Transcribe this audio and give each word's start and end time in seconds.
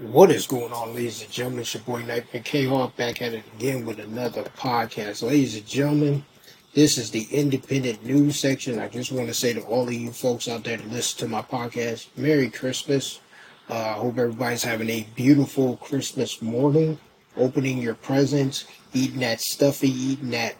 What 0.00 0.30
is 0.30 0.46
going 0.46 0.72
on, 0.72 0.94
ladies 0.94 1.20
and 1.20 1.30
gentlemen? 1.30 1.60
It's 1.60 1.74
your 1.74 1.82
boy 1.82 2.00
Nightmare 2.00 2.42
K 2.42 2.64
Hawk 2.64 2.96
back 2.96 3.20
at 3.20 3.34
it 3.34 3.44
again 3.54 3.84
with 3.84 3.98
another 3.98 4.44
podcast. 4.44 5.22
Ladies 5.22 5.56
and 5.56 5.66
gentlemen, 5.66 6.24
this 6.72 6.96
is 6.96 7.10
the 7.10 7.24
independent 7.30 8.02
news 8.02 8.40
section. 8.40 8.78
I 8.78 8.88
just 8.88 9.12
want 9.12 9.28
to 9.28 9.34
say 9.34 9.52
to 9.52 9.60
all 9.60 9.86
of 9.86 9.92
you 9.92 10.10
folks 10.10 10.48
out 10.48 10.64
there 10.64 10.78
that 10.78 10.88
listen 10.88 11.18
to 11.18 11.28
my 11.28 11.42
podcast, 11.42 12.06
Merry 12.16 12.48
Christmas. 12.48 13.20
Uh, 13.68 13.74
I 13.74 13.92
hope 13.92 14.16
everybody's 14.16 14.62
having 14.62 14.88
a 14.88 15.06
beautiful 15.16 15.76
Christmas 15.76 16.40
morning, 16.40 16.98
opening 17.36 17.76
your 17.76 17.94
presents, 17.94 18.64
eating 18.94 19.20
that 19.20 19.42
stuffy, 19.42 19.90
eating 19.90 20.30
that 20.30 20.54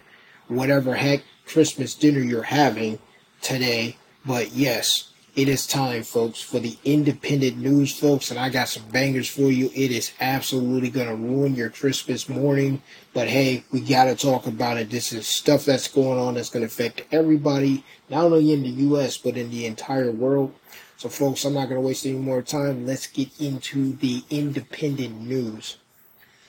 whatever 0.49 0.95
heck 0.95 1.23
Christmas 1.47 1.95
dinner 1.95 2.21
you're 2.21 2.43
having 2.43 2.99
today. 3.41 3.97
But 4.27 4.53
yes, 4.53 5.10
it 5.37 5.49
is 5.49 5.67
time, 5.67 6.03
folks, 6.03 6.41
for 6.41 6.59
the 6.59 6.77
independent 6.85 7.57
news, 7.57 7.99
folks, 7.99 8.31
and 8.31 8.39
I 8.39 8.49
got 8.49 8.69
some 8.69 8.85
bangers 8.91 9.29
for 9.29 9.51
you. 9.51 9.71
It 9.75 9.91
is 9.91 10.13
absolutely 10.21 10.91
going 10.91 11.09
to 11.09 11.15
ruin 11.15 11.55
your 11.55 11.71
Christmas 11.71 12.29
morning, 12.29 12.83
but 13.13 13.29
hey, 13.29 13.65
we 13.71 13.81
got 13.81 14.05
to 14.05 14.17
talk 14.17 14.47
about 14.47 14.77
it. 14.77 14.91
This 14.91 15.13
is 15.13 15.27
stuff 15.27 15.65
that's 15.65 15.89
going 15.89 16.19
on 16.19 16.35
that's 16.35 16.51
going 16.51 16.63
to 16.63 16.67
affect 16.67 17.03
everybody, 17.13 17.85
not 18.09 18.25
only 18.25 18.53
in 18.53 18.63
the 18.63 18.69
U.S., 18.69 19.19
but 19.19 19.37
in 19.37 19.51
the 19.51 19.67
entire 19.67 20.11
world. 20.11 20.55
So, 20.97 21.09
folks, 21.09 21.45
I'm 21.45 21.55
not 21.55 21.69
going 21.69 21.81
to 21.81 21.87
waste 21.87 22.07
any 22.07 22.19
more 22.19 22.43
time. 22.43 22.87
Let's 22.87 23.07
get 23.07 23.29
into 23.41 23.95
the 23.97 24.23
independent 24.31 25.21
news. 25.21 25.79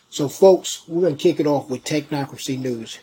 So, 0.09 0.27
folks, 0.27 0.87
we're 0.87 1.01
going 1.01 1.17
to 1.17 1.23
kick 1.23 1.39
it 1.39 1.47
off 1.47 1.69
with 1.69 1.83
technocracy 1.83 2.59
news. 2.59 2.99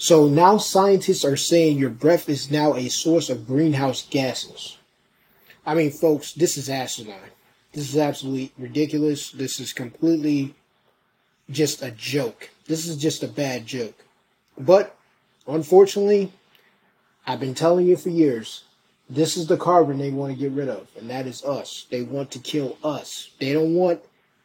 So 0.00 0.28
now 0.28 0.58
scientists 0.58 1.24
are 1.24 1.36
saying 1.36 1.76
your 1.76 1.90
breath 1.90 2.28
is 2.28 2.52
now 2.52 2.74
a 2.74 2.88
source 2.88 3.28
of 3.28 3.48
greenhouse 3.48 4.06
gases. 4.08 4.78
I 5.68 5.74
mean, 5.74 5.90
folks, 5.90 6.32
this 6.32 6.56
is 6.56 6.70
asinine. 6.70 7.30
This 7.74 7.90
is 7.90 7.98
absolutely 7.98 8.52
ridiculous. 8.56 9.30
This 9.30 9.60
is 9.60 9.74
completely 9.74 10.54
just 11.50 11.82
a 11.82 11.90
joke. 11.90 12.48
This 12.66 12.88
is 12.88 12.96
just 12.96 13.22
a 13.22 13.28
bad 13.28 13.66
joke. 13.66 14.02
But 14.56 14.96
unfortunately, 15.46 16.32
I've 17.26 17.40
been 17.40 17.54
telling 17.54 17.86
you 17.86 17.98
for 17.98 18.08
years, 18.08 18.64
this 19.10 19.36
is 19.36 19.46
the 19.46 19.58
carbon 19.58 19.98
they 19.98 20.08
want 20.08 20.32
to 20.32 20.38
get 20.38 20.52
rid 20.52 20.70
of, 20.70 20.88
and 20.98 21.10
that 21.10 21.26
is 21.26 21.44
us. 21.44 21.86
They 21.90 22.00
want 22.00 22.30
to 22.30 22.38
kill 22.38 22.78
us. 22.82 23.32
They 23.38 23.52
don't 23.52 23.74
want 23.74 24.00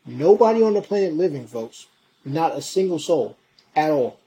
nobody 0.06 0.62
on 0.62 0.74
the 0.74 0.82
planet 0.82 1.14
living, 1.14 1.48
folks. 1.48 1.88
Not 2.26 2.58
a 2.58 2.62
single 2.62 3.00
soul 3.00 3.38
at 3.78 3.92
all. 3.92 4.20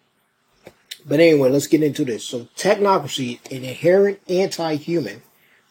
But 1.04 1.20
anyway, 1.20 1.50
let's 1.50 1.66
get 1.66 1.82
into 1.82 2.06
this. 2.06 2.24
So, 2.24 2.48
technocracy, 2.56 3.38
an 3.52 3.64
inherent 3.64 4.20
anti 4.30 4.76
human, 4.76 5.20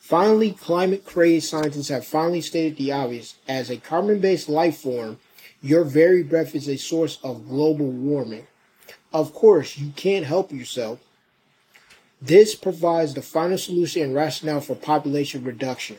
Finally, 0.06 0.52
climate 0.52 1.04
crazed 1.04 1.50
scientists 1.50 1.90
have 1.90 2.06
finally 2.06 2.40
stated 2.40 2.78
the 2.78 2.92
obvious. 2.92 3.38
As 3.48 3.72
a 3.72 3.78
carbon 3.78 4.20
based 4.20 4.48
life 4.48 4.78
form, 4.78 5.18
your 5.64 5.84
very 5.84 6.22
breath 6.22 6.54
is 6.54 6.70
a 6.70 6.78
source 6.78 7.18
of 7.24 7.50
global 7.50 7.88
warming. 7.88 8.46
Of 9.12 9.34
course, 9.34 9.80
you 9.80 9.94
can't 9.96 10.24
help 10.24 10.52
yourself. 10.52 11.00
This 12.22 12.54
provides 12.54 13.16
the 13.16 13.24
final 13.24 13.58
solution 13.58 14.04
and 14.04 14.14
rationale 14.14 14.62
for 14.62 14.76
population 14.76 15.44
reduction. 15.44 15.98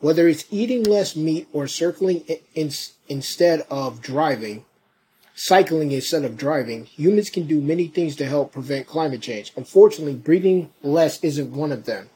Whether 0.00 0.26
it's 0.26 0.46
eating 0.50 0.82
less 0.82 1.14
meat 1.14 1.48
or 1.52 1.66
circling 1.66 2.24
in, 2.54 2.70
instead 3.10 3.66
of 3.68 4.00
driving, 4.00 4.64
cycling 5.34 5.92
instead 5.92 6.24
of 6.24 6.38
driving, 6.38 6.86
humans 6.86 7.28
can 7.28 7.46
do 7.46 7.60
many 7.60 7.88
things 7.88 8.16
to 8.16 8.24
help 8.24 8.52
prevent 8.52 8.86
climate 8.86 9.20
change. 9.20 9.52
Unfortunately, 9.54 10.14
breathing 10.14 10.70
less 10.82 11.22
isn't 11.22 11.52
one 11.52 11.72
of 11.72 11.84
them. 11.84 12.08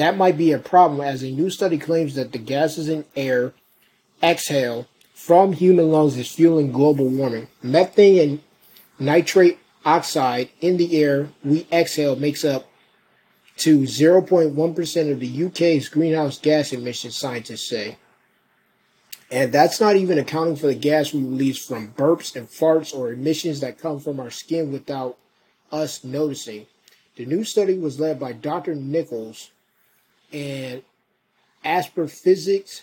That 0.00 0.16
might 0.16 0.38
be 0.38 0.50
a 0.50 0.58
problem 0.58 1.02
as 1.02 1.22
a 1.22 1.30
new 1.30 1.50
study 1.50 1.76
claims 1.76 2.14
that 2.14 2.32
the 2.32 2.38
gases 2.38 2.88
in 2.88 3.04
air 3.14 3.52
exhale 4.22 4.86
from 5.12 5.52
human 5.52 5.92
lungs 5.92 6.16
is 6.16 6.32
fueling 6.32 6.72
global 6.72 7.06
warming. 7.06 7.48
Methane 7.62 8.18
and 8.18 8.40
nitrate 8.98 9.58
oxide 9.84 10.48
in 10.62 10.78
the 10.78 10.98
air 10.98 11.28
we 11.44 11.66
exhale 11.70 12.16
makes 12.16 12.46
up 12.46 12.66
to 13.58 13.80
0.1% 13.80 15.12
of 15.12 15.20
the 15.20 15.44
UK's 15.44 15.90
greenhouse 15.90 16.38
gas 16.38 16.72
emissions, 16.72 17.14
scientists 17.14 17.68
say. 17.68 17.98
And 19.30 19.52
that's 19.52 19.82
not 19.82 19.96
even 19.96 20.18
accounting 20.18 20.56
for 20.56 20.68
the 20.68 20.74
gas 20.74 21.12
we 21.12 21.20
release 21.20 21.62
from 21.62 21.92
burps 21.92 22.34
and 22.34 22.48
farts 22.48 22.94
or 22.94 23.12
emissions 23.12 23.60
that 23.60 23.78
come 23.78 24.00
from 24.00 24.18
our 24.18 24.30
skin 24.30 24.72
without 24.72 25.18
us 25.70 26.02
noticing. 26.02 26.68
The 27.16 27.26
new 27.26 27.44
study 27.44 27.78
was 27.78 28.00
led 28.00 28.18
by 28.18 28.32
Dr. 28.32 28.74
Nichols 28.74 29.50
and 30.32 30.82
astrophysics 31.64 32.82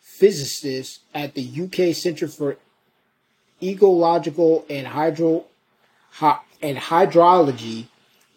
physicist 0.00 1.00
at 1.14 1.34
the 1.34 1.42
UK 1.62 1.94
Centre 1.94 2.28
for 2.28 2.56
Ecological 3.62 4.64
and 4.68 4.86
Hydro 4.86 5.44
and 6.62 6.78
Hydrology 6.78 7.86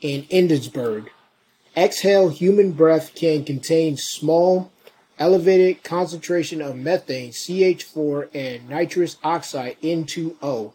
in 0.01 0.25
Edinburgh. 0.29 1.05
Exhale 1.75 2.29
human 2.29 2.71
breath 2.71 3.15
can 3.15 3.45
contain 3.45 3.95
small 3.97 4.71
elevated 5.17 5.83
concentration 5.83 6.61
of 6.61 6.75
methane, 6.77 7.31
CH4, 7.31 8.29
and 8.33 8.69
nitrous 8.69 9.17
oxide, 9.23 9.77
N2O, 9.81 10.73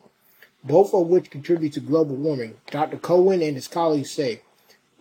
both 0.62 0.94
of 0.94 1.06
which 1.08 1.30
contribute 1.30 1.72
to 1.72 1.80
global 1.80 2.14
warming. 2.14 2.54
Dr. 2.70 2.98
Cowan 2.98 3.42
and 3.42 3.56
his 3.56 3.68
colleagues 3.68 4.12
say 4.12 4.42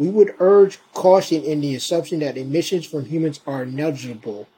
we 0.03 0.09
would 0.09 0.35
urge 0.39 0.79
caution 0.93 1.41
in 1.43 1.61
the 1.61 1.73
assumption 1.75 2.19
that 2.19 2.35
emissions 2.37 2.85
from 2.85 3.05
humans 3.05 3.39
are 3.47 3.65
negligible. 3.65 4.49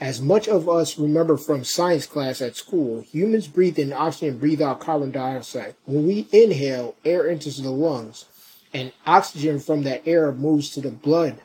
As 0.00 0.22
much 0.22 0.48
of 0.48 0.70
us 0.70 0.98
remember 0.98 1.36
from 1.36 1.64
science 1.64 2.06
class 2.06 2.40
at 2.40 2.56
school, 2.56 3.02
humans 3.02 3.46
breathe 3.46 3.78
in 3.78 3.92
oxygen 3.92 4.30
and 4.30 4.40
breathe 4.40 4.62
out 4.62 4.80
carbon 4.80 5.10
dioxide. 5.10 5.74
When 5.84 6.06
we 6.06 6.28
inhale, 6.32 6.94
air 7.04 7.28
enters 7.28 7.58
the 7.58 7.68
lungs, 7.68 8.24
and 8.72 8.92
oxygen 9.06 9.60
from 9.60 9.82
that 9.82 10.02
air 10.06 10.32
moves 10.32 10.70
to 10.70 10.80
the 10.80 10.90
blood, 10.90 11.40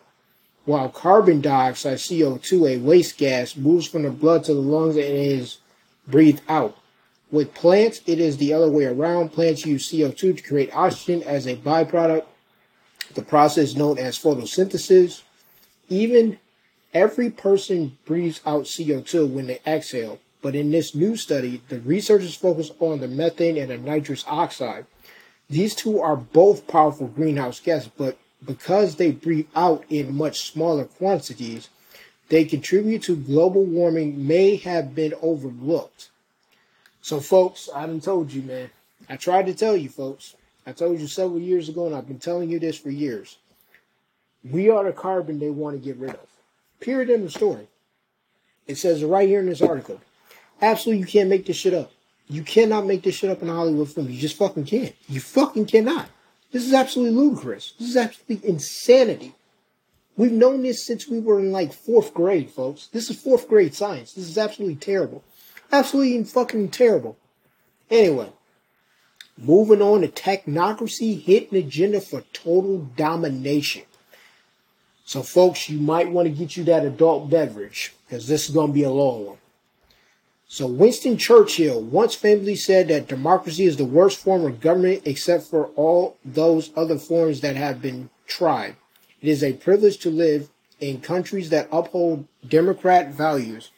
while 0.64 0.88
carbon 0.88 1.42
dioxide, 1.42 1.98
CO2, 1.98 2.70
a 2.70 2.78
waste 2.78 3.18
gas, 3.18 3.58
moves 3.58 3.86
from 3.86 4.04
the 4.04 4.12
blood 4.12 4.46
to 4.46 4.54
the 4.54 4.62
lungs 4.62 4.96
and 4.96 5.06
is 5.06 5.58
breathed 6.08 6.42
out. 6.48 6.78
With 7.32 7.54
plants, 7.54 8.00
it 8.06 8.20
is 8.20 8.38
the 8.38 8.54
other 8.54 8.70
way 8.70 8.86
around. 8.86 9.34
Plants 9.34 9.66
use 9.66 9.92
CO2 9.92 10.38
to 10.38 10.42
create 10.42 10.74
oxygen 10.74 11.22
as 11.24 11.48
a 11.48 11.58
byproduct 11.58 12.24
the 13.14 13.22
process 13.22 13.76
known 13.76 13.98
as 13.98 14.18
photosynthesis. 14.18 15.22
Even 15.90 16.38
every 16.94 17.30
person 17.30 17.98
breathes 18.06 18.42
out 18.46 18.64
CO2 18.64 19.30
when 19.30 19.48
they 19.48 19.60
exhale, 19.66 20.20
but 20.42 20.56
in 20.56 20.72
this 20.72 20.94
new 20.96 21.16
study, 21.16 21.62
the 21.70 21.80
researchers 21.82 22.36
focus 22.36 22.72
on 22.80 23.00
the 23.00 23.08
methane 23.08 23.58
and 23.58 23.70
the 23.70 23.78
nitrous 23.78 24.24
oxide. 24.28 24.86
These 25.50 25.76
two 25.76 26.00
are 26.00 26.16
both 26.16 26.68
powerful 26.68 27.08
greenhouse 27.08 27.60
gases, 27.60 27.92
but 27.98 28.18
because 28.46 28.96
they 28.96 29.12
breathe 29.12 29.48
out 29.56 29.84
in 29.90 30.16
much 30.16 30.52
smaller 30.52 30.86
quantities, 30.86 31.70
they 32.30 32.46
contribute 32.46 33.04
to 33.04 33.16
global 33.16 33.64
warming 33.64 34.28
may 34.28 34.56
have 34.58 34.94
been 34.94 35.14
overlooked. 35.22 36.10
So, 37.02 37.20
folks, 37.20 37.70
I 37.74 37.88
done 37.88 38.02
told 38.02 38.32
you, 38.32 38.44
man. 38.44 38.70
I 39.10 39.16
tried 39.16 39.48
to 39.48 39.56
tell 39.56 39.76
you, 39.76 39.90
folks. 39.90 40.36
I 40.70 40.72
told 40.72 41.00
you 41.00 41.08
several 41.08 41.40
years 41.40 41.68
ago, 41.68 41.88
and 41.88 41.96
I've 41.96 42.08
been 42.08 42.20
telling 42.20 42.48
you 42.52 42.60
this 42.60 42.78
for 42.78 42.92
years. 42.92 43.40
We 44.44 44.70
are 44.70 44.84
the 44.84 44.92
carbon 44.92 45.40
they 45.40 45.50
want 45.50 45.76
to 45.76 45.84
get 45.84 45.98
rid 45.98 46.12
of. 46.12 46.28
Period 46.80 47.10
in 47.10 47.24
the 47.24 47.32
story. 47.32 47.68
It 48.68 48.78
says 48.78 49.04
right 49.04 49.28
here 49.28 49.40
in 49.40 49.48
this 49.48 49.64
article. 49.64 50.00
Absolutely, 50.62 51.00
you 51.00 51.08
can't 51.08 51.28
make 51.28 51.48
this 51.48 51.58
shit 51.58 51.74
up. 51.74 51.92
You 52.28 52.44
cannot 52.44 52.86
make 52.86 53.02
this 53.02 53.16
shit 53.16 53.32
up 53.32 53.42
in 53.42 53.50
a 53.50 53.54
Hollywood 53.54 53.90
film. 53.90 54.12
You 54.12 54.20
just 54.20 54.38
fucking 54.38 54.66
can't. 54.66 54.94
You 55.08 55.20
fucking 55.20 55.66
cannot. 55.66 56.08
This 56.52 56.68
is 56.68 56.74
absolutely 56.74 57.16
ludicrous. 57.16 57.74
This 57.80 57.90
is 57.90 57.98
absolutely 57.98 58.48
insanity. 58.48 59.34
We've 60.18 60.32
known 60.32 60.62
this 60.62 60.86
since 60.86 61.08
we 61.08 61.20
were 61.20 61.40
in 61.40 61.52
like 61.52 61.74
fourth 61.74 62.14
grade, 62.14 62.52
folks. 62.52 62.90
This 62.94 63.10
is 63.10 63.20
fourth 63.20 63.50
grade 63.50 63.74
science. 63.74 64.14
This 64.14 64.30
is 64.30 64.38
absolutely 64.38 64.76
terrible. 64.76 65.24
Absolutely 65.72 66.24
fucking 66.26 66.70
terrible. 66.70 67.18
Anyway, 67.90 68.30
Moving 69.42 69.82
on 69.82 70.02
to 70.02 70.10
technocracy, 70.10 71.22
hidden 71.22 71.58
agenda 71.58 72.02
for 72.02 72.24
total 72.34 72.80
domination. 72.98 73.84
So, 75.06 75.24
folks, 75.24 75.70
you 75.70 75.80
might 75.80 76.12
want 76.12 76.28
to 76.28 76.34
get 76.34 76.58
you 76.58 76.66
that 76.66 76.84
adult 76.84 77.30
beverage 77.30 77.94
because 78.06 78.28
this 78.28 78.50
is 78.50 78.54
going 78.54 78.68
to 78.68 78.74
be 78.74 78.84
a 78.84 78.90
long 78.90 79.26
one. 79.26 79.38
So, 80.48 80.68
Winston 80.68 81.18
Churchill 81.18 81.82
once 81.82 82.16
famously 82.16 82.56
said 82.56 82.90
that 82.90 83.08
democracy 83.08 83.64
is 83.64 83.78
the 83.78 83.86
worst 83.86 84.20
form 84.20 84.44
of 84.46 84.60
government 84.60 85.04
except 85.06 85.46
for 85.46 85.68
all 85.76 86.18
those 86.26 86.72
other 86.76 86.98
forms 86.98 87.40
that 87.40 87.56
have 87.56 87.82
been 87.82 88.10
tried. 88.28 88.76
It 89.22 89.30
is 89.30 89.42
a 89.42 89.54
privilege 89.54 90.00
to 90.00 90.10
live 90.10 90.50
in 90.82 91.00
countries 91.00 91.50
that 91.50 91.70
uphold 91.72 92.28
democrat 92.48 93.14
values 93.14 93.72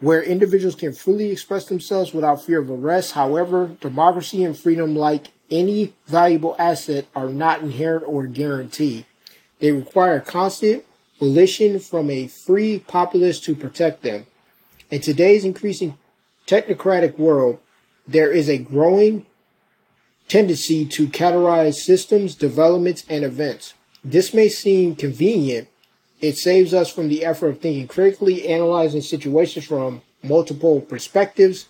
where 0.00 0.22
individuals 0.22 0.74
can 0.74 0.92
freely 0.92 1.30
express 1.30 1.66
themselves 1.66 2.12
without 2.12 2.44
fear 2.44 2.60
of 2.60 2.70
arrest. 2.70 3.12
However, 3.12 3.76
democracy 3.80 4.44
and 4.44 4.56
freedom, 4.56 4.94
like 4.94 5.28
any 5.50 5.94
valuable 6.06 6.54
asset, 6.58 7.06
are 7.14 7.28
not 7.28 7.62
inherent 7.62 8.04
or 8.06 8.26
guaranteed. 8.26 9.06
They 9.58 9.72
require 9.72 10.20
constant 10.20 10.84
volition 11.18 11.80
from 11.80 12.10
a 12.10 12.26
free 12.26 12.80
populace 12.80 13.40
to 13.40 13.54
protect 13.54 14.02
them. 14.02 14.26
In 14.90 15.00
today's 15.00 15.44
increasing 15.44 15.96
technocratic 16.46 17.18
world, 17.18 17.58
there 18.06 18.30
is 18.30 18.48
a 18.48 18.58
growing 18.58 19.26
tendency 20.28 20.84
to 20.84 21.08
categorize 21.08 21.74
systems, 21.74 22.34
developments, 22.34 23.04
and 23.08 23.24
events. 23.24 23.74
This 24.04 24.34
may 24.34 24.48
seem 24.48 24.94
convenient. 24.94 25.68
It 26.20 26.38
saves 26.38 26.72
us 26.72 26.90
from 26.90 27.08
the 27.08 27.24
effort 27.24 27.48
of 27.48 27.60
thinking 27.60 27.88
critically, 27.88 28.48
analyzing 28.48 29.02
situations 29.02 29.66
from 29.66 30.02
multiple 30.22 30.80
perspectives, 30.80 31.66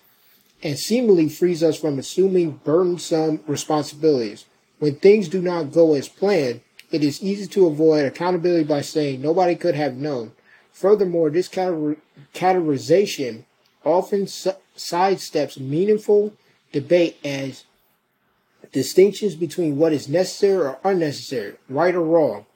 and 0.63 0.79
seemingly 0.79 1.29
frees 1.29 1.63
us 1.63 1.79
from 1.79 1.99
assuming 1.99 2.61
burdensome 2.65 3.41
responsibilities. 3.47 4.47
When 4.79 4.97
things 4.97 5.29
do 5.29 5.43
not 5.43 5.73
go 5.73 5.95
as 5.95 6.09
planned, 6.09 6.61
it 6.91 7.03
is 7.03 7.23
easy 7.23 7.47
to 7.49 7.67
avoid 7.67 8.05
accountability 8.07 8.65
by 8.65 8.83
saying 8.83 9.21
nobody 9.21 9.57
could 9.57 9.75
have 9.75 9.97
known. 9.97 10.33
Furthermore, 10.73 11.31
this 11.31 11.49
categorization 11.49 13.45
often 13.85 14.27
sidesteps 14.27 15.59
meaningful 15.59 16.33
debate 16.73 17.17
as 17.25 17.65
distinctions 18.73 19.35
between 19.35 19.79
what 19.79 19.93
is 19.93 20.09
necessary 20.09 20.67
or 20.67 20.79
unnecessary, 20.85 21.55
right 21.69 21.95
or 21.95 22.03
wrong, 22.03 22.47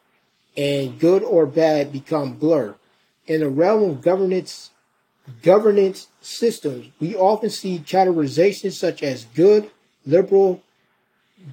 and 0.57 0.99
good 0.99 1.23
or 1.23 1.47
bad 1.47 1.93
become 1.93 2.35
blurred. 2.35 2.75
In 3.27 3.41
the 3.41 3.49
realm 3.49 3.83
of 3.89 4.03
governance 4.03 4.71
governance 5.43 6.09
systems, 6.21 6.89
we 6.99 7.15
often 7.15 7.51
see 7.51 7.79
categorizations 7.79 8.73
such 8.73 9.03
as 9.03 9.27
good, 9.27 9.71
liberal, 10.05 10.63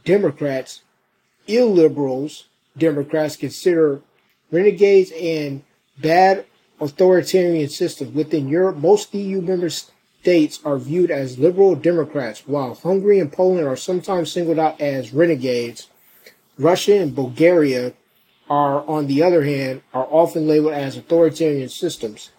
Democrats, 0.04 0.82
illiberals, 1.48 2.46
Democrats 2.78 3.36
consider 3.36 4.02
renegades 4.52 5.12
and 5.12 5.64
bad 5.98 6.46
authoritarian 6.80 7.70
systems. 7.70 8.14
Within 8.14 8.48
Europe, 8.48 8.78
most 8.78 9.14
EU 9.14 9.42
member 9.42 9.70
states 9.70 10.60
are 10.66 10.78
viewed 10.78 11.12
as 11.12 11.40
liberal 11.40 11.76
Democrats, 11.76 12.44
while 12.46 12.76
Hungary 12.76 13.20
and 13.20 13.32
Poland 13.32 13.68
are 13.68 13.78
sometimes 13.78 14.32
singled 14.32 14.60
out 14.60 14.80
as 14.80 15.14
renegades. 15.14 15.90
Russia 16.58 17.00
and 17.00 17.16
Bulgaria 17.16 17.94
are, 18.50 18.88
on 18.88 19.08
the 19.08 19.24
other 19.24 19.44
hand, 19.44 19.82
are 19.94 20.08
often 20.10 20.48
labeled 20.48 20.74
as 20.74 20.98
authoritarian 20.98 21.70
systems. 21.70 22.32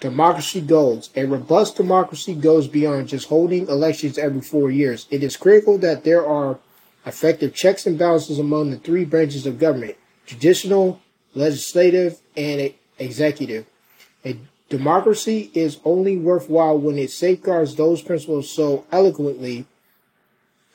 Democracy 0.00 0.60
goals. 0.60 1.10
A 1.14 1.24
robust 1.24 1.76
democracy 1.76 2.34
goes 2.34 2.66
beyond 2.66 3.08
just 3.08 3.28
holding 3.28 3.68
elections 3.68 4.18
every 4.18 4.40
four 4.40 4.70
years. 4.70 5.06
It 5.10 5.22
is 5.22 5.36
critical 5.36 5.78
that 5.78 6.04
there 6.04 6.26
are 6.26 6.58
effective 7.06 7.54
checks 7.54 7.86
and 7.86 7.98
balances 7.98 8.38
among 8.38 8.70
the 8.70 8.76
three 8.78 9.04
branches 9.04 9.46
of 9.46 9.58
government 9.58 9.96
judicial, 10.26 11.00
legislative, 11.34 12.20
and 12.36 12.72
executive. 12.98 13.66
A 14.24 14.38
democracy 14.68 15.50
is 15.52 15.78
only 15.84 16.16
worthwhile 16.16 16.78
when 16.78 16.98
it 16.98 17.10
safeguards 17.10 17.74
those 17.74 18.02
principles 18.02 18.50
so 18.50 18.86
eloquently 18.92 19.66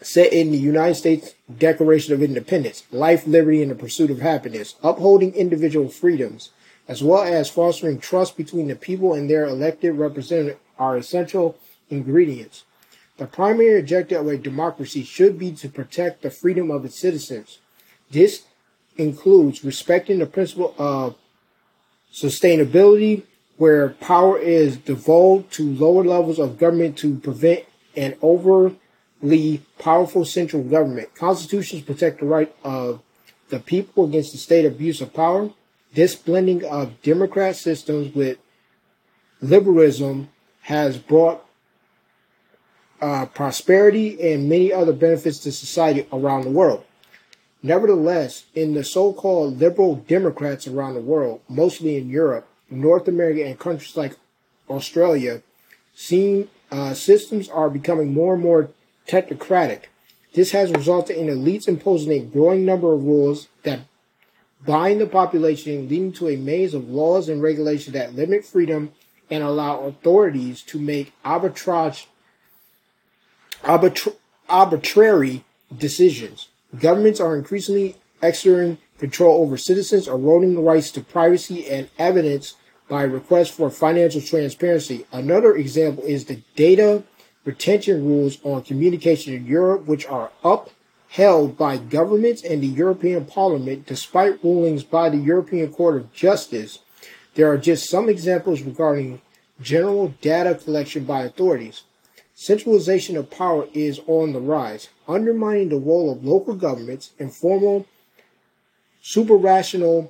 set 0.02 0.32
in 0.32 0.52
the 0.52 0.58
United 0.58 0.96
States 0.96 1.34
Declaration 1.58 2.14
of 2.14 2.22
Independence 2.22 2.84
life, 2.92 3.26
liberty, 3.26 3.62
and 3.62 3.72
the 3.72 3.76
pursuit 3.76 4.12
of 4.12 4.20
happiness, 4.20 4.76
upholding 4.84 5.34
individual 5.34 5.90
freedoms, 5.90 6.52
as 6.88 7.04
well 7.04 7.24
as 7.24 7.50
fostering 7.50 8.00
trust 8.00 8.38
between 8.38 8.68
the 8.68 8.76
people 8.76 9.14
and 9.14 9.30
their 9.30 9.46
elected 9.46 9.96
representatives, 9.96 10.60
are 10.78 10.98
essential 10.98 11.58
ingredients. 11.90 12.64
The 13.18 13.26
primary 13.26 13.80
objective 13.80 14.22
of 14.22 14.28
a 14.28 14.38
democracy 14.38 15.04
should 15.04 15.40
be 15.40 15.52
to 15.54 15.70
protect 15.70 16.22
the 16.22 16.30
freedom 16.30 16.70
of 16.70 16.86
its 16.86 17.00
citizens. 17.00 17.58
This 18.12 18.44
includes 18.96 19.64
respecting 19.64 20.20
the 20.20 20.28
principle 20.28 20.76
of 20.78 21.16
sustainability, 22.14 23.24
where 23.58 23.90
power 23.90 24.38
is 24.38 24.78
devolved 24.78 25.52
to 25.54 25.64
lower 25.64 26.04
levels 26.04 26.38
of 26.38 26.60
government 26.60 26.96
to 27.00 27.18
prevent 27.18 27.66
an 27.96 28.16
overly 28.22 28.78
powerful 29.80 30.26
central 30.26 30.64
government. 30.64 31.14
Constitutions 31.16 31.82
protect 31.82 32.20
the 32.20 32.26
right 32.26 32.54
of 32.64 33.02
the 33.50 33.60
people 33.60 34.06
against 34.06 34.32
the 34.32 34.38
state 34.38 34.66
abuse 34.66 35.02
of 35.02 35.14
power. 35.14 35.50
This 35.94 36.16
blending 36.16 36.64
of 36.66 37.02
democrat 37.02 37.56
systems 37.56 38.14
with 38.14 38.38
liberalism 39.42 40.30
has 40.62 40.98
brought 40.98 41.44
uh, 43.02 43.26
prosperity 43.28 44.34
and 44.34 44.50
many 44.50 44.74
other 44.74 44.94
benefits 44.94 45.40
to 45.40 45.52
society 45.52 46.08
around 46.12 46.44
the 46.44 46.50
world. 46.50 46.84
Nevertheless, 47.64 48.46
in 48.54 48.74
the 48.74 48.84
so-called 48.84 49.60
liberal 49.60 49.96
Democrats 49.96 50.68
around 50.68 50.94
the 50.94 51.02
world, 51.02 51.42
mostly 51.50 51.98
in 51.98 52.10
Europe, 52.10 52.48
North 52.70 53.08
America, 53.08 53.44
and 53.46 53.58
countries 53.58 53.98
like 53.98 54.16
Australia, 54.70 55.42
uh, 56.72 56.94
systems 56.94 57.50
are 57.50 57.70
becoming 57.70 58.14
more 58.14 58.36
and 58.36 58.44
more 58.44 58.70
technocratic. 59.08 59.84
This 60.34 60.52
has 60.52 60.72
resulted 60.72 61.18
in 61.18 61.28
elites 61.28 61.68
imposing 61.68 62.12
a 62.12 62.20
growing 62.20 62.66
number 62.66 62.94
of 62.94 63.04
rules 63.04 63.48
that 63.64 63.82
bind 64.66 65.02
the 65.02 65.08
population, 65.08 65.88
leading 65.88 66.12
to 66.14 66.30
a 66.30 66.36
maze 66.36 66.74
of 66.74 66.90
laws 66.90 67.30
and 67.30 67.42
regulations 67.42 67.94
that 67.94 68.16
limit 68.16 68.46
freedom 68.46 68.92
and 69.30 69.44
allow 69.44 69.82
authorities 69.82 70.62
to 70.64 70.80
make 70.80 71.14
arbitrage, 71.24 72.06
arbitra- 73.64 74.16
arbitrary 74.50 75.44
decisions. 75.76 76.50
Governments 76.78 77.20
are 77.20 77.36
increasingly 77.36 77.96
exerting 78.22 78.78
control 79.00 79.42
over 79.44 79.58
citizens, 79.58 80.08
eroding 80.08 80.56
the 80.56 80.62
rights 80.62 80.92
to 80.92 81.02
privacy 81.02 81.68
and 81.68 81.90
evidence 81.98 82.56
by 82.90 83.04
request 83.04 83.52
for 83.52 83.70
financial 83.70 84.22
transparency. 84.22 85.06
Another 85.12 85.56
example 85.56 86.04
is 86.04 86.26
the 86.26 86.42
data 86.56 87.04
retention 87.48 88.06
rules 88.06 88.38
on 88.44 88.62
communication 88.62 89.34
in 89.34 89.46
Europe, 89.46 89.86
which 89.88 90.06
are 90.06 90.32
upheld 90.44 91.58
by 91.58 91.78
governments 91.78 92.44
and 92.44 92.62
the 92.62 92.68
European 92.68 93.24
Parliament 93.24 93.88
despite 93.88 94.44
rulings 94.44 94.84
by 94.84 95.10
the 95.10 95.18
European 95.18 95.72
Court 95.72 95.96
of 95.96 96.14
Justice. 96.14 96.80
There 97.36 97.50
are 97.50 97.58
just 97.58 97.90
some 97.90 98.10
examples 98.10 98.62
regarding 98.62 99.22
general 99.62 100.10
data 100.20 100.56
collection 100.56 101.06
by 101.06 101.22
authorities. 101.22 101.84
Centralization 102.36 103.16
of 103.16 103.32
power 103.32 103.66
is 103.74 104.02
on 104.08 104.34
the 104.34 104.42
rise, 104.42 104.90
undermining 105.08 105.70
the 105.70 105.78
role 105.78 106.12
of 106.12 106.26
local 106.26 106.54
governments, 106.54 107.12
informal, 107.18 107.88
supranational, 109.02 110.10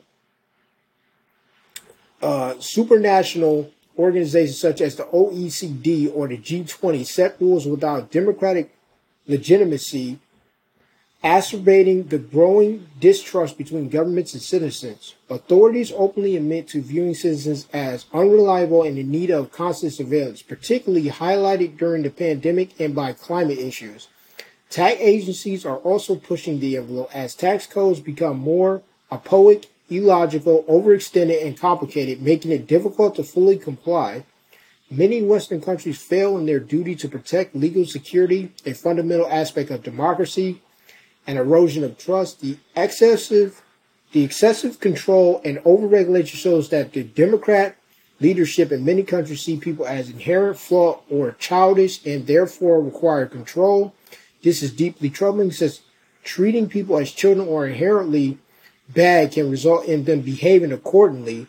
uh, 2.21 2.55
supranational 2.55 3.69
organizations 3.97 4.59
such 4.59 4.81
as 4.81 4.95
the 4.95 5.03
OECD 5.05 6.11
or 6.13 6.27
the 6.27 6.37
G20 6.37 7.05
set 7.05 7.39
rules 7.39 7.65
without 7.65 8.11
democratic 8.11 8.75
legitimacy 9.27 10.19
exacerbating 11.23 12.03
the 12.07 12.17
growing 12.17 12.87
distrust 12.99 13.57
between 13.57 13.89
governments 13.89 14.33
and 14.33 14.41
citizens. 14.41 15.15
Authorities 15.29 15.91
openly 15.95 16.37
admit 16.37 16.67
to 16.69 16.81
viewing 16.81 17.15
citizens 17.15 17.67
as 17.73 18.05
unreliable 18.13 18.83
and 18.83 18.97
in 18.97 19.11
need 19.11 19.31
of 19.31 19.51
constant 19.51 19.93
surveillance, 19.93 20.41
particularly 20.41 21.09
highlighted 21.09 21.77
during 21.77 22.03
the 22.03 22.09
pandemic 22.09 22.79
and 22.79 22.93
by 22.95 23.13
climate 23.13 23.57
issues. 23.57 24.07
Tax 24.69 24.97
agencies 24.99 25.65
are 25.65 25.77
also 25.77 26.15
pushing 26.15 26.59
the 26.59 26.77
envelope 26.77 27.09
as 27.13 27.35
tax 27.35 27.65
codes 27.65 27.99
become 27.99 28.37
more 28.37 28.81
apoic, 29.11 29.65
illogical, 29.89 30.63
overextended, 30.63 31.45
and 31.45 31.59
complicated, 31.59 32.21
making 32.21 32.51
it 32.51 32.67
difficult 32.67 33.15
to 33.15 33.23
fully 33.23 33.57
comply. 33.57 34.25
Many 34.89 35.21
Western 35.21 35.61
countries 35.61 36.01
fail 36.01 36.37
in 36.37 36.45
their 36.45 36.59
duty 36.59 36.95
to 36.95 37.09
protect 37.09 37.55
legal 37.55 37.85
security, 37.85 38.53
a 38.65 38.73
fundamental 38.73 39.27
aspect 39.27 39.69
of 39.69 39.83
democracy, 39.83 40.61
and 41.25 41.37
erosion 41.37 41.83
of 41.83 41.97
trust. 41.97 42.39
The 42.39 42.57
excessive, 42.75 43.61
the 44.13 44.23
excessive 44.23 44.79
control 44.79 45.41
and 45.43 45.57
overregulation 45.59 46.37
shows 46.37 46.69
that 46.69 46.93
the 46.93 47.03
Democrat 47.03 47.75
leadership 48.19 48.71
in 48.71 48.85
many 48.85 49.03
countries 49.03 49.41
see 49.41 49.57
people 49.57 49.85
as 49.85 50.09
inherent 50.09 50.57
flawed 50.57 50.99
or 51.09 51.33
childish 51.33 52.03
and 52.05 52.25
therefore 52.25 52.81
require 52.81 53.25
control. 53.25 53.93
This 54.41 54.63
is 54.63 54.71
deeply 54.71 55.09
troubling 55.09 55.51
since 55.51 55.81
treating 56.23 56.67
people 56.69 56.97
as 56.97 57.11
children 57.11 57.47
or 57.47 57.67
inherently 57.67 58.37
bad 58.89 59.31
can 59.31 59.49
result 59.49 59.85
in 59.85 60.03
them 60.05 60.21
behaving 60.21 60.71
accordingly. 60.71 61.47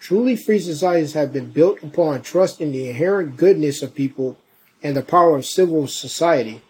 Truly 0.00 0.36
free 0.36 0.58
societies 0.58 1.14
have 1.14 1.32
been 1.32 1.50
built 1.50 1.82
upon 1.82 2.22
trust 2.22 2.60
in 2.60 2.72
the 2.72 2.88
inherent 2.88 3.36
goodness 3.36 3.82
of 3.82 3.94
people 3.94 4.36
and 4.82 4.96
the 4.96 5.02
power 5.02 5.36
of 5.36 5.46
civil 5.46 5.86
society. 5.86 6.62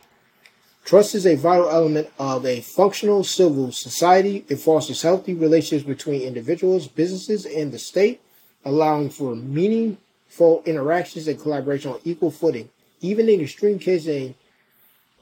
Trust 0.84 1.16
is 1.16 1.26
a 1.26 1.34
vital 1.34 1.68
element 1.68 2.08
of 2.18 2.46
a 2.46 2.60
functional 2.60 3.24
civil 3.24 3.72
society. 3.72 4.44
It 4.48 4.56
fosters 4.56 5.02
healthy 5.02 5.34
relationships 5.34 5.86
between 5.86 6.22
individuals, 6.22 6.86
businesses, 6.86 7.44
and 7.44 7.72
the 7.72 7.78
state, 7.78 8.20
allowing 8.64 9.10
for 9.10 9.34
meaningful 9.34 10.62
interactions 10.64 11.26
and 11.26 11.40
collaboration 11.40 11.90
on 11.90 12.00
equal 12.04 12.30
footing. 12.30 12.68
Even 13.00 13.28
in 13.28 13.40
extreme 13.40 13.80
cases 13.80 14.34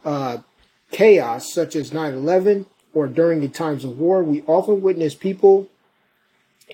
uh, 0.05 0.39
chaos, 0.91 1.53
such 1.53 1.77
as 1.77 1.93
9 1.93 2.13
11 2.13 2.67
or 2.95 3.07
during 3.07 3.41
the 3.41 3.49
times 3.49 3.85
of 3.85 3.99
war, 3.99 4.23
we 4.23 4.43
often 4.43 4.81
witness 4.81 5.15
people 5.15 5.69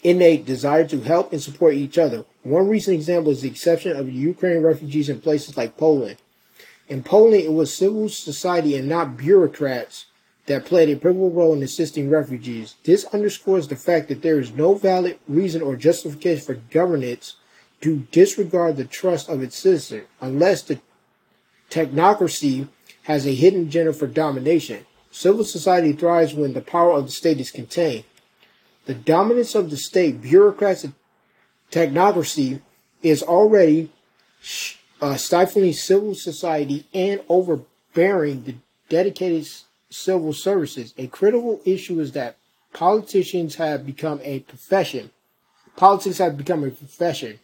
innate 0.02 0.44
desire 0.44 0.86
to 0.86 1.00
help 1.00 1.32
and 1.32 1.42
support 1.42 1.74
each 1.74 1.98
other. 1.98 2.24
One 2.42 2.68
recent 2.68 2.94
example 2.94 3.32
is 3.32 3.42
the 3.42 3.48
exception 3.48 3.96
of 3.96 4.10
Ukrainian 4.10 4.62
refugees 4.62 5.08
in 5.08 5.20
places 5.20 5.56
like 5.56 5.76
Poland. 5.76 6.16
In 6.88 7.02
Poland, 7.02 7.42
it 7.42 7.52
was 7.52 7.72
civil 7.74 8.08
society 8.08 8.76
and 8.76 8.88
not 8.88 9.16
bureaucrats 9.16 10.06
that 10.46 10.64
played 10.64 10.88
a 10.88 10.96
pivotal 10.96 11.30
role 11.30 11.54
in 11.54 11.62
assisting 11.62 12.10
refugees. 12.10 12.74
This 12.84 13.04
underscores 13.06 13.68
the 13.68 13.76
fact 13.76 14.08
that 14.08 14.22
there 14.22 14.40
is 14.40 14.52
no 14.52 14.74
valid 14.74 15.18
reason 15.28 15.62
or 15.62 15.76
justification 15.76 16.44
for 16.44 16.54
governance 16.54 17.36
to 17.82 18.06
disregard 18.10 18.76
the 18.76 18.84
trust 18.84 19.28
of 19.28 19.42
its 19.42 19.56
citizens 19.56 20.06
unless 20.20 20.62
the 20.62 20.80
technocracy 21.70 22.68
has 23.04 23.26
a 23.26 23.34
hidden 23.34 23.62
agenda 23.62 23.92
for 23.92 24.06
domination. 24.06 24.84
Civil 25.10 25.44
society 25.44 25.92
thrives 25.92 26.34
when 26.34 26.52
the 26.52 26.60
power 26.60 26.92
of 26.92 27.06
the 27.06 27.12
state 27.12 27.40
is 27.40 27.50
contained. 27.50 28.04
The 28.86 28.94
dominance 28.94 29.54
of 29.54 29.70
the 29.70 29.76
state, 29.76 30.22
bureaucrats, 30.22 30.84
and 30.84 30.94
technocracy 31.70 32.60
is 33.02 33.22
already 33.22 33.90
uh, 35.00 35.16
stifling 35.16 35.72
civil 35.72 36.14
society 36.14 36.86
and 36.92 37.20
overbearing 37.28 38.44
the 38.44 38.54
dedicated 38.88 39.48
civil 39.90 40.32
services. 40.32 40.94
A 40.96 41.06
critical 41.08 41.60
issue 41.64 42.00
is 42.00 42.12
that 42.12 42.36
politicians 42.72 43.56
have 43.56 43.84
become 43.84 44.20
a 44.22 44.40
profession. 44.40 45.10
Politics 45.76 46.18
have 46.18 46.36
become 46.36 46.64
a 46.64 46.70
profession. 46.70 47.40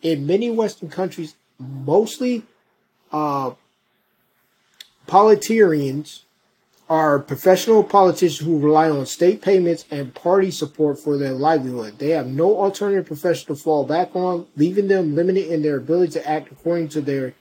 In 0.00 0.26
many 0.26 0.50
Western 0.50 0.88
countries, 0.88 1.34
mostly 1.58 2.42
uh, 3.12 3.52
politicians 5.06 6.24
are 6.92 7.18
professional 7.18 7.82
politicians 7.82 8.46
who 8.46 8.58
rely 8.58 8.90
on 8.90 9.06
state 9.06 9.40
payments 9.40 9.86
and 9.90 10.14
party 10.14 10.50
support 10.50 10.98
for 10.98 11.16
their 11.16 11.32
livelihood. 11.32 11.98
They 11.98 12.10
have 12.10 12.26
no 12.26 12.54
alternative 12.58 13.06
profession 13.06 13.46
to 13.46 13.54
fall 13.54 13.86
back 13.86 14.14
on, 14.14 14.46
leaving 14.56 14.88
them 14.88 15.14
limited 15.14 15.46
in 15.46 15.62
their 15.62 15.78
ability 15.78 16.12
to 16.12 16.28
act 16.28 16.52
according 16.52 16.88
to 16.90 17.00
their 17.00 17.32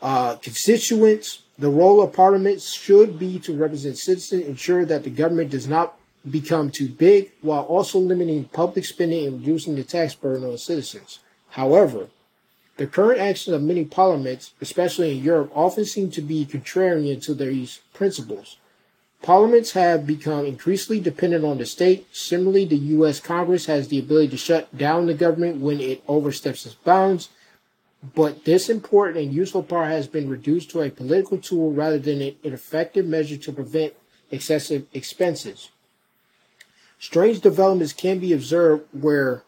uh, 0.00 0.36
constituents. 0.36 1.42
The 1.58 1.68
role 1.68 2.00
of 2.00 2.14
parliament 2.14 2.62
should 2.62 3.18
be 3.18 3.38
to 3.40 3.54
represent 3.54 3.98
citizens, 3.98 4.46
ensure 4.46 4.86
that 4.86 5.04
the 5.04 5.10
government 5.10 5.50
does 5.50 5.68
not 5.68 5.98
become 6.30 6.70
too 6.70 6.88
big, 6.88 7.32
while 7.42 7.64
also 7.64 7.98
limiting 7.98 8.44
public 8.44 8.86
spending 8.86 9.26
and 9.26 9.40
reducing 9.40 9.74
the 9.76 9.84
tax 9.84 10.14
burden 10.14 10.48
on 10.48 10.56
citizens. 10.56 11.18
However, 11.50 12.08
the 12.76 12.86
current 12.86 13.20
actions 13.20 13.54
of 13.54 13.62
many 13.62 13.84
parliaments, 13.84 14.52
especially 14.60 15.16
in 15.16 15.22
Europe, 15.22 15.50
often 15.54 15.84
seem 15.84 16.10
to 16.10 16.20
be 16.20 16.44
contrarian 16.44 17.22
to 17.22 17.34
these 17.34 17.80
principles. 17.92 18.58
Parliaments 19.22 19.72
have 19.72 20.06
become 20.06 20.44
increasingly 20.44 21.00
dependent 21.00 21.44
on 21.44 21.58
the 21.58 21.66
state. 21.66 22.06
Similarly, 22.14 22.64
the 22.64 22.76
U.S. 22.76 23.20
Congress 23.20 23.66
has 23.66 23.88
the 23.88 23.98
ability 23.98 24.28
to 24.28 24.36
shut 24.36 24.76
down 24.76 25.06
the 25.06 25.14
government 25.14 25.60
when 25.60 25.80
it 25.80 26.02
oversteps 26.08 26.66
its 26.66 26.74
bounds, 26.74 27.30
but 28.14 28.44
this 28.44 28.68
important 28.68 29.24
and 29.24 29.32
useful 29.32 29.62
power 29.62 29.86
has 29.86 30.08
been 30.08 30.28
reduced 30.28 30.70
to 30.70 30.82
a 30.82 30.90
political 30.90 31.38
tool 31.38 31.72
rather 31.72 31.98
than 31.98 32.20
an 32.20 32.36
effective 32.42 33.06
measure 33.06 33.38
to 33.38 33.52
prevent 33.52 33.94
excessive 34.30 34.84
expenses. 34.92 35.70
Strange 36.98 37.40
developments 37.40 37.92
can 37.92 38.18
be 38.18 38.32
observed 38.32 38.84
where 38.92 39.42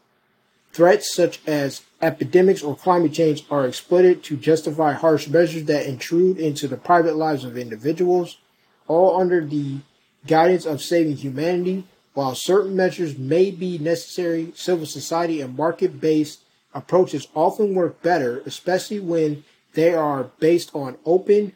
Threats 0.77 1.15
such 1.15 1.41
as 1.47 1.81
epidemics 2.07 2.63
or 2.63 2.77
climate 2.77 3.13
change 3.13 3.45
are 3.51 3.67
exploited 3.67 4.23
to 4.23 4.37
justify 4.37 4.93
harsh 4.93 5.27
measures 5.27 5.65
that 5.65 5.87
intrude 5.87 6.39
into 6.39 6.69
the 6.69 6.77
private 6.77 7.17
lives 7.17 7.45
of 7.45 7.59
individuals, 7.59 8.39
all 8.87 9.21
under 9.21 9.45
the 9.45 9.79
guidance 10.27 10.65
of 10.65 10.81
saving 10.81 11.17
humanity. 11.17 11.85
While 12.15 12.37
certain 12.37 12.77
measures 12.77 13.19
may 13.19 13.51
be 13.51 13.77
necessary, 13.79 14.53
civil 14.55 14.87
society 14.87 15.41
and 15.41 15.57
market 15.57 16.01
based 16.01 16.41
approaches 16.73 17.27
often 17.35 17.75
work 17.75 18.01
better, 18.03 18.41
especially 18.47 19.01
when 19.01 19.45
they 19.75 19.93
are 19.93 20.31
based 20.39 20.71
on 20.75 20.97
open, 21.05 21.53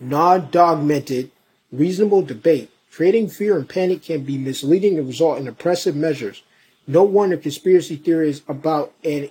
non 0.00 0.50
dogmated, 0.50 1.30
reasonable 1.70 2.22
debate. 2.22 2.70
Creating 2.90 3.28
fear 3.28 3.56
and 3.58 3.68
panic 3.68 4.02
can 4.02 4.24
be 4.24 4.38
misleading 4.38 4.96
and 4.96 5.06
result 5.06 5.38
in 5.38 5.46
oppressive 5.46 5.94
measures. 5.94 6.42
No 6.86 7.02
wonder 7.02 7.36
conspiracy 7.36 7.96
theories 7.96 8.42
about 8.48 8.92
an, 9.04 9.30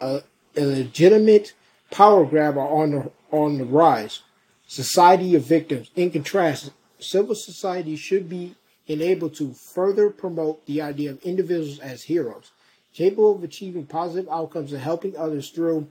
a, 0.00 0.22
a 0.56 0.64
legitimate 0.64 1.54
power 1.90 2.24
grab 2.24 2.56
are 2.56 2.68
on 2.68 2.90
the, 2.90 3.10
on 3.30 3.58
the 3.58 3.64
rise. 3.64 4.22
Society 4.66 5.34
of 5.34 5.42
victims. 5.42 5.90
In 5.96 6.10
contrast, 6.10 6.70
civil 6.98 7.34
society 7.34 7.96
should 7.96 8.28
be 8.28 8.54
enabled 8.86 9.34
to 9.36 9.52
further 9.52 10.10
promote 10.10 10.64
the 10.66 10.82
idea 10.82 11.10
of 11.10 11.22
individuals 11.22 11.78
as 11.78 12.04
heroes, 12.04 12.50
capable 12.92 13.36
of 13.36 13.44
achieving 13.44 13.86
positive 13.86 14.30
outcomes 14.30 14.72
and 14.72 14.82
helping 14.82 15.16
others 15.16 15.50
through 15.50 15.88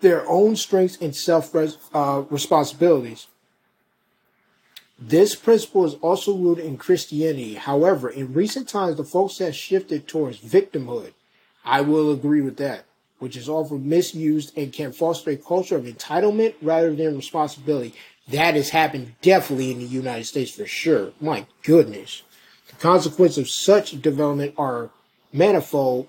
their 0.00 0.28
own 0.28 0.56
strengths 0.56 0.98
and 1.00 1.16
self 1.16 1.54
uh, 1.54 2.22
responsibilities. 2.30 3.26
This 4.98 5.34
principle 5.34 5.84
is 5.84 5.94
also 5.94 6.34
rooted 6.34 6.64
in 6.64 6.78
Christianity. 6.78 7.54
However, 7.54 8.08
in 8.08 8.32
recent 8.32 8.68
times, 8.68 8.96
the 8.96 9.04
focus 9.04 9.38
has 9.38 9.54
shifted 9.54 10.08
towards 10.08 10.40
victimhood. 10.40 11.12
I 11.64 11.82
will 11.82 12.10
agree 12.10 12.40
with 12.40 12.56
that, 12.56 12.84
which 13.18 13.36
is 13.36 13.48
often 13.48 13.88
misused 13.88 14.56
and 14.56 14.72
can 14.72 14.92
foster 14.92 15.30
a 15.30 15.36
culture 15.36 15.76
of 15.76 15.84
entitlement 15.84 16.54
rather 16.62 16.94
than 16.94 17.16
responsibility. 17.16 17.94
That 18.28 18.54
has 18.54 18.70
happened 18.70 19.14
definitely 19.20 19.70
in 19.70 19.80
the 19.80 19.84
United 19.84 20.24
States 20.24 20.52
for 20.52 20.66
sure. 20.66 21.12
My 21.20 21.46
goodness. 21.62 22.22
The 22.68 22.76
consequences 22.76 23.38
of 23.38 23.50
such 23.50 24.00
development 24.00 24.54
are 24.56 24.90
manifold. 25.32 26.08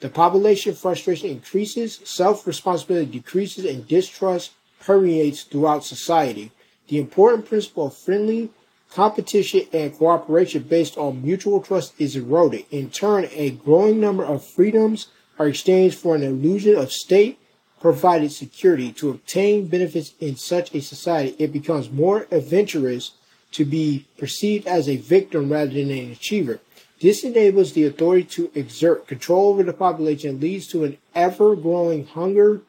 The 0.00 0.08
population 0.08 0.74
frustration 0.74 1.28
increases, 1.28 2.00
self 2.04 2.46
responsibility 2.46 3.10
decreases, 3.10 3.66
and 3.66 3.86
distrust 3.86 4.52
permeates 4.80 5.42
throughout 5.42 5.84
society. 5.84 6.50
The 6.88 6.98
important 6.98 7.46
principle 7.46 7.86
of 7.86 7.96
friendly 7.96 8.50
competition 8.90 9.62
and 9.72 9.96
cooperation 9.96 10.62
based 10.62 10.98
on 10.98 11.24
mutual 11.24 11.62
trust 11.62 11.94
is 11.98 12.16
eroded. 12.16 12.66
In 12.70 12.90
turn, 12.90 13.28
a 13.32 13.50
growing 13.50 14.00
number 14.00 14.24
of 14.24 14.44
freedoms 14.44 15.08
are 15.38 15.48
exchanged 15.48 15.98
for 15.98 16.14
an 16.14 16.22
illusion 16.22 16.76
of 16.76 16.92
state 16.92 17.38
provided 17.80 18.30
security. 18.30 18.92
To 18.92 19.10
obtain 19.10 19.66
benefits 19.66 20.14
in 20.20 20.36
such 20.36 20.74
a 20.74 20.80
society, 20.80 21.34
it 21.38 21.52
becomes 21.52 21.90
more 21.90 22.26
adventurous 22.30 23.12
to 23.52 23.64
be 23.64 24.06
perceived 24.18 24.66
as 24.66 24.88
a 24.88 24.96
victim 24.96 25.50
rather 25.50 25.72
than 25.72 25.90
an 25.90 26.12
achiever. 26.12 26.60
This 27.00 27.24
enables 27.24 27.72
the 27.72 27.84
authority 27.84 28.24
to 28.36 28.50
exert 28.54 29.08
control 29.08 29.50
over 29.50 29.64
the 29.64 29.72
population 29.72 30.30
and 30.30 30.40
leads 30.40 30.68
to 30.68 30.84
an 30.84 30.98
ever 31.14 31.56
growing 31.56 32.06
hunger 32.06 32.62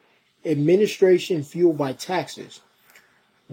administration 0.44 1.44
fueled 1.44 1.78
by 1.78 1.92
taxes. 1.92 2.60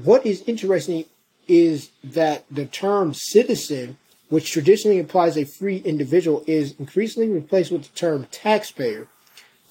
What 0.03 0.25
is 0.25 0.43
interesting 0.47 1.05
is 1.47 1.89
that 2.03 2.45
the 2.49 2.65
term 2.65 3.13
citizen, 3.13 3.97
which 4.29 4.51
traditionally 4.51 4.97
implies 4.97 5.37
a 5.37 5.45
free 5.45 5.77
individual, 5.77 6.43
is 6.47 6.73
increasingly 6.79 7.29
replaced 7.29 7.71
with 7.71 7.83
the 7.83 7.95
term 7.95 8.27
taxpayer. 8.31 9.07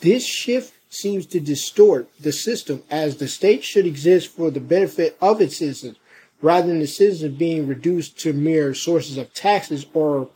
This 0.00 0.24
shift 0.24 0.74
seems 0.88 1.26
to 1.26 1.40
distort 1.40 2.08
the 2.20 2.32
system 2.32 2.82
as 2.90 3.16
the 3.16 3.28
state 3.28 3.64
should 3.64 3.86
exist 3.86 4.28
for 4.28 4.50
the 4.50 4.60
benefit 4.60 5.16
of 5.20 5.40
its 5.40 5.56
citizens 5.56 5.96
rather 6.42 6.68
than 6.68 6.80
the 6.80 6.86
citizens 6.86 7.36
being 7.36 7.66
reduced 7.66 8.18
to 8.18 8.32
mere 8.32 8.74
sources 8.74 9.16
of 9.16 9.32
taxes 9.34 9.86
or 9.94 10.28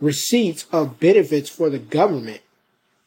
receipts 0.00 0.66
of 0.72 1.00
benefits 1.00 1.50
for 1.50 1.70
the 1.70 1.78
government. 1.78 2.40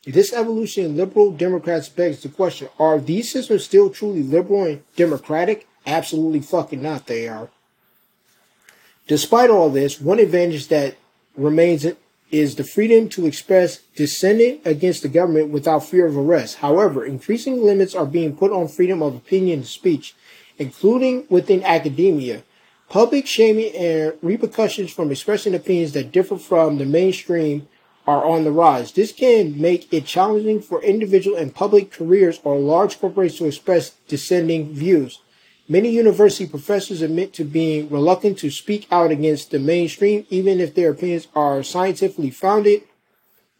This 0.05 0.33
evolution 0.33 0.85
in 0.85 0.97
liberal 0.97 1.31
Democrats 1.31 1.89
begs 1.89 2.21
the 2.21 2.29
question 2.29 2.69
are 2.79 2.99
these 2.99 3.31
systems 3.31 3.65
still 3.65 3.89
truly 3.89 4.23
liberal 4.23 4.65
and 4.65 4.83
democratic? 4.95 5.67
Absolutely 5.85 6.41
fucking 6.41 6.81
not, 6.81 7.07
they 7.07 7.27
are. 7.27 7.49
Despite 9.07 9.49
all 9.49 9.69
this, 9.69 9.99
one 9.99 10.19
advantage 10.19 10.67
that 10.67 10.95
remains 11.35 11.85
is 12.31 12.55
the 12.55 12.63
freedom 12.63 13.09
to 13.09 13.25
express 13.25 13.79
dissent 13.95 14.61
against 14.65 15.01
the 15.01 15.09
government 15.09 15.49
without 15.49 15.85
fear 15.85 16.05
of 16.05 16.17
arrest. 16.17 16.57
However, 16.57 17.03
increasing 17.03 17.63
limits 17.63 17.93
are 17.93 18.05
being 18.05 18.37
put 18.37 18.51
on 18.51 18.67
freedom 18.67 19.01
of 19.01 19.15
opinion 19.15 19.59
and 19.59 19.67
speech, 19.67 20.15
including 20.57 21.25
within 21.29 21.63
academia. 21.63 22.43
Public 22.89 23.25
shaming 23.25 23.73
and 23.75 24.13
repercussions 24.21 24.91
from 24.91 25.11
expressing 25.11 25.55
opinions 25.55 25.93
that 25.93 26.11
differ 26.11 26.37
from 26.37 26.77
the 26.77 26.85
mainstream 26.85 27.67
are 28.05 28.25
on 28.25 28.43
the 28.43 28.51
rise. 28.51 28.91
This 28.91 29.11
can 29.11 29.59
make 29.59 29.91
it 29.93 30.05
challenging 30.05 30.61
for 30.61 30.81
individual 30.83 31.37
and 31.37 31.53
public 31.53 31.91
careers 31.91 32.39
or 32.43 32.59
large 32.59 32.99
corporations 32.99 33.39
to 33.39 33.45
express 33.45 33.91
dissenting 34.07 34.73
views. 34.73 35.20
Many 35.71 35.87
university 35.87 36.45
professors 36.45 37.01
admit 37.01 37.31
to 37.35 37.45
being 37.45 37.89
reluctant 37.89 38.37
to 38.39 38.51
speak 38.51 38.87
out 38.91 39.09
against 39.09 39.51
the 39.51 39.57
mainstream, 39.57 40.25
even 40.29 40.59
if 40.59 40.75
their 40.75 40.91
opinions 40.91 41.29
are 41.33 41.63
scientifically 41.63 42.29
founded. 42.29 42.83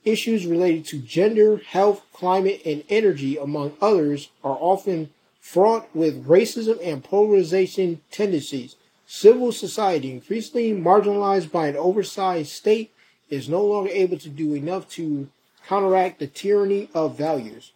Issues 0.03 0.45
related 0.45 0.83
to 0.87 0.99
gender, 0.99 1.61
health, 1.65 2.01
climate, 2.11 2.63
and 2.65 2.83
energy, 2.89 3.37
among 3.37 3.77
others, 3.81 4.27
are 4.43 4.57
often 4.59 5.11
fraught 5.39 5.87
with 5.95 6.27
racism 6.27 6.85
and 6.85 7.01
polarization 7.01 8.01
tendencies. 8.11 8.75
Civil 9.07 9.53
society, 9.53 10.11
increasingly 10.11 10.73
marginalized 10.73 11.49
by 11.49 11.67
an 11.67 11.77
oversized 11.77 12.51
state, 12.51 12.91
is 13.29 13.47
no 13.47 13.63
longer 13.63 13.89
able 13.89 14.17
to 14.17 14.27
do 14.27 14.53
enough 14.53 14.89
to 14.89 15.29
counteract 15.65 16.19
the 16.19 16.27
tyranny 16.27 16.89
of 16.93 17.17
values. 17.17 17.71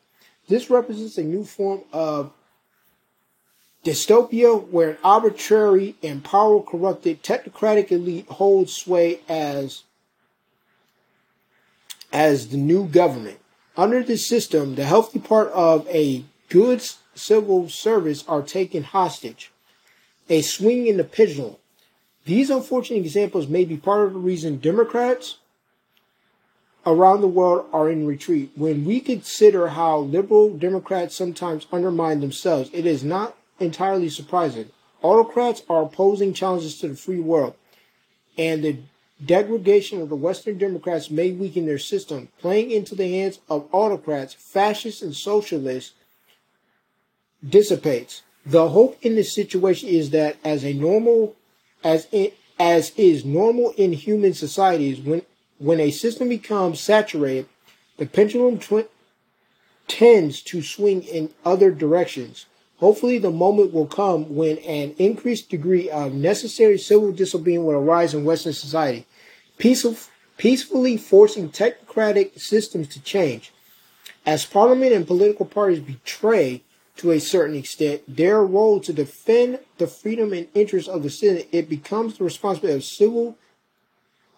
This 0.50 0.70
represents 0.70 1.18
a 1.18 1.24
new 1.24 1.46
form 1.46 1.84
of 1.94 2.34
dystopia 3.86 4.68
where 4.70 4.92
an 4.92 4.98
arbitrary 5.04 5.96
and 6.02 6.24
power 6.24 6.62
corrupted 6.62 7.22
technocratic 7.24 7.92
elite 7.92 8.28
holds 8.28 8.74
sway 8.74 9.20
as 9.30 9.84
as 12.12 12.50
the 12.50 12.58
new 12.58 12.88
government. 12.88 13.38
Under 13.78 14.02
this 14.02 14.28
system, 14.28 14.76
the 14.76 14.86
healthy 14.86 15.20
part 15.20 15.50
of 15.50 15.88
a 15.90 16.24
good 16.50 16.82
civil 17.14 17.70
service 17.70 18.24
are 18.28 18.42
taken 18.42 18.84
hostage. 18.84 19.52
A 20.30 20.42
swing 20.42 20.88
in 20.88 20.98
the 20.98 21.04
pendulum. 21.04 21.58
These 22.26 22.50
unfortunate 22.50 22.98
examples 22.98 23.48
may 23.48 23.66
be 23.66 23.78
part 23.78 24.08
of 24.08 24.14
the 24.14 24.20
reason 24.20 24.58
Democrats 24.58 25.38
around 26.86 27.22
the 27.22 27.28
world 27.28 27.68
are 27.72 27.90
in 27.90 28.08
retreat. 28.08 28.52
When 28.56 28.86
we 28.86 29.00
consider 29.00 29.68
how 29.68 30.00
liberal 30.00 30.58
Democrats 30.58 31.16
sometimes 31.16 31.68
undermine 31.72 32.22
themselves, 32.22 32.70
it 32.74 32.86
is 32.86 33.04
not 33.04 33.36
entirely 33.60 34.10
surprising. 34.10 34.70
Autocrats 35.02 35.64
are 35.70 35.84
opposing 35.84 36.34
challenges 36.34 36.80
to 36.80 36.88
the 36.88 36.96
free 36.96 37.20
world, 37.20 37.56
and 38.38 38.64
the 38.64 38.78
degradation 39.24 40.02
of 40.02 40.10
the 40.10 40.16
Western 40.16 40.58
Democrats 40.58 41.10
may 41.10 41.32
weaken 41.32 41.66
their 41.66 41.80
system, 41.80 42.30
playing 42.40 42.72
into 42.72 42.96
the 42.96 43.08
hands 43.08 43.40
of 43.50 43.68
autocrats, 43.72 44.34
fascists, 44.34 45.02
and 45.02 45.16
socialists 45.16 45.94
dissipates. 47.48 48.24
The 48.46 48.70
hope 48.70 48.98
in 49.02 49.16
this 49.16 49.34
situation 49.34 49.90
is 49.90 50.10
that 50.12 50.38
as 50.44 50.64
a 50.64 50.74
normal, 50.74 51.36
as 51.84 52.08
it, 52.12 52.38
as 52.60 52.92
is 52.98 53.26
normal 53.26 53.74
in 53.78 53.94
human 53.94 54.34
societies, 54.34 55.00
when 55.00 55.24
when 55.58 55.80
a 55.80 55.92
system 55.92 56.30
becomes 56.30 56.82
saturated, 56.82 57.48
the 57.98 58.06
pendulum 58.06 58.60
tw- 58.60 58.90
tends 59.88 60.42
to 60.42 60.62
swing 60.62 61.04
in 61.04 61.30
other 61.46 61.72
directions. 61.72 62.46
Hopefully, 62.80 63.18
the 63.18 63.32
moment 63.32 63.74
will 63.74 63.88
come 63.88 64.36
when 64.36 64.58
an 64.60 64.94
increased 64.98 65.50
degree 65.50 65.90
of 65.90 66.14
necessary 66.14 66.78
civil 66.78 67.12
disobedience 67.12 67.64
will 67.64 67.76
arise 67.76 68.14
in 68.14 68.26
Western 68.26 68.54
society, 68.54 69.06
peaceful, 69.58 69.96
peacefully 70.38 70.98
forcing 70.98 71.50
technocratic 71.50 72.40
systems 72.40 72.88
to 72.90 73.02
change. 73.02 73.54
As 74.26 74.46
parliament 74.46 74.92
and 74.92 75.08
political 75.08 75.46
parties 75.46 75.80
betray, 75.80 76.62
to 76.98 77.12
a 77.12 77.20
certain 77.20 77.56
extent, 77.56 78.02
their 78.08 78.44
role 78.44 78.80
to 78.80 78.94
defend 78.94 79.60
the 79.78 79.88
freedom 79.88 80.34
and 80.34 80.48
interests 80.54 80.90
of 80.90 81.04
the 81.04 81.10
citizen, 81.10 81.48
it 81.52 81.70
becomes 81.70 82.18
the 82.18 82.24
responsibility 82.24 82.78
of 82.78 82.84
civil 82.84 83.38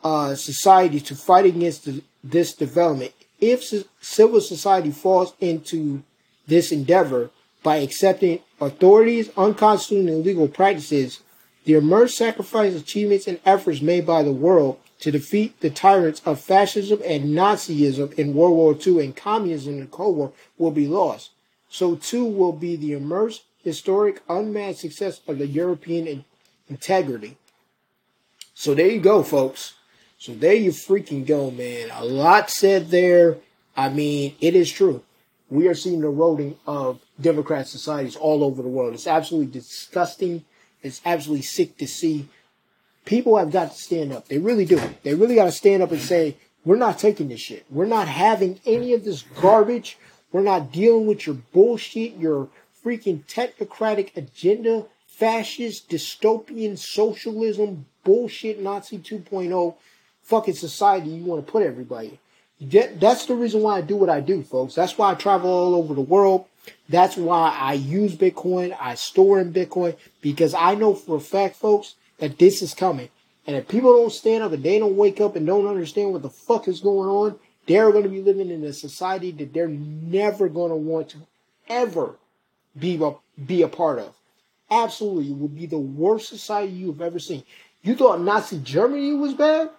uh, 0.04 0.36
society 0.36 1.00
to 1.00 1.16
fight 1.16 1.46
against 1.46 1.86
the, 1.86 2.04
this 2.24 2.54
development. 2.54 3.14
If 3.40 3.64
civil 4.02 4.42
society 4.42 4.92
falls 4.92 5.34
into 5.40 6.04
this 6.48 6.72
endeavor 6.72 7.30
by 7.68 7.76
accepting 7.76 8.40
authorities' 8.62 9.30
unconstitutional 9.36 10.16
and 10.16 10.24
illegal 10.24 10.48
practices, 10.48 11.20
the 11.66 11.74
immense 11.74 12.16
sacrifice, 12.16 12.74
achievements, 12.74 13.28
and 13.28 13.42
efforts 13.46 13.82
made 13.82 14.06
by 14.06 14.24
the 14.24 14.32
world 14.32 14.80
to 15.02 15.12
defeat 15.12 15.60
the 15.60 15.70
tyrants 15.70 16.22
of 16.26 16.40
fascism 16.40 17.02
and 17.04 17.26
Nazism 17.36 18.14
in 18.14 18.34
World 18.34 18.56
War 18.56 18.78
II 18.88 19.04
and 19.04 19.14
communism 19.14 19.74
in 19.74 19.80
the 19.82 19.86
Cold 19.88 20.16
War 20.16 20.32
will 20.58 20.72
be 20.72 20.88
lost. 20.88 21.32
So 21.68 21.96
too 21.96 22.24
will 22.24 22.54
be 22.54 22.78
the 22.78 22.94
immense 22.94 23.42
historic 23.62 24.22
unmatched 24.30 24.80
success 24.80 25.20
of 25.28 25.38
the 25.38 25.48
European 25.48 26.08
in- 26.08 26.26
integrity. 26.70 27.36
So 28.54 28.76
there 28.76 28.88
you 28.88 29.02
go, 29.02 29.24
folks. 29.24 29.74
So 30.18 30.34
there 30.34 30.54
you 30.56 30.72
freaking 30.72 31.26
go, 31.26 31.52
man. 31.52 31.90
A 31.92 32.06
lot 32.06 32.50
said 32.50 32.92
there. 32.92 33.40
I 33.76 33.90
mean, 33.90 34.36
it 34.40 34.56
is 34.56 34.72
true. 34.72 35.04
We 35.50 35.68
are 35.68 35.76
seeing 35.76 36.00
the 36.00 36.08
eroding 36.08 36.56
of 36.66 37.02
Democrat 37.20 37.68
societies 37.68 38.16
all 38.16 38.44
over 38.44 38.62
the 38.62 38.68
world. 38.68 38.94
It's 38.94 39.08
absolutely 39.08 39.52
disgusting. 39.52 40.46
It's 40.84 41.02
absolutely 41.06 41.44
sick 41.44 41.78
to 41.78 41.88
see. 41.88 42.28
People 43.06 43.38
have 43.38 43.52
got 43.52 43.72
to 43.72 43.78
stand 43.78 44.14
up. 44.14 44.28
They 44.28 44.38
really 44.38 44.66
do. 44.66 44.82
They 45.04 45.16
really 45.16 45.36
got 45.36 45.46
to 45.46 45.52
stand 45.52 45.82
up 45.82 45.92
and 45.92 46.02
say, 46.02 46.38
we're 46.66 46.76
not 46.76 47.00
taking 47.00 47.30
this 47.30 47.40
shit. 47.40 47.66
We're 47.70 47.86
not 47.86 48.08
having 48.08 48.60
any 48.66 48.94
of 48.94 49.06
this 49.06 49.22
garbage. 49.22 49.98
We're 50.32 50.42
not 50.42 50.72
dealing 50.72 51.08
with 51.08 51.26
your 51.26 51.38
bullshit, 51.54 52.18
your 52.18 52.50
freaking 52.84 53.24
technocratic 53.26 54.16
agenda, 54.16 54.86
fascist, 55.08 55.90
dystopian, 55.90 56.78
socialism, 56.78 57.86
bullshit, 58.04 58.62
Nazi 58.62 59.00
2.0 59.00 59.76
fucking 60.22 60.54
society 60.54 61.10
you 61.10 61.24
want 61.24 61.46
to 61.46 61.52
put 61.52 61.64
everybody. 61.64 62.20
That's 62.60 63.26
the 63.26 63.36
reason 63.36 63.62
why 63.62 63.78
I 63.78 63.82
do 63.82 63.96
what 63.96 64.10
I 64.10 64.20
do, 64.20 64.44
folks. 64.44 64.76
That's 64.76 64.98
why 64.98 65.12
I 65.12 65.16
travel 65.16 65.50
all 65.50 65.76
over 65.76 65.94
the 65.94 66.02
world. 66.02 66.46
That's 66.90 67.18
why 67.18 67.56
I 67.60 67.74
use 67.74 68.16
Bitcoin. 68.16 68.76
I 68.80 68.96
store 68.96 69.40
in 69.40 69.54
Bitcoin 69.54 69.96
because 70.22 70.54
I 70.54 70.76
know 70.76 70.94
for 70.94 71.18
a 71.18 71.22
fact, 71.22 71.56
folks, 71.56 71.96
that 72.20 72.38
this 72.38 72.62
is 72.62 72.74
coming. 72.74 73.10
And 73.46 73.56
if 73.56 73.68
people 73.68 73.94
don't 73.94 74.12
stand 74.12 74.44
up 74.44 74.52
and 74.52 74.64
they 74.64 74.80
don't 74.80 74.98
wake 74.98 75.22
up 75.22 75.36
and 75.36 75.46
don't 75.46 75.68
understand 75.68 76.12
what 76.12 76.22
the 76.22 76.30
fuck 76.30 76.68
is 76.68 76.82
going 76.82 77.10
on, 77.10 77.40
they're 77.68 77.92
going 77.92 78.04
to 78.04 78.10
be 78.10 78.22
living 78.22 78.50
in 78.50 78.64
a 78.64 78.74
society 78.74 79.32
that 79.32 79.54
they're 79.54 79.68
never 79.68 80.50
going 80.50 80.70
to 80.70 80.76
want 80.76 81.10
to 81.10 81.18
ever 81.70 82.16
be 82.78 83.02
a, 83.02 83.14
be 83.46 83.62
a 83.62 83.68
part 83.68 84.00
of. 84.00 84.14
Absolutely, 84.70 85.32
it 85.32 85.38
would 85.38 85.56
be 85.56 85.66
the 85.66 85.78
worst 85.78 86.28
society 86.28 86.74
you've 86.74 87.02
ever 87.02 87.20
seen. 87.20 87.44
You 87.84 87.96
thought 87.96 88.22
Nazi 88.22 88.60
Germany 88.60 89.14
was 89.14 89.34
bad? 89.34 89.70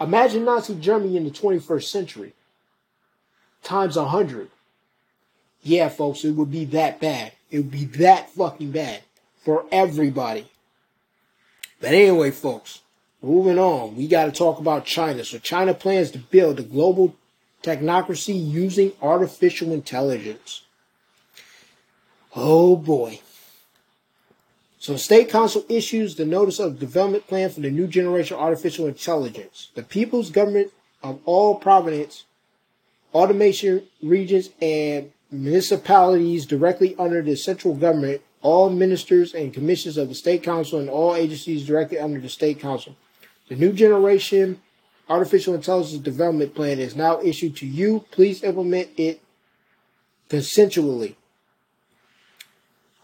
Imagine 0.00 0.44
Nazi 0.44 0.76
Germany 0.76 1.16
in 1.16 1.24
the 1.24 1.30
21st 1.30 1.84
century 1.84 2.32
times 3.62 3.96
a 3.96 4.06
hundred. 4.06 4.48
Yeah, 5.66 5.88
folks, 5.88 6.24
it 6.24 6.30
would 6.30 6.52
be 6.52 6.64
that 6.66 7.00
bad. 7.00 7.32
It 7.50 7.58
would 7.58 7.72
be 7.72 7.86
that 7.86 8.30
fucking 8.30 8.70
bad 8.70 9.00
for 9.44 9.66
everybody. 9.72 10.46
But 11.80 11.92
anyway, 11.92 12.30
folks, 12.30 12.82
moving 13.20 13.58
on, 13.58 13.96
we 13.96 14.06
got 14.06 14.26
to 14.26 14.30
talk 14.30 14.60
about 14.60 14.84
China. 14.84 15.24
So, 15.24 15.38
China 15.38 15.74
plans 15.74 16.12
to 16.12 16.18
build 16.18 16.60
a 16.60 16.62
global 16.62 17.16
technocracy 17.64 18.48
using 18.48 18.92
artificial 19.02 19.72
intelligence. 19.72 20.62
Oh 22.36 22.76
boy. 22.76 23.18
So, 24.78 24.96
State 24.96 25.30
Council 25.30 25.66
issues 25.68 26.14
the 26.14 26.24
Notice 26.24 26.60
of 26.60 26.78
Development 26.78 27.26
Plan 27.26 27.50
for 27.50 27.60
the 27.60 27.72
New 27.72 27.88
Generation 27.88 28.36
Artificial 28.36 28.86
Intelligence. 28.86 29.72
The 29.74 29.82
People's 29.82 30.30
Government 30.30 30.70
of 31.02 31.18
all 31.24 31.56
province, 31.56 32.22
automation 33.12 33.82
regions, 34.00 34.50
and 34.62 35.10
municipalities 35.30 36.46
directly 36.46 36.94
under 36.98 37.22
the 37.22 37.36
central 37.36 37.74
government, 37.74 38.22
all 38.42 38.70
ministers 38.70 39.34
and 39.34 39.52
commissions 39.52 39.96
of 39.96 40.08
the 40.08 40.14
State 40.14 40.42
Council, 40.42 40.78
and 40.78 40.88
all 40.88 41.14
agencies 41.14 41.66
directly 41.66 41.98
under 41.98 42.20
the 42.20 42.28
State 42.28 42.60
Council. 42.60 42.96
The 43.48 43.56
New 43.56 43.72
Generation 43.72 44.60
Artificial 45.08 45.54
Intelligence 45.54 46.02
Development 46.02 46.54
Plan 46.54 46.78
is 46.78 46.96
now 46.96 47.20
issued 47.20 47.56
to 47.56 47.66
you. 47.66 48.04
Please 48.10 48.42
implement 48.42 48.88
it 48.96 49.20
consensually. 50.28 51.14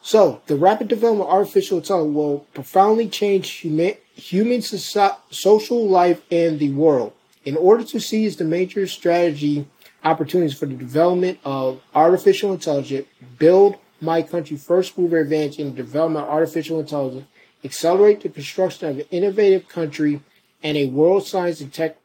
So, 0.04 0.42
the 0.46 0.56
rapid 0.56 0.88
development 0.88 1.28
of 1.28 1.35
artificial 1.35 1.78
intelligence 1.78 2.16
will 2.16 2.40
profoundly 2.54 3.08
change 3.08 3.48
human, 3.50 3.94
human 4.14 4.58
soci- 4.58 5.16
social 5.30 5.88
life 5.88 6.22
and 6.30 6.58
the 6.58 6.72
world. 6.72 7.12
In 7.44 7.56
order 7.56 7.85
to 7.85 8.00
seize 8.00 8.37
the 8.37 8.44
major 8.44 8.87
strategy 8.88 9.66
opportunities 10.04 10.58
for 10.58 10.66
the 10.66 10.74
development 10.74 11.38
of 11.44 11.80
artificial 11.94 12.52
intelligence, 12.52 13.06
build 13.38 13.76
my 14.00 14.22
country 14.22 14.56
first 14.56 14.98
mover 14.98 15.20
advantage 15.20 15.58
in 15.58 15.68
the 15.68 15.82
development 15.82 16.24
of 16.26 16.30
artificial 16.30 16.80
intelligence, 16.80 17.26
accelerate 17.64 18.20
the 18.20 18.28
construction 18.28 18.88
of 18.88 18.98
an 18.98 19.04
innovative 19.10 19.68
country 19.68 20.20
and 20.62 20.76
a 20.76 20.86
world 20.86 21.26
science 21.26 21.60
and 21.60 21.72
tech, 21.72 21.96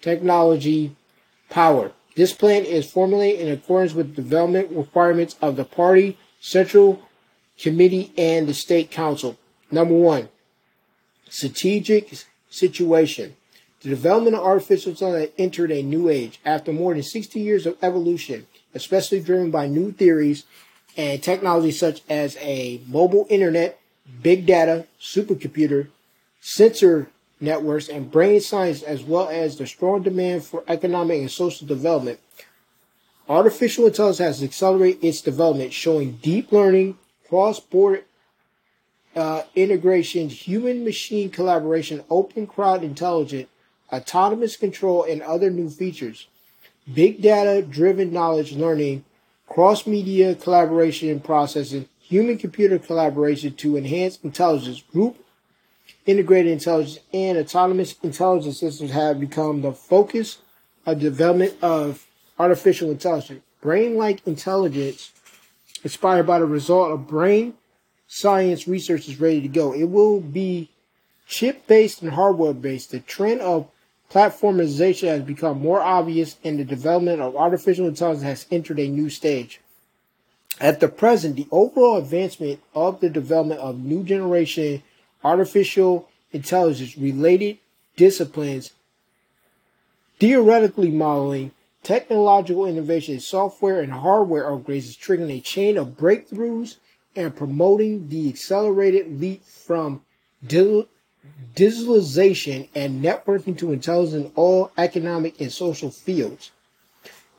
technology 0.00 0.96
power. 1.48 1.92
This 2.16 2.32
plan 2.32 2.64
is 2.64 2.90
formulated 2.90 3.46
in 3.46 3.52
accordance 3.52 3.92
with 3.92 4.14
the 4.14 4.22
development 4.22 4.70
requirements 4.70 5.36
of 5.40 5.56
the 5.56 5.64
party, 5.64 6.18
central 6.40 7.02
committee 7.58 8.12
and 8.16 8.46
the 8.48 8.54
state 8.54 8.90
council. 8.90 9.36
Number 9.70 9.94
one, 9.94 10.28
strategic 11.28 12.12
situation. 12.50 13.36
The 13.84 13.90
development 13.90 14.34
of 14.34 14.42
artificial 14.42 14.92
intelligence 14.92 15.32
entered 15.36 15.70
a 15.70 15.82
new 15.82 16.08
age 16.08 16.40
after 16.42 16.72
more 16.72 16.94
than 16.94 17.02
60 17.02 17.38
years 17.38 17.66
of 17.66 17.76
evolution, 17.82 18.46
especially 18.74 19.20
driven 19.20 19.50
by 19.50 19.66
new 19.66 19.92
theories 19.92 20.44
and 20.96 21.22
technologies 21.22 21.80
such 21.80 22.00
as 22.08 22.38
a 22.40 22.80
mobile 22.88 23.26
internet, 23.28 23.78
big 24.22 24.46
data, 24.46 24.86
supercomputer, 24.98 25.88
sensor 26.40 27.10
networks, 27.42 27.90
and 27.90 28.10
brain 28.10 28.40
science, 28.40 28.82
as 28.82 29.02
well 29.02 29.28
as 29.28 29.58
the 29.58 29.66
strong 29.66 30.02
demand 30.02 30.46
for 30.46 30.64
economic 30.66 31.20
and 31.20 31.30
social 31.30 31.66
development. 31.66 32.18
Artificial 33.28 33.84
intelligence 33.86 34.18
has 34.18 34.42
accelerated 34.42 35.04
its 35.04 35.20
development, 35.20 35.74
showing 35.74 36.12
deep 36.22 36.52
learning, 36.52 36.96
cross-border 37.28 38.04
uh, 39.14 39.42
integration, 39.54 40.30
human-machine 40.30 41.28
collaboration, 41.28 42.02
open 42.08 42.46
crowd 42.46 42.82
intelligence, 42.82 43.48
autonomous 43.94 44.56
control, 44.56 45.04
and 45.04 45.22
other 45.22 45.50
new 45.50 45.68
features. 45.68 46.26
big 46.92 47.22
data 47.22 47.62
driven 47.62 48.12
knowledge 48.12 48.52
learning, 48.52 49.04
cross 49.48 49.86
media 49.86 50.34
collaboration 50.34 51.08
and 51.08 51.24
processing, 51.24 51.88
human 52.00 52.36
computer 52.36 52.78
collaboration 52.78 53.54
to 53.54 53.76
enhance 53.76 54.18
intelligence, 54.22 54.82
group 54.92 55.16
integrated 56.06 56.52
intelligence, 56.52 56.98
and 57.12 57.38
autonomous 57.38 57.94
intelligence 58.02 58.60
systems 58.60 58.90
have 58.90 59.18
become 59.18 59.62
the 59.62 59.72
focus 59.72 60.38
of 60.86 60.98
development 61.00 61.54
of 61.62 62.06
artificial 62.38 62.90
intelligence. 62.90 63.42
Brain 63.60 63.96
like 63.96 64.26
intelligence 64.26 65.12
inspired 65.82 66.26
by 66.26 66.38
the 66.38 66.46
result 66.46 66.92
of 66.92 67.06
brain 67.06 67.54
science 68.06 68.68
research 68.68 69.08
is 69.08 69.20
ready 69.20 69.40
to 69.40 69.48
go. 69.48 69.72
It 69.72 69.84
will 69.84 70.20
be 70.20 70.70
chip 71.26 71.66
based 71.66 72.02
and 72.02 72.12
hardware 72.12 72.52
based. 72.52 72.90
The 72.90 73.00
trend 73.00 73.40
of 73.40 73.68
platformization 74.10 75.08
has 75.08 75.22
become 75.22 75.60
more 75.60 75.80
obvious 75.80 76.36
and 76.44 76.58
the 76.58 76.64
development 76.64 77.20
of 77.20 77.36
artificial 77.36 77.86
intelligence 77.86 78.22
has 78.22 78.46
entered 78.50 78.78
a 78.78 78.88
new 78.88 79.10
stage. 79.10 79.60
At 80.60 80.80
the 80.80 80.88
present, 80.88 81.36
the 81.36 81.48
overall 81.50 81.96
advancement 81.96 82.60
of 82.74 83.00
the 83.00 83.10
development 83.10 83.60
of 83.60 83.80
new 83.80 84.04
generation 84.04 84.82
artificial 85.24 86.08
intelligence 86.32 86.96
related 86.98 87.58
disciplines, 87.96 88.72
theoretically 90.20 90.90
modeling, 90.90 91.50
technological 91.82 92.66
innovation, 92.66 93.14
in 93.14 93.20
software 93.20 93.80
and 93.80 93.92
hardware 93.92 94.44
upgrades 94.44 94.88
is 94.88 94.96
triggering 94.96 95.36
a 95.36 95.40
chain 95.40 95.76
of 95.76 95.96
breakthroughs 95.96 96.76
and 97.16 97.34
promoting 97.34 98.08
the 98.08 98.28
accelerated 98.28 99.20
leap 99.20 99.44
from 99.44 100.02
digitalization 101.54 102.68
and 102.74 103.02
networking 103.02 103.56
to 103.58 103.72
intelligence 103.72 104.26
in 104.26 104.32
all 104.34 104.72
economic 104.76 105.40
and 105.40 105.52
social 105.52 105.90
fields. 105.90 106.50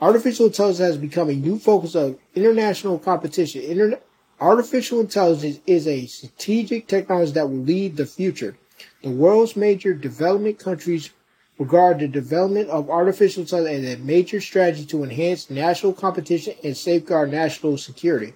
Artificial 0.01 0.47
intelligence 0.47 0.79
has 0.79 0.97
become 0.97 1.29
a 1.29 1.33
new 1.33 1.57
focus 1.57 1.95
of 1.95 2.17
international 2.35 2.99
competition. 2.99 3.61
Inter- 3.61 3.99
artificial 4.39 4.99
intelligence 4.99 5.59
is 5.65 5.87
a 5.87 6.05
strategic 6.05 6.87
technology 6.87 7.31
that 7.31 7.49
will 7.49 7.57
lead 7.63 7.95
the 7.95 8.05
future. 8.05 8.57
The 9.03 9.09
world's 9.09 9.55
major 9.55 9.93
development 9.93 10.59
countries 10.59 11.11
regard 11.57 11.99
the 11.99 12.07
development 12.07 12.69
of 12.69 12.89
artificial 12.89 13.43
intelligence 13.43 13.85
as 13.85 13.95
a 13.95 14.03
major 14.03 14.41
strategy 14.41 14.85
to 14.85 15.03
enhance 15.03 15.49
national 15.49 15.93
competition 15.93 16.55
and 16.63 16.75
safeguard 16.75 17.31
national 17.31 17.77
security. 17.77 18.33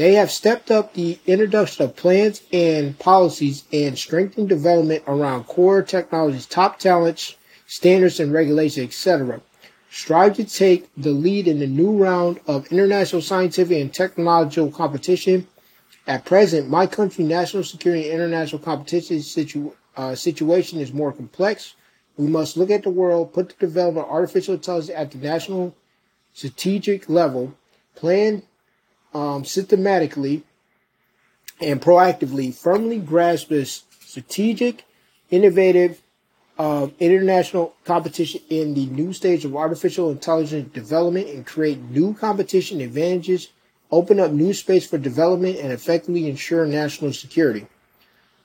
They 0.00 0.14
have 0.14 0.30
stepped 0.30 0.70
up 0.70 0.94
the 0.94 1.18
introduction 1.26 1.84
of 1.84 1.94
plans 1.94 2.40
and 2.54 2.98
policies 2.98 3.64
and 3.70 3.98
strengthened 3.98 4.48
development 4.48 5.04
around 5.06 5.44
core 5.44 5.82
technologies, 5.82 6.46
top 6.46 6.78
talents, 6.78 7.36
standards 7.66 8.18
and 8.18 8.32
regulations, 8.32 8.86
etc. 8.86 9.42
Strive 9.90 10.36
to 10.36 10.44
take 10.44 10.88
the 10.96 11.10
lead 11.10 11.46
in 11.46 11.58
the 11.58 11.66
new 11.66 12.02
round 12.02 12.40
of 12.46 12.72
international 12.72 13.20
scientific 13.20 13.78
and 13.78 13.92
technological 13.92 14.72
competition. 14.72 15.46
At 16.06 16.24
present, 16.24 16.70
my 16.70 16.86
country 16.86 17.22
national 17.22 17.64
security 17.64 18.08
and 18.08 18.22
international 18.22 18.62
competition 18.62 19.20
situ- 19.20 19.74
uh, 19.98 20.14
situation 20.14 20.80
is 20.80 20.94
more 20.94 21.12
complex. 21.12 21.74
We 22.16 22.26
must 22.26 22.56
look 22.56 22.70
at 22.70 22.84
the 22.84 22.88
world, 22.88 23.34
put 23.34 23.50
the 23.50 23.66
development 23.66 24.06
of 24.06 24.12
artificial 24.14 24.54
intelligence 24.54 24.96
at 24.96 25.10
the 25.10 25.18
national 25.18 25.76
strategic 26.32 27.10
level, 27.10 27.52
plan 27.94 28.44
um, 29.14 29.44
systematically 29.44 30.42
and 31.60 31.80
proactively 31.80 32.54
firmly 32.54 32.98
grasp 32.98 33.48
this 33.48 33.84
strategic, 34.00 34.84
innovative, 35.30 36.00
uh, 36.58 36.88
international 36.98 37.74
competition 37.84 38.40
in 38.50 38.74
the 38.74 38.86
new 38.86 39.12
stage 39.12 39.44
of 39.44 39.56
artificial 39.56 40.10
intelligence 40.10 40.72
development 40.74 41.28
and 41.28 41.46
create 41.46 41.80
new 41.90 42.12
competition 42.14 42.80
advantages, 42.80 43.48
open 43.90 44.20
up 44.20 44.30
new 44.30 44.52
space 44.52 44.86
for 44.86 44.98
development, 44.98 45.56
and 45.58 45.72
effectively 45.72 46.28
ensure 46.28 46.66
national 46.66 47.12
security. 47.12 47.66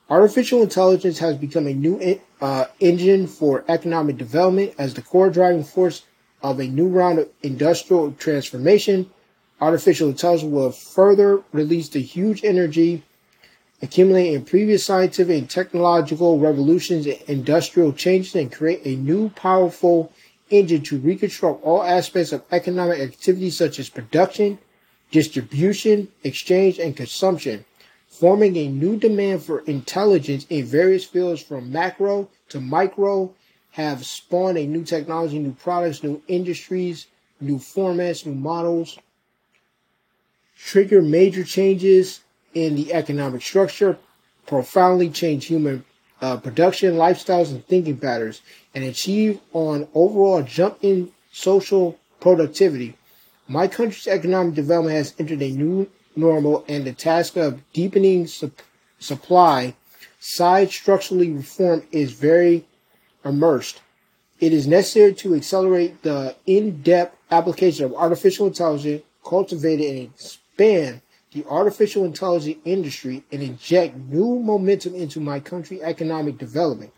Artificial 0.10 0.62
intelligence 0.62 1.20
has 1.20 1.36
become 1.36 1.68
a 1.68 1.74
new 1.74 2.20
uh, 2.40 2.66
engine 2.80 3.28
for 3.28 3.66
economic 3.68 4.18
development 4.18 4.74
as 4.78 4.94
the 4.94 5.02
core 5.02 5.30
driving 5.30 5.64
force 5.64 6.04
of 6.44 6.60
a 6.60 6.68
new 6.68 6.88
round 6.88 7.20
of 7.20 7.30
industrial 7.42 8.12
transformation 8.14 9.10
artificial 9.62 10.10
intelligence 10.10 10.52
will 10.52 10.72
further 10.72 11.42
release 11.52 11.90
the 11.90 12.02
huge 12.02 12.44
energy 12.44 13.04
accumulated 13.82 14.34
in 14.34 14.46
previous 14.46 14.86
scientific 14.86 15.38
and 15.38 15.50
technological 15.50 16.40
revolutions 16.40 17.06
and 17.06 17.22
industrial 17.28 17.92
changes 17.94 18.36
and 18.36 18.52
create 18.52 18.82
a 18.86 18.96
new 18.96 19.30
powerful 19.30 20.12
engine 20.50 20.82
to 20.82 21.00
reconstruct 21.00 21.64
all 21.64 21.84
aspects 21.84 22.32
of 22.32 22.44
economic 22.52 23.00
activity 23.00 23.50
such 23.50 23.80
as 23.80 23.90
production, 23.90 24.58
distribution, 25.12 26.08
exchange, 26.24 26.80
and 26.80 26.96
consumption, 26.96 27.66
forming 28.08 28.56
a 28.56 28.68
new 28.68 28.98
demand 28.98 29.44
for 29.44 29.60
intelligence 29.62 30.46
in 30.50 30.66
various 30.66 31.06
fields 31.06 31.42
from 31.42 31.72
macro 31.72 32.30
to 32.50 32.60
micro, 32.62 33.34
have 33.72 34.06
spawned 34.06 34.58
a 34.58 34.66
new 34.66 34.84
technology, 34.84 35.38
new 35.38 35.52
products, 35.52 36.02
new 36.02 36.22
industries, 36.28 37.08
new 37.42 37.58
formats, 37.58 38.26
new 38.26 38.34
models, 38.34 38.98
trigger 40.56 41.02
major 41.02 41.44
changes 41.44 42.22
in 42.54 42.76
the 42.76 42.94
economic 42.94 43.42
structure, 43.42 43.98
profoundly 44.48 45.10
change 45.10 45.46
human 45.46 45.84
uh, 46.22 46.38
production, 46.38 46.94
lifestyles, 46.96 47.52
and 47.52 47.66
thinking 47.68 47.98
patterns, 47.98 48.42
and 48.74 48.84
achieve 48.84 49.40
an 49.54 49.88
overall 49.94 50.42
jump 50.42 50.78
in 50.82 51.12
social 51.32 51.98
productivity. 52.20 52.96
My 53.48 53.68
country's 53.68 54.08
economic 54.08 54.56
development 54.56 54.96
has 54.96 55.14
entered 55.20 55.42
a 55.42 55.52
new 55.52 55.90
normal, 56.16 56.64
and 56.68 56.86
the 56.86 56.94
task 56.94 57.36
of 57.36 57.62
deepening 57.74 58.26
su- 58.26 58.52
supply 59.00 59.76
side 60.20 60.72
structurally 60.72 61.32
reform 61.32 61.84
is 61.92 62.14
very 62.14 62.66
immersed. 63.24 63.82
It 64.40 64.54
is 64.54 64.68
necessary 64.68 65.14
to 65.16 65.36
accelerate 65.36 66.02
the 66.02 66.36
in-depth 66.46 67.16
application 67.32 67.86
of 67.86 67.94
artificial 67.94 68.48
intelligence, 68.48 69.04
cultivated 69.24 69.90
and 69.90 70.00
expand 70.56 71.02
the 71.34 71.46
artificial 71.50 72.06
intelligence 72.06 72.58
industry 72.64 73.24
and 73.32 73.44
inject 73.44 73.98
new 73.98 74.40
momentum 74.40 74.96
into 74.96 75.20
my 75.20 75.40
country 75.40 75.84
economic 75.84 76.38
development. 76.38 76.94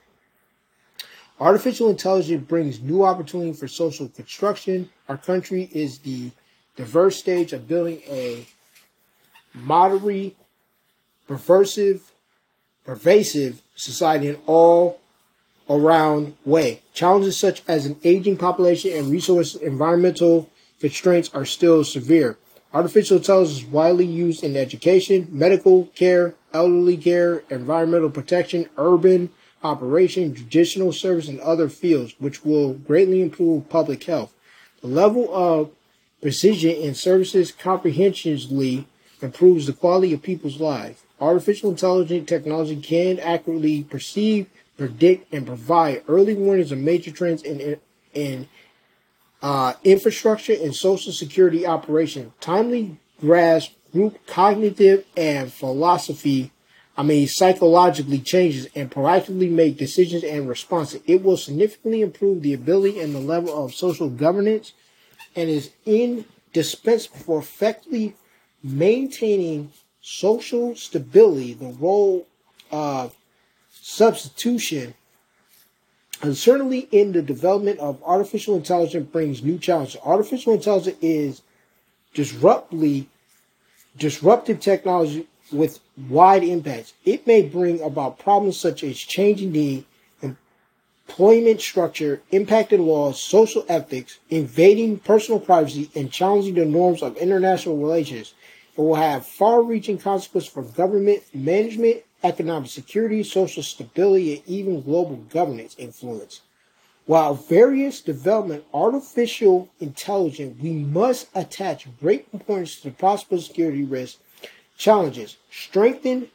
Artificial 1.39 1.89
intelligence 1.89 2.45
brings 2.47 2.79
new 2.79 3.03
opportunity 3.03 3.53
for 3.53 3.67
social 3.67 4.09
construction. 4.09 4.89
Our 5.09 5.17
country 5.17 5.69
is 5.73 5.99
the 5.99 6.31
diverse 6.75 7.17
stage 7.17 7.53
of 7.53 7.67
building 7.67 8.01
a 8.07 8.45
moderate, 9.55 10.35
perversive, 11.27 12.01
pervasive 12.85 13.61
society 13.75 14.29
in 14.29 14.37
all 14.45 14.99
around 15.67 16.35
way. 16.45 16.81
Challenges 16.93 17.37
such 17.37 17.63
as 17.67 17.85
an 17.87 17.97
aging 18.03 18.37
population 18.37 18.91
and 18.93 19.11
resource 19.11 19.55
environmental 19.55 20.49
constraints 20.79 21.29
are 21.33 21.45
still 21.45 21.83
severe. 21.83 22.37
Artificial 22.77 23.17
intelligence 23.17 23.57
is 23.57 23.65
widely 23.65 24.05
used 24.05 24.43
in 24.43 24.55
education, 24.55 25.27
medical 25.31 25.85
care, 25.95 26.35
elderly 26.53 26.95
care, 26.95 27.39
environmental 27.49 28.11
protection, 28.11 28.69
urban 28.77 29.31
operation, 29.63 30.35
judicial 30.35 30.93
service, 30.93 31.27
and 31.27 31.39
other 31.39 31.69
fields, 31.69 32.13
which 32.19 32.45
will 32.45 32.73
greatly 32.73 33.19
improve 33.23 33.67
public 33.67 34.03
health. 34.03 34.31
The 34.81 34.89
level 34.89 35.27
of 35.35 35.71
precision 36.21 36.69
in 36.69 36.93
services 36.93 37.51
comprehensively 37.51 38.87
improves 39.23 39.65
the 39.65 39.73
quality 39.73 40.13
of 40.13 40.21
people's 40.21 40.59
lives. 40.59 41.01
Artificial 41.19 41.71
intelligence 41.71 42.29
technology 42.29 42.79
can 42.79 43.17
accurately 43.17 43.85
perceive, 43.85 44.45
predict, 44.77 45.33
and 45.33 45.47
provide 45.47 46.03
early 46.07 46.35
warnings 46.35 46.71
of 46.71 46.77
major 46.77 47.09
trends 47.09 47.41
in, 47.41 47.79
in 48.13 48.47
uh, 49.41 49.73
infrastructure 49.83 50.53
and 50.53 50.75
social 50.75 51.11
security 51.11 51.65
operation, 51.65 52.33
timely 52.39 52.99
grasp 53.19 53.73
group 53.91 54.25
cognitive 54.27 55.05
and 55.15 55.51
philosophy, 55.51 56.51
I 56.95 57.03
mean 57.03 57.27
psychologically 57.27 58.19
changes 58.19 58.67
and 58.75 58.91
proactively 58.91 59.49
make 59.49 59.77
decisions 59.77 60.23
and 60.23 60.49
responses. 60.49 61.01
It 61.05 61.23
will 61.23 61.37
significantly 61.37 62.01
improve 62.01 62.41
the 62.41 62.53
ability 62.53 62.99
and 62.99 63.13
the 63.13 63.19
level 63.19 63.63
of 63.63 63.73
social 63.73 64.09
governance 64.09 64.73
and 65.35 65.49
is 65.49 65.71
indispensable 65.85 67.17
for 67.17 67.39
effectively 67.39 68.15
maintaining 68.63 69.71
social 70.01 70.75
stability. 70.75 71.53
The 71.53 71.75
role 71.79 72.27
of 72.71 73.15
substitution 73.71 74.95
and 76.21 76.35
certainly 76.35 76.87
in 76.91 77.11
the 77.11 77.21
development 77.21 77.79
of 77.79 78.01
artificial 78.03 78.55
intelligence 78.55 79.07
brings 79.11 79.43
new 79.43 79.57
challenges. 79.57 79.97
Artificial 80.03 80.53
intelligence 80.53 80.97
is 81.01 81.41
disruptly 82.13 83.07
disruptive 83.97 84.59
technology 84.59 85.27
with 85.51 85.79
wide 86.09 86.43
impacts. 86.43 86.93
It 87.05 87.25
may 87.27 87.41
bring 87.43 87.81
about 87.81 88.19
problems 88.19 88.59
such 88.59 88.83
as 88.83 88.97
changing 88.97 89.51
the 89.53 89.83
employment 90.21 91.61
structure, 91.61 92.21
impacting 92.31 92.85
laws, 92.85 93.21
social 93.21 93.65
ethics, 93.69 94.19
invading 94.29 94.99
personal 94.99 95.39
privacy, 95.39 95.89
and 95.95 96.11
challenging 96.11 96.55
the 96.55 96.65
norms 96.65 97.01
of 97.01 97.15
international 97.17 97.77
relations. 97.77 98.33
It 98.77 98.81
will 98.81 98.95
have 98.95 99.25
far 99.25 99.63
reaching 99.63 99.97
consequences 99.97 100.51
for 100.51 100.63
government 100.63 101.23
management, 101.33 102.03
economic 102.23 102.69
security, 102.69 103.23
social 103.23 103.63
stability, 103.63 104.37
and 104.37 104.47
even 104.47 104.81
global 104.81 105.17
governance 105.29 105.75
influence. 105.77 106.41
While 107.05 107.35
various 107.35 108.01
development 108.01 108.65
artificial 108.73 109.69
intelligence, 109.79 110.61
we 110.61 110.71
must 110.71 111.29
attach 111.33 111.87
great 112.01 112.27
importance 112.33 112.77
to 112.77 112.89
the 112.89 112.95
possible 112.95 113.39
security 113.39 113.83
risks, 113.83 114.19
challenges, 114.77 115.37
strengthen 115.49 116.27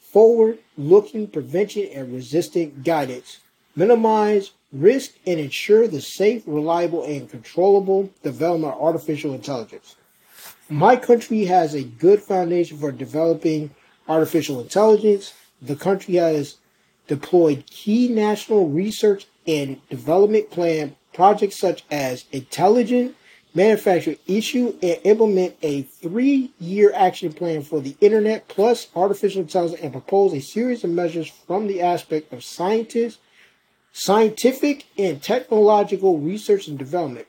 forward 0.00 0.58
looking 0.76 1.26
prevention 1.26 1.88
and 1.94 2.12
resistant 2.12 2.84
guidance, 2.84 3.38
minimize 3.76 4.50
risk, 4.72 5.12
and 5.26 5.40
ensure 5.40 5.88
the 5.88 6.00
safe, 6.00 6.42
reliable, 6.46 7.02
and 7.04 7.30
controllable 7.30 8.10
development 8.22 8.74
of 8.74 8.80
artificial 8.80 9.32
intelligence. 9.32 9.96
My 10.68 10.96
country 10.96 11.44
has 11.46 11.74
a 11.74 11.82
good 11.82 12.22
foundation 12.22 12.78
for 12.78 12.92
developing 12.92 13.70
artificial 14.10 14.60
intelligence. 14.60 15.32
The 15.62 15.76
country 15.76 16.14
has 16.14 16.56
deployed 17.06 17.64
key 17.70 18.08
national 18.08 18.68
research 18.68 19.26
and 19.46 19.80
development 19.88 20.50
plan 20.50 20.96
projects 21.12 21.58
such 21.58 21.84
as 21.90 22.24
intelligent 22.32 23.16
manufacture, 23.54 24.16
issue, 24.26 24.76
and 24.82 24.98
implement 25.04 25.56
a 25.62 25.82
three 25.82 26.52
year 26.58 26.92
action 26.94 27.32
plan 27.32 27.62
for 27.62 27.80
the 27.80 27.96
internet 28.00 28.48
plus 28.48 28.88
artificial 28.94 29.42
intelligence 29.42 29.80
and 29.80 29.92
propose 29.92 30.32
a 30.32 30.40
series 30.40 30.84
of 30.84 30.90
measures 30.90 31.28
from 31.28 31.66
the 31.66 31.80
aspect 31.80 32.32
of 32.32 32.44
scientists, 32.44 33.18
scientific 33.92 34.86
and 34.96 35.22
technological 35.22 36.18
research 36.18 36.68
and 36.68 36.78
development, 36.78 37.26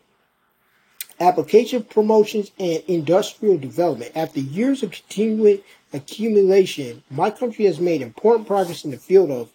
application 1.20 1.84
promotions, 1.84 2.52
and 2.60 2.84
industrial 2.88 3.58
development. 3.58 4.12
After 4.16 4.40
years 4.40 4.84
of 4.84 4.92
continuing 4.92 5.62
accumulation, 5.94 7.04
my 7.10 7.30
country 7.30 7.66
has 7.66 7.80
made 7.80 8.02
important 8.02 8.48
progress 8.48 8.86
in 8.86 8.92
the 8.92 8.98
field 8.98 9.32
of 9.32 9.50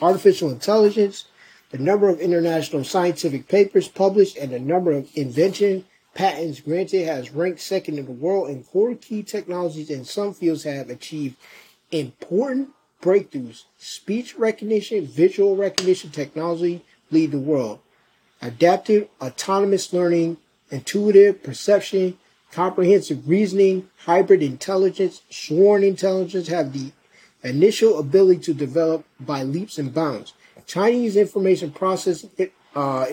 artificial 0.00 0.50
intelligence, 0.50 1.26
the 1.70 1.78
number 1.78 2.08
of 2.08 2.20
international 2.20 2.84
scientific 2.84 3.48
papers 3.48 3.88
published, 3.88 4.36
and 4.36 4.52
the 4.52 4.58
number 4.58 4.92
of 4.92 5.08
invention 5.16 5.84
patents 6.14 6.60
granted 6.60 7.06
has 7.06 7.30
ranked 7.30 7.60
second 7.60 7.98
in 7.98 8.04
the 8.04 8.12
world, 8.12 8.48
and 8.48 8.68
core 8.68 8.94
key 8.94 9.22
technologies 9.22 9.88
in 9.88 10.04
some 10.04 10.34
fields 10.34 10.64
have 10.64 10.90
achieved 10.90 11.36
important 11.90 12.70
breakthroughs. 13.00 13.64
Speech 13.78 14.36
recognition, 14.36 15.06
visual 15.06 15.56
recognition 15.56 16.10
technology 16.10 16.84
lead 17.10 17.30
the 17.30 17.38
world. 17.38 17.80
Adaptive 18.40 19.08
autonomous 19.20 19.92
learning, 19.92 20.36
intuitive 20.70 21.42
perception, 21.42 22.18
comprehensive 22.52 23.28
reasoning, 23.28 23.88
hybrid 24.04 24.42
intelligence, 24.42 25.22
swarm 25.30 25.82
intelligence 25.82 26.48
have 26.48 26.72
the 26.72 26.92
initial 27.42 27.98
ability 27.98 28.40
to 28.40 28.54
develop 28.54 29.04
by 29.18 29.42
leaps 29.42 29.78
and 29.78 29.92
bounds. 29.92 30.34
Chinese 30.66 31.16
information 31.16 31.72
processing, 31.72 32.30
uh, 32.76 33.06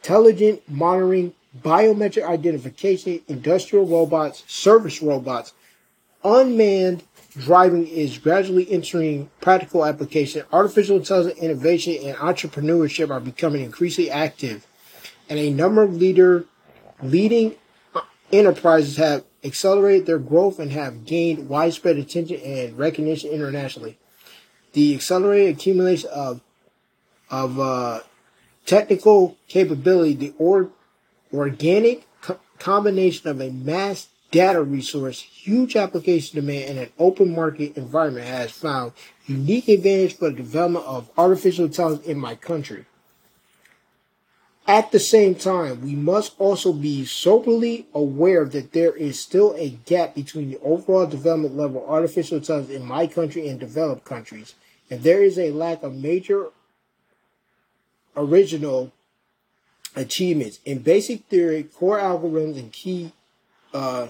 intelligent 0.00 0.62
monitoring, 0.68 1.34
biometric 1.60 2.26
identification, 2.26 3.20
industrial 3.28 3.86
robots, 3.86 4.44
service 4.46 5.02
robots, 5.02 5.52
unmanned 6.22 7.02
driving 7.36 7.86
is 7.86 8.18
gradually 8.18 8.70
entering 8.70 9.28
practical 9.40 9.84
application. 9.84 10.44
Artificial 10.52 10.96
intelligence 10.96 11.38
innovation 11.38 11.96
and 12.02 12.16
entrepreneurship 12.16 13.10
are 13.10 13.20
becoming 13.20 13.64
increasingly 13.64 14.10
active, 14.10 14.66
and 15.28 15.38
a 15.38 15.50
number 15.50 15.82
of 15.82 15.94
leader 15.94 16.44
leading 17.02 17.54
enterprises 18.32 18.96
have 18.96 19.24
accelerated 19.42 20.06
their 20.06 20.18
growth 20.18 20.58
and 20.58 20.72
have 20.72 21.04
gained 21.04 21.48
widespread 21.48 21.96
attention 21.96 22.40
and 22.40 22.78
recognition 22.78 23.30
internationally. 23.30 23.98
The 24.72 24.94
accelerated 24.94 25.56
accumulation 25.56 26.10
of 26.12 26.40
of 27.30 27.58
uh, 27.58 28.00
technical 28.66 29.36
capability, 29.48 30.14
the 30.14 30.34
or, 30.38 30.70
organic 31.32 32.06
co- 32.20 32.38
combination 32.58 33.28
of 33.28 33.40
a 33.40 33.50
mass 33.50 34.08
data 34.30 34.62
resource, 34.62 35.20
huge 35.20 35.76
application 35.76 36.40
demand, 36.40 36.70
and 36.70 36.78
an 36.80 36.90
open 36.98 37.34
market 37.34 37.76
environment 37.76 38.26
has 38.26 38.50
found 38.50 38.92
unique 39.26 39.68
advantage 39.68 40.16
for 40.16 40.30
the 40.30 40.36
development 40.36 40.84
of 40.86 41.10
artificial 41.16 41.66
intelligence 41.66 42.06
in 42.06 42.18
my 42.18 42.34
country. 42.34 42.84
At 44.66 44.92
the 44.92 45.00
same 45.00 45.34
time, 45.34 45.82
we 45.82 45.94
must 45.94 46.34
also 46.38 46.72
be 46.72 47.04
soberly 47.04 47.86
aware 47.92 48.46
that 48.46 48.72
there 48.72 48.96
is 48.96 49.20
still 49.20 49.54
a 49.58 49.70
gap 49.84 50.14
between 50.14 50.50
the 50.50 50.58
overall 50.62 51.06
development 51.06 51.54
level 51.54 51.82
of 51.82 51.90
artificial 51.90 52.38
intelligence 52.38 52.74
in 52.74 52.86
my 52.86 53.06
country 53.06 53.46
and 53.46 53.60
developed 53.60 54.04
countries, 54.04 54.54
and 54.88 55.02
there 55.02 55.22
is 55.22 55.38
a 55.38 55.50
lack 55.50 55.82
of 55.82 55.94
major 55.94 56.48
original 58.16 58.90
achievements 59.94 60.60
in 60.64 60.78
basic 60.78 61.24
theory, 61.24 61.64
core 61.64 61.98
algorithms, 61.98 62.58
and 62.58 62.72
key 62.72 63.12
uh, 63.74 64.08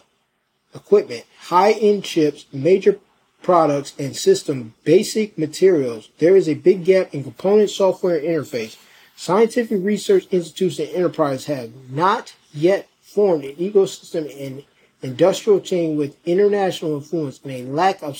equipment, 0.72 1.24
high-end 1.40 2.04
chips, 2.04 2.46
major 2.52 3.00
products, 3.42 3.92
and 3.98 4.16
system 4.16 4.74
basic 4.84 5.36
materials. 5.36 6.10
There 6.18 6.36
is 6.36 6.48
a 6.48 6.54
big 6.54 6.84
gap 6.84 7.12
in 7.12 7.24
component 7.24 7.70
software 7.70 8.20
interface 8.20 8.76
Scientific 9.16 9.78
research 9.82 10.26
institutes 10.30 10.78
and 10.78 10.88
enterprises 10.90 11.46
have 11.46 11.70
not 11.90 12.34
yet 12.52 12.88
formed 13.00 13.44
an 13.44 13.54
ecosystem 13.56 14.28
and 14.40 14.64
industrial 15.02 15.60
chain 15.60 15.96
with 15.96 16.16
international 16.26 16.96
influence 16.96 17.40
and 17.44 17.52
a 17.52 17.62
lack 17.64 18.02
of 18.02 18.18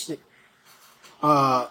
uh, 1.22 1.66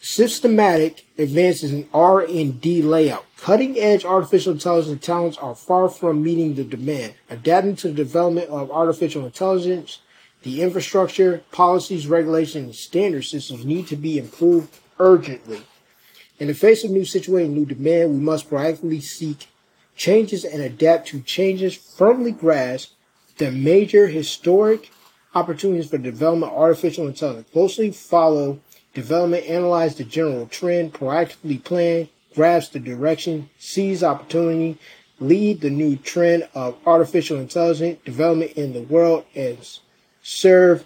systematic 0.00 1.06
advances 1.18 1.72
in 1.72 1.88
R&D 1.92 2.82
layout. 2.82 3.26
Cutting-edge 3.36 4.04
artificial 4.04 4.52
intelligence 4.52 5.04
talents 5.04 5.36
are 5.38 5.54
far 5.54 5.88
from 5.88 6.22
meeting 6.22 6.54
the 6.54 6.64
demand. 6.64 7.14
Adapting 7.28 7.76
to 7.76 7.88
the 7.88 7.94
development 7.94 8.48
of 8.48 8.70
artificial 8.70 9.26
intelligence, 9.26 9.98
the 10.42 10.62
infrastructure, 10.62 11.42
policies, 11.50 12.06
regulations, 12.06 12.64
and 12.64 12.74
standard 12.74 13.22
systems 13.22 13.64
need 13.64 13.88
to 13.88 13.96
be 13.96 14.18
improved 14.18 14.78
urgently. 14.98 15.62
In 16.38 16.46
the 16.46 16.54
face 16.54 16.84
of 16.84 16.90
new 16.90 17.04
situation, 17.04 17.54
new 17.54 17.66
demand, 17.66 18.12
we 18.12 18.20
must 18.20 18.48
proactively 18.48 19.02
seek 19.02 19.48
changes 19.96 20.44
and 20.44 20.62
adapt 20.62 21.08
to 21.08 21.20
changes, 21.20 21.74
firmly 21.74 22.30
grasp 22.30 22.92
the 23.38 23.50
major 23.50 24.06
historic 24.06 24.90
opportunities 25.34 25.90
for 25.90 25.98
development 25.98 26.52
of 26.52 26.58
artificial 26.58 27.06
intelligence, 27.06 27.48
closely 27.52 27.90
follow 27.90 28.60
development, 28.94 29.46
analyze 29.46 29.96
the 29.96 30.04
general 30.04 30.46
trend, 30.46 30.94
proactively 30.94 31.62
plan, 31.62 32.08
grasp 32.34 32.72
the 32.72 32.80
direction, 32.80 33.50
seize 33.58 34.02
opportunity, 34.04 34.78
lead 35.20 35.60
the 35.60 35.70
new 35.70 35.96
trend 35.96 36.48
of 36.54 36.76
artificial 36.86 37.38
intelligence 37.38 37.98
development 38.04 38.52
in 38.52 38.72
the 38.72 38.82
world, 38.82 39.24
and 39.34 39.58
serve 40.22 40.84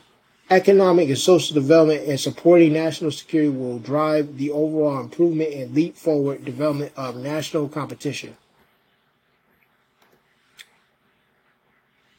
Economic 0.53 1.09
and 1.09 1.17
social 1.17 1.55
development 1.55 2.07
and 2.07 2.21
supporting 2.21 2.75
national 2.75 3.11
security 3.11 3.49
will 3.49 3.79
drive 3.79 4.37
the 4.37 4.51
overall 4.51 5.01
improvement 5.01 5.51
and 5.55 5.75
leap 5.75 5.97
forward 5.97 6.45
development 6.45 6.93
of 6.95 7.17
national 7.17 7.71
competition. 7.71 8.37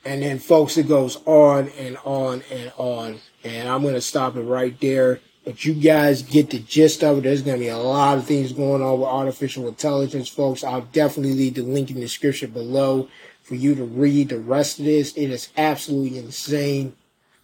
And 0.04 0.24
then, 0.24 0.40
folks, 0.40 0.78
it 0.78 0.88
goes 0.88 1.18
on 1.28 1.70
and 1.78 1.96
on 2.04 2.42
and 2.52 2.74
on. 2.76 3.20
And 3.44 3.70
I'm 3.70 3.84
going 3.84 3.94
to 3.94 4.02
stop 4.02 4.36
it 4.36 4.42
right 4.42 4.78
there. 4.82 5.20
But 5.46 5.64
you 5.64 5.76
guys 5.76 6.24
get 6.24 6.50
the 6.50 6.58
gist 6.58 7.04
of 7.04 7.20
it. 7.20 7.22
There's 7.22 7.44
going 7.44 7.58
to 7.58 7.64
be 7.64 7.70
a 7.70 7.78
lot 7.78 8.18
of 8.18 8.26
things 8.26 8.52
going 8.52 8.82
on 8.82 9.00
with 9.00 9.10
artificial 9.10 9.68
intelligence, 9.68 10.28
folks. 10.28 10.64
I'll 10.64 10.82
definitely 10.92 11.34
leave 11.34 11.54
the 11.54 11.62
link 11.62 11.92
in 11.92 11.98
the 11.98 12.02
description 12.02 12.50
below 12.50 13.10
for 13.44 13.54
you 13.54 13.76
to 13.76 13.84
read 13.84 14.30
the 14.30 14.40
rest 14.40 14.80
of 14.80 14.86
this. 14.86 15.14
It 15.14 15.30
is 15.30 15.50
absolutely 15.56 16.18
insane. 16.18 16.96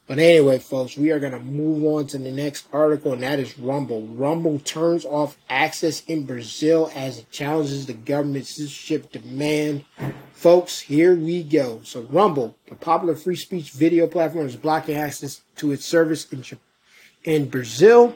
But 0.09 0.17
anyway, 0.17 0.57
folks, 0.57 0.97
we 0.97 1.11
are 1.11 1.19
going 1.19 1.33
to 1.33 1.39
move 1.39 1.85
on 1.85 2.07
to 2.07 2.17
the 2.17 2.31
next 2.31 2.65
article, 2.73 3.13
and 3.13 3.21
that 3.21 3.39
is 3.39 3.59
Rumble. 3.59 4.07
Rumble 4.07 4.57
turns 4.57 5.05
off 5.05 5.37
access 5.51 6.03
in 6.05 6.25
Brazil 6.25 6.91
as 6.95 7.19
it 7.19 7.29
challenges 7.29 7.85
the 7.85 7.93
government's 7.93 8.55
censorship 8.55 9.11
demand. 9.11 9.85
Folks, 10.33 10.79
here 10.79 11.15
we 11.15 11.43
go. 11.43 11.81
So, 11.83 12.01
Rumble, 12.09 12.55
the 12.67 12.73
popular 12.73 13.15
free 13.15 13.35
speech 13.35 13.69
video 13.69 14.07
platform, 14.07 14.47
is 14.47 14.55
blocking 14.55 14.95
access 14.95 15.41
to 15.57 15.71
its 15.71 15.85
service 15.85 16.25
in, 16.33 16.43
in 17.23 17.47
Brazil 17.47 18.15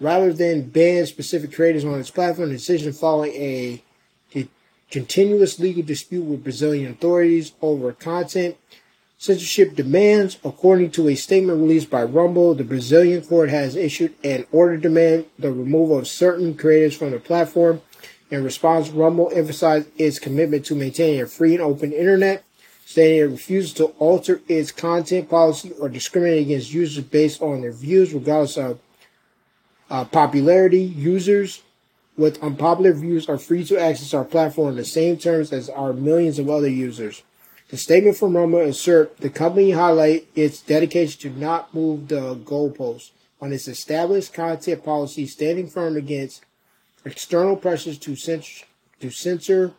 rather 0.00 0.32
than 0.32 0.70
ban 0.70 1.04
specific 1.04 1.52
creators 1.52 1.84
on 1.84 2.00
its 2.00 2.10
platform. 2.10 2.48
The 2.48 2.54
decision 2.54 2.94
following 2.94 3.32
a, 3.32 3.84
a 4.34 4.48
continuous 4.90 5.58
legal 5.58 5.82
dispute 5.82 6.24
with 6.24 6.42
Brazilian 6.42 6.92
authorities 6.92 7.52
over 7.60 7.92
content 7.92 8.56
censorship 9.20 9.76
demands. 9.76 10.38
According 10.42 10.90
to 10.92 11.08
a 11.08 11.14
statement 11.14 11.60
released 11.60 11.90
by 11.90 12.02
Rumble, 12.02 12.54
the 12.54 12.64
Brazilian 12.64 13.22
court 13.22 13.50
has 13.50 13.76
issued 13.76 14.14
an 14.24 14.46
order 14.50 14.76
to 14.76 14.82
demand 14.82 15.26
the 15.38 15.52
removal 15.52 15.98
of 15.98 16.08
certain 16.08 16.56
creators 16.56 16.96
from 16.96 17.10
the 17.10 17.20
platform. 17.20 17.82
In 18.30 18.42
response, 18.42 18.88
Rumble 18.88 19.30
emphasized 19.34 19.88
its 19.98 20.18
commitment 20.18 20.64
to 20.66 20.74
maintaining 20.74 21.20
a 21.20 21.26
free 21.26 21.52
and 21.52 21.62
open 21.62 21.92
internet, 21.92 22.44
stating 22.86 23.18
it 23.18 23.22
refuses 23.24 23.74
to 23.74 23.86
alter 23.98 24.40
its 24.48 24.72
content 24.72 25.28
policy 25.28 25.72
or 25.78 25.90
discriminate 25.90 26.42
against 26.42 26.72
users 26.72 27.04
based 27.04 27.42
on 27.42 27.60
their 27.60 27.72
views, 27.72 28.14
regardless 28.14 28.56
of 28.56 28.80
uh, 29.90 30.04
popularity. 30.06 30.80
Users 30.82 31.62
with 32.16 32.42
unpopular 32.42 32.94
views 32.94 33.28
are 33.28 33.38
free 33.38 33.64
to 33.64 33.78
access 33.78 34.14
our 34.14 34.24
platform 34.24 34.68
on 34.68 34.76
the 34.76 34.84
same 34.84 35.18
terms 35.18 35.52
as 35.52 35.68
our 35.68 35.92
millions 35.92 36.38
of 36.38 36.48
other 36.48 36.70
users. 36.70 37.22
The 37.70 37.76
statement 37.76 38.16
from 38.16 38.36
Rumble 38.36 38.60
assert 38.60 39.18
the 39.18 39.30
company 39.30 39.70
highlight 39.70 40.26
its 40.34 40.60
dedication 40.60 41.20
to 41.20 41.38
not 41.38 41.72
move 41.72 42.08
the 42.08 42.34
goalposts 42.34 43.12
on 43.40 43.52
its 43.52 43.68
established 43.68 44.34
content 44.34 44.84
policy, 44.84 45.24
standing 45.26 45.68
firm 45.68 45.96
against 45.96 46.44
external 47.04 47.54
pressures 47.54 47.96
to 47.98 48.16
censor, 48.16 48.66
to 48.98 49.10
censor 49.10 49.72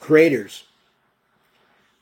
creators. 0.00 0.64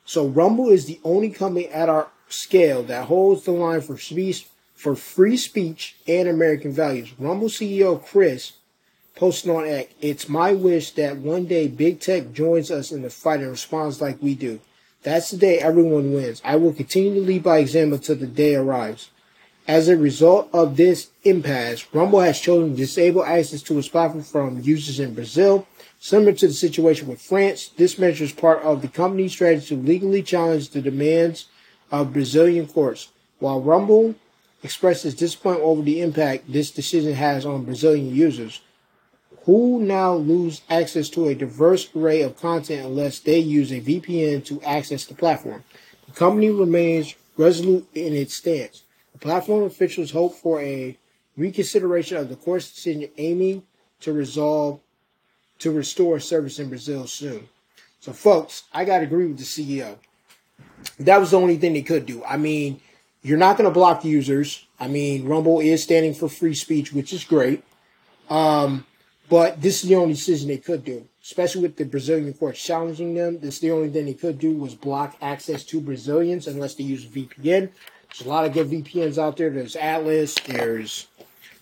So 0.05 0.27
Rumble 0.27 0.71
is 0.71 0.87
the 0.87 1.01
only 1.05 1.31
company 1.31 1.69
at 1.69 1.89
our 1.89 2.09
scale 2.29 2.83
that 2.83 3.07
holds 3.07 3.45
the 3.45 3.53
line 3.53 3.81
for 3.81 3.97
speech, 3.97 4.49
for 4.75 4.97
free 4.97 5.37
speech 5.37 5.97
and 6.09 6.29
American 6.29 6.73
values. 6.73 7.13
Rumble 7.17 7.49
CEO 7.49 8.05
Chris 8.05 8.55
posted 9.17 9.51
on 9.51 9.67
X, 9.67 9.93
it's 10.01 10.29
my 10.29 10.53
wish 10.53 10.91
that 10.93 11.19
one 11.19 11.47
day 11.47 11.69
big 11.69 12.01
tech 12.01 12.33
joins 12.33 12.71
us 12.71 12.91
in 12.91 13.03
the 13.03 13.11
fight 13.11 13.41
and 13.41 13.51
responds 13.51 14.01
like 14.01 14.21
we 14.21 14.35
do. 14.35 14.61
That's 15.03 15.31
the 15.31 15.37
day 15.37 15.59
everyone 15.59 16.13
wins. 16.13 16.41
I 16.45 16.57
will 16.57 16.73
continue 16.73 17.15
to 17.15 17.21
lead 17.21 17.43
by 17.43 17.59
example 17.59 17.99
until 17.99 18.17
the 18.17 18.27
day 18.27 18.55
arrives. 18.55 19.11
As 19.67 19.89
a 19.89 19.97
result 19.97 20.49
of 20.53 20.77
this 20.77 21.11
impasse, 21.23 21.87
Rumble 21.93 22.21
has 22.21 22.41
chosen 22.41 22.71
to 22.71 22.77
disable 22.77 23.25
access 23.25 23.63
to 23.63 23.79
its 23.79 23.89
platform 23.89 24.23
from 24.23 24.61
users 24.61 25.01
in 25.01 25.15
Brazil. 25.15 25.67
Similar 26.01 26.33
to 26.33 26.49
the 26.49 26.53
situation 26.53 27.09
with 27.09 27.23
France, 27.23 27.69
this 27.69 27.99
measure 27.99 28.25
is 28.25 28.33
part 28.33 28.63
of 28.63 28.83
the 28.83 28.89
company's 28.89 29.33
strategy 29.33 29.69
to 29.69 29.77
legally 29.77 30.23
challenge 30.23 30.71
the 30.71 30.83
demands 30.83 31.47
of 31.91 32.13
Brazilian 32.13 32.67
courts. 32.67 33.09
While 33.39 33.63
Rumble 33.63 34.17
expresses 34.63 35.15
disappointment 35.15 35.67
over 35.67 35.83
the 35.83 36.01
impact 36.03 36.53
this 36.53 36.71
decision 36.71 37.15
has 37.15 37.47
on 37.47 37.65
Brazilian 37.65 38.15
users, 38.15 38.61
who 39.45 39.81
now 39.83 40.15
lose 40.15 40.63
access 40.71 41.09
to 41.11 41.29
a 41.29 41.35
diverse 41.35 41.89
array 41.95 42.23
of 42.23 42.41
content 42.41 42.87
unless 42.87 43.19
they 43.19 43.39
use 43.39 43.71
a 43.71 43.81
VPN 43.81 44.45
to 44.47 44.63
access 44.63 45.05
the 45.05 45.15
platform. 45.15 45.63
The 46.07 46.13
company 46.13 46.51
remains 46.51 47.15
resolute 47.37 47.87
in 47.95 48.15
its 48.15 48.35
stance. 48.35 48.85
The 49.13 49.19
platform 49.19 49.65
officials 49.65 50.13
hope 50.13 50.35
for 50.35 50.61
a 50.61 50.97
reconsideration 51.37 52.17
of 52.17 52.29
the 52.29 52.37
court's 52.37 52.73
decision 52.73 53.11
aiming 53.19 53.65
to 54.01 54.13
resolve 54.13 54.81
to 55.59 55.71
restore 55.71 56.21
service 56.21 56.59
in 56.59 56.69
Brazil 56.69 57.07
soon. 57.07 57.49
So 58.01 58.13
folks, 58.13 58.65
I 58.73 58.85
gotta 58.85 59.05
agree 59.05 59.27
with 59.27 59.39
the 59.39 59.45
CEO. 59.45 59.97
That 60.99 61.21
was 61.21 61.31
the 61.31 61.39
only 61.39 61.57
thing 61.57 61.73
they 61.73 61.83
could 61.83 62.07
do. 62.07 62.25
I 62.25 62.37
mean, 62.37 62.81
you're 63.23 63.39
not 63.39 63.57
gonna 63.57 63.71
block 63.71 64.05
users. 64.05 64.67
I 64.81 64.89
mean, 64.89 65.27
Rumble 65.27 65.61
is 65.61 65.83
standing 65.83 66.15
for 66.15 66.29
free 66.29 66.55
speech, 66.55 66.93
which 66.93 67.13
is 67.13 67.25
great. 67.25 67.63
Um, 68.29 68.87
but 69.29 69.61
this 69.61 69.83
is 69.83 69.89
the 69.89 69.97
only 69.97 70.15
decision 70.15 70.49
they 70.49 70.59
could 70.59 70.85
do, 70.85 71.07
especially 71.23 71.63
with 71.63 71.77
the 71.77 71.85
Brazilian 71.85 72.33
court 72.35 72.57
challenging 72.57 73.15
them. 73.15 73.39
This 73.41 73.59
the 73.59 73.71
only 73.71 73.89
thing 73.89 74.07
they 74.07 74.15
could 74.15 74.39
do 74.39 74.55
was 74.57 74.75
block 74.75 75.17
access 75.23 75.65
to 75.65 75.81
Brazilians 75.81 76.47
unless 76.47 76.75
they 76.75 76.85
use 76.85 77.07
VPN. 77.07 77.71
There's 78.09 78.27
a 78.27 78.29
lot 78.29 78.45
of 78.45 78.53
good 78.53 78.71
VPNs 78.71 79.19
out 79.19 79.37
there. 79.37 79.51
There's 79.51 79.77
Atlas. 79.77 80.35
There's 80.47 81.09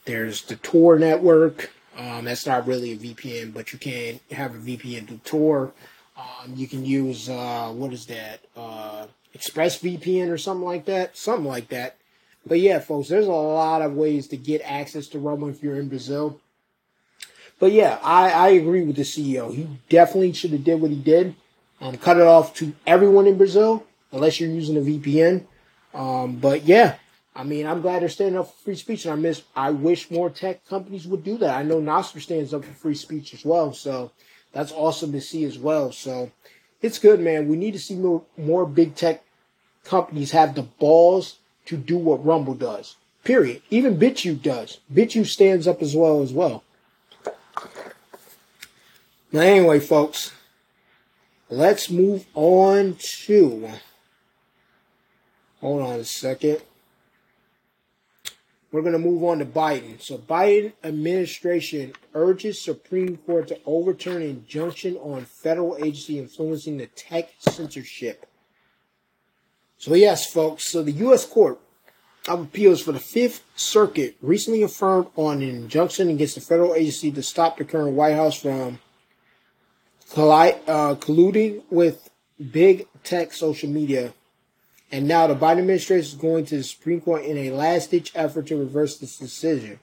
there's 0.05 0.42
the 0.42 0.57
Tor 0.57 0.98
network. 0.98 1.70
Um, 1.96 2.25
that's 2.25 2.46
not 2.46 2.66
really 2.66 2.92
a 2.92 2.96
VPN, 2.96 3.53
but 3.53 3.72
you 3.72 3.79
can 3.79 4.18
have 4.31 4.55
a 4.55 4.59
VPN 4.59 5.09
to 5.09 5.18
Tor. 5.18 5.72
Um, 6.16 6.55
you 6.55 6.66
can 6.66 6.85
use 6.85 7.29
uh, 7.29 7.72
what 7.75 7.92
is 7.92 8.07
that? 8.07 8.40
Uh, 8.57 9.07
ExpressVPN 9.37 10.31
or 10.31 10.38
something 10.38 10.64
like 10.64 10.85
that. 10.87 11.16
Something 11.16 11.46
like 11.46 11.68
that. 11.68 11.96
But 12.44 12.61
yeah, 12.61 12.81
folks, 12.81 13.09
there's 13.09 13.27
a 13.27 13.33
lot 13.33 13.83
of 13.83 13.94
ways 13.94 14.27
to 14.29 14.37
get 14.37 14.62
access 14.64 15.07
to 15.09 15.18
Rumble 15.18 15.48
if 15.48 15.62
you're 15.62 15.79
in 15.79 15.88
Brazil. 15.88 16.40
But 17.62 17.70
yeah, 17.70 18.01
I, 18.03 18.33
I 18.33 18.48
agree 18.48 18.83
with 18.83 18.96
the 18.96 19.03
CEO. 19.03 19.55
He 19.55 19.68
definitely 19.88 20.33
should 20.33 20.51
have 20.51 20.64
did 20.64 20.81
what 20.81 20.90
he 20.90 20.96
did. 20.96 21.37
Um, 21.81 21.96
cut 21.96 22.16
it 22.16 22.27
off 22.27 22.55
to 22.55 22.72
everyone 22.88 23.29
in 23.29 23.38
Brazil, 23.38 23.87
unless 24.11 24.40
you're 24.40 24.51
using 24.51 24.77
a 24.77 24.81
VPN. 24.81 25.44
Um, 25.94 26.38
but 26.38 26.64
yeah, 26.64 26.96
I 27.37 27.44
mean, 27.44 27.68
I'm 27.68 27.81
glad 27.81 28.03
they're 28.03 28.09
standing 28.09 28.37
up 28.37 28.53
for 28.53 28.64
free 28.64 28.75
speech, 28.75 29.05
and 29.05 29.12
I 29.12 29.14
miss. 29.14 29.42
I 29.55 29.70
wish 29.70 30.11
more 30.11 30.29
tech 30.29 30.66
companies 30.66 31.07
would 31.07 31.22
do 31.22 31.38
that. 31.38 31.57
I 31.57 31.62
know 31.62 31.81
Nostr 31.81 32.20
stands 32.20 32.53
up 32.53 32.64
for 32.64 32.72
free 32.72 32.96
speech 32.96 33.33
as 33.33 33.44
well, 33.44 33.72
so 33.72 34.11
that's 34.51 34.72
awesome 34.72 35.12
to 35.12 35.20
see 35.20 35.44
as 35.44 35.57
well. 35.57 35.92
So 35.92 36.33
it's 36.81 36.98
good, 36.98 37.20
man. 37.20 37.46
We 37.46 37.55
need 37.55 37.75
to 37.75 37.79
see 37.79 37.94
more 37.94 38.25
more 38.37 38.66
big 38.66 38.96
tech 38.96 39.22
companies 39.85 40.33
have 40.33 40.57
the 40.57 40.62
balls 40.62 41.38
to 41.66 41.77
do 41.77 41.96
what 41.96 42.27
Rumble 42.27 42.55
does. 42.55 42.96
Period. 43.22 43.62
Even 43.70 44.01
BitChute 44.01 44.42
does. 44.42 44.81
BitChute 44.92 45.27
stands 45.27 45.68
up 45.68 45.81
as 45.81 45.94
well 45.94 46.22
as 46.22 46.33
well. 46.33 46.64
Now, 49.35 49.40
anyway, 49.40 49.81
folks, 49.81 50.31
let's 51.49 51.88
move 51.88 52.27
on 52.35 52.97
to. 52.99 53.71
Hold 55.62 55.83
on 55.83 56.01
a 56.01 56.05
second. 56.05 56.61
We're 58.71 58.83
going 58.83 58.92
to 58.92 58.99
move 58.99 59.25
on 59.25 59.38
to 59.38 59.47
Biden. 59.47 60.03
So, 60.03 60.18
Biden 60.18 60.73
administration 60.85 61.95
urges 62.12 62.61
Supreme 62.61 63.16
Court 63.18 63.49
to 63.49 63.59
overturn 63.64 64.21
injunction 64.21 64.97
on 64.97 65.25
federal 65.25 65.79
agency 65.79 66.18
influencing 66.18 66.77
the 66.77 66.87
tech 66.88 67.31
censorship. 67.38 68.27
So, 69.79 69.95
yes, 69.95 70.31
folks. 70.31 70.64
So, 70.64 70.83
the 70.83 70.92
U.S. 70.92 71.25
Court 71.25 71.59
of 72.29 72.40
Appeals 72.40 72.83
for 72.83 72.92
the 72.92 73.01
Fifth 73.01 73.45
Circuit 73.57 74.16
recently 74.21 74.62
affirmed 74.62 75.09
on 75.16 75.40
an 75.40 75.49
injunction 75.49 76.11
against 76.11 76.35
the 76.35 76.42
federal 76.42 76.75
agency 76.75 77.11
to 77.12 77.23
stop 77.23 77.57
the 77.57 77.64
current 77.64 77.95
White 77.95 78.14
House 78.14 78.38
from 78.38 78.79
uh, 80.16 80.94
colluding 80.96 81.62
with 81.70 82.11
big 82.51 82.87
tech 83.05 83.33
social 83.33 83.68
media. 83.68 84.12
And 84.90 85.09
now 85.09 85.27
the 85.27 85.35
Biden 85.35 85.61
administration 85.61 86.01
is 86.01 86.14
going 86.14 86.44
to 86.46 86.59
the 86.59 86.62
Supreme 86.62 87.01
Court 87.01 87.25
in 87.25 87.38
a 87.38 87.51
last 87.51 87.90
ditch 87.90 88.12
effort 88.14 88.48
to 88.48 88.57
reverse 88.57 88.98
this 88.98 89.16
decision. 89.16 89.81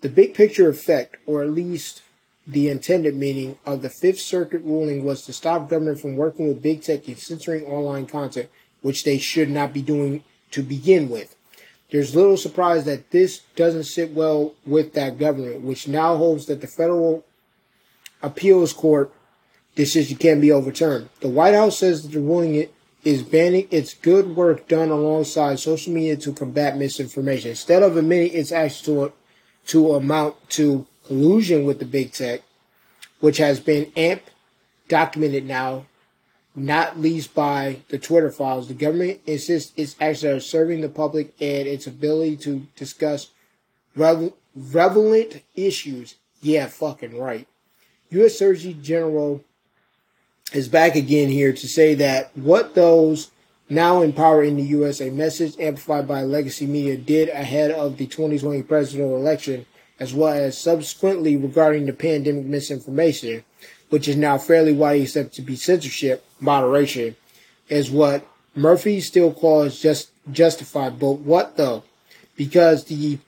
The 0.00 0.08
big 0.08 0.34
picture 0.34 0.68
effect, 0.68 1.16
or 1.26 1.42
at 1.42 1.50
least 1.50 2.02
the 2.46 2.68
intended 2.68 3.16
meaning 3.16 3.58
of 3.64 3.82
the 3.82 3.90
Fifth 3.90 4.20
Circuit 4.20 4.62
ruling, 4.62 5.04
was 5.04 5.24
to 5.24 5.32
stop 5.32 5.68
government 5.68 6.00
from 6.00 6.16
working 6.16 6.48
with 6.48 6.62
big 6.62 6.82
tech 6.82 7.08
and 7.08 7.18
censoring 7.18 7.64
online 7.64 8.06
content, 8.06 8.48
which 8.82 9.04
they 9.04 9.18
should 9.18 9.50
not 9.50 9.72
be 9.72 9.82
doing 9.82 10.24
to 10.50 10.62
begin 10.62 11.08
with. 11.08 11.34
There's 11.90 12.14
little 12.14 12.36
surprise 12.36 12.84
that 12.84 13.10
this 13.10 13.40
doesn't 13.56 13.84
sit 13.84 14.12
well 14.12 14.54
with 14.66 14.92
that 14.92 15.18
government, 15.18 15.62
which 15.62 15.88
now 15.88 16.16
holds 16.16 16.46
that 16.46 16.60
the 16.60 16.66
federal 16.66 17.24
appeals 18.22 18.72
court 18.72 19.12
decision 19.78 20.16
can't 20.16 20.40
be 20.40 20.50
overturned. 20.50 21.08
The 21.20 21.28
White 21.28 21.54
House 21.54 21.78
says 21.78 22.02
that 22.02 22.10
the 22.10 22.20
ruling 22.20 22.68
is 23.04 23.22
banning 23.22 23.68
its 23.70 23.94
good 23.94 24.34
work 24.34 24.66
done 24.66 24.90
alongside 24.90 25.60
social 25.60 25.92
media 25.92 26.16
to 26.16 26.32
combat 26.32 26.76
misinformation. 26.76 27.50
Instead 27.50 27.84
of 27.84 27.96
admitting 27.96 28.36
its 28.36 28.50
actions 28.50 28.82
to, 28.82 29.12
to 29.68 29.94
amount 29.94 30.50
to 30.50 30.84
collusion 31.06 31.64
with 31.64 31.78
the 31.78 31.84
big 31.84 32.10
tech, 32.12 32.42
which 33.20 33.36
has 33.36 33.60
been 33.60 33.92
amp 33.96 34.22
documented 34.88 35.46
now, 35.46 35.86
not 36.56 36.98
least 36.98 37.32
by 37.32 37.78
the 37.88 37.98
Twitter 37.98 38.32
files, 38.32 38.66
the 38.66 38.74
government 38.74 39.20
insists 39.26 39.72
its 39.76 39.94
actions 40.00 40.24
are 40.24 40.40
serving 40.40 40.80
the 40.80 40.88
public 40.88 41.28
and 41.40 41.68
its 41.68 41.86
ability 41.86 42.36
to 42.36 42.66
discuss 42.74 43.30
relevant 43.94 44.34
issues. 45.54 46.16
Yeah, 46.42 46.66
fucking 46.66 47.16
right. 47.16 47.46
U.S. 48.10 48.38
Surgeon 48.38 48.82
General 48.82 49.44
is 50.52 50.68
back 50.68 50.94
again 50.94 51.28
here 51.28 51.52
to 51.52 51.68
say 51.68 51.94
that 51.94 52.36
what 52.36 52.74
those 52.74 53.30
now 53.68 54.00
in 54.00 54.12
power 54.12 54.42
in 54.42 54.56
the 54.56 54.62
U.S., 54.62 55.00
a 55.00 55.10
message 55.10 55.54
amplified 55.58 56.08
by 56.08 56.22
legacy 56.22 56.66
media, 56.66 56.96
did 56.96 57.28
ahead 57.28 57.70
of 57.70 57.98
the 57.98 58.06
2020 58.06 58.62
presidential 58.62 59.16
election, 59.16 59.66
as 60.00 60.14
well 60.14 60.32
as 60.32 60.56
subsequently 60.56 61.36
regarding 61.36 61.86
the 61.86 61.92
pandemic 61.92 62.46
misinformation, 62.46 63.44
which 63.90 64.08
is 64.08 64.16
now 64.16 64.38
fairly 64.38 64.72
widely 64.72 65.02
accepted 65.02 65.34
to 65.34 65.42
be 65.42 65.56
censorship, 65.56 66.24
moderation, 66.40 67.16
is 67.68 67.90
what 67.90 68.26
Murthy 68.56 69.02
still 69.02 69.32
calls 69.32 69.80
just 69.80 70.10
justified. 70.32 70.98
But 70.98 71.12
what 71.12 71.56
though? 71.56 71.84
Because 72.36 72.84
the 72.84 73.18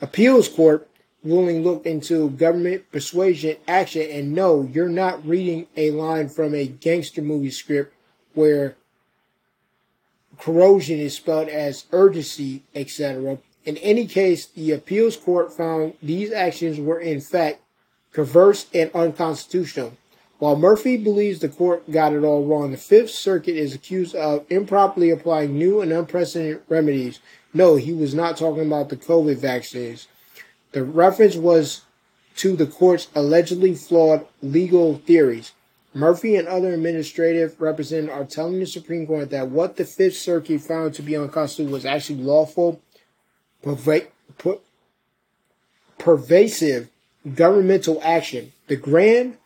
appeals 0.00 0.48
court 0.48 0.88
ruling 1.22 1.62
looked 1.62 1.86
into 1.86 2.30
government 2.30 2.90
persuasion 2.90 3.56
action 3.68 4.08
and 4.10 4.32
no, 4.32 4.62
you're 4.72 4.88
not 4.88 5.24
reading 5.26 5.66
a 5.76 5.90
line 5.90 6.28
from 6.28 6.54
a 6.54 6.66
gangster 6.66 7.22
movie 7.22 7.50
script 7.50 7.94
where 8.34 8.76
corrosion 10.38 10.98
is 10.98 11.16
spelled 11.16 11.48
as 11.48 11.84
urgency, 11.92 12.62
etc. 12.74 13.38
In 13.64 13.76
any 13.78 14.06
case, 14.06 14.46
the 14.46 14.72
appeals 14.72 15.16
court 15.16 15.52
found 15.52 15.94
these 16.02 16.32
actions 16.32 16.80
were 16.80 16.98
in 16.98 17.20
fact 17.20 17.60
perverse 18.12 18.66
and 18.72 18.90
unconstitutional. 18.94 19.92
While 20.38 20.56
Murthy 20.56 21.02
believes 21.02 21.40
the 21.40 21.50
court 21.50 21.90
got 21.92 22.14
it 22.14 22.24
all 22.24 22.46
wrong, 22.46 22.70
the 22.70 22.78
Fifth 22.78 23.10
Circuit 23.10 23.56
is 23.56 23.74
accused 23.74 24.14
of 24.14 24.46
improperly 24.48 25.10
applying 25.10 25.58
new 25.58 25.82
and 25.82 25.92
unprecedented 25.92 26.62
remedies. 26.66 27.20
No, 27.52 27.76
he 27.76 27.92
was 27.92 28.14
not 28.14 28.38
talking 28.38 28.66
about 28.66 28.88
the 28.88 28.96
COVID 28.96 29.36
vaccines. 29.36 30.08
The 30.72 30.84
reference 30.84 31.36
was 31.36 31.82
to 32.36 32.56
the 32.56 32.66
court's 32.66 33.08
allegedly 33.14 33.74
flawed 33.74 34.26
legal 34.42 34.98
theories. 34.98 35.52
Murthy 35.94 36.38
and 36.38 36.46
other 36.46 36.72
administrative 36.72 37.60
representatives 37.60 38.16
are 38.16 38.24
telling 38.24 38.60
the 38.60 38.66
Supreme 38.66 39.06
Court 39.06 39.30
that 39.30 39.48
what 39.48 39.76
the 39.76 39.84
Fifth 39.84 40.16
Circuit 40.16 40.60
found 40.60 40.94
to 40.94 41.02
be 41.02 41.16
unconstitutional 41.16 41.72
was 41.72 41.84
actually 41.84 42.22
lawful, 42.22 42.80
perva- 43.64 44.06
per- 44.38 44.58
pervasive 45.98 46.88
governmental 47.34 48.00
action. 48.04 48.52
The 48.68 48.76
grand 48.76 49.36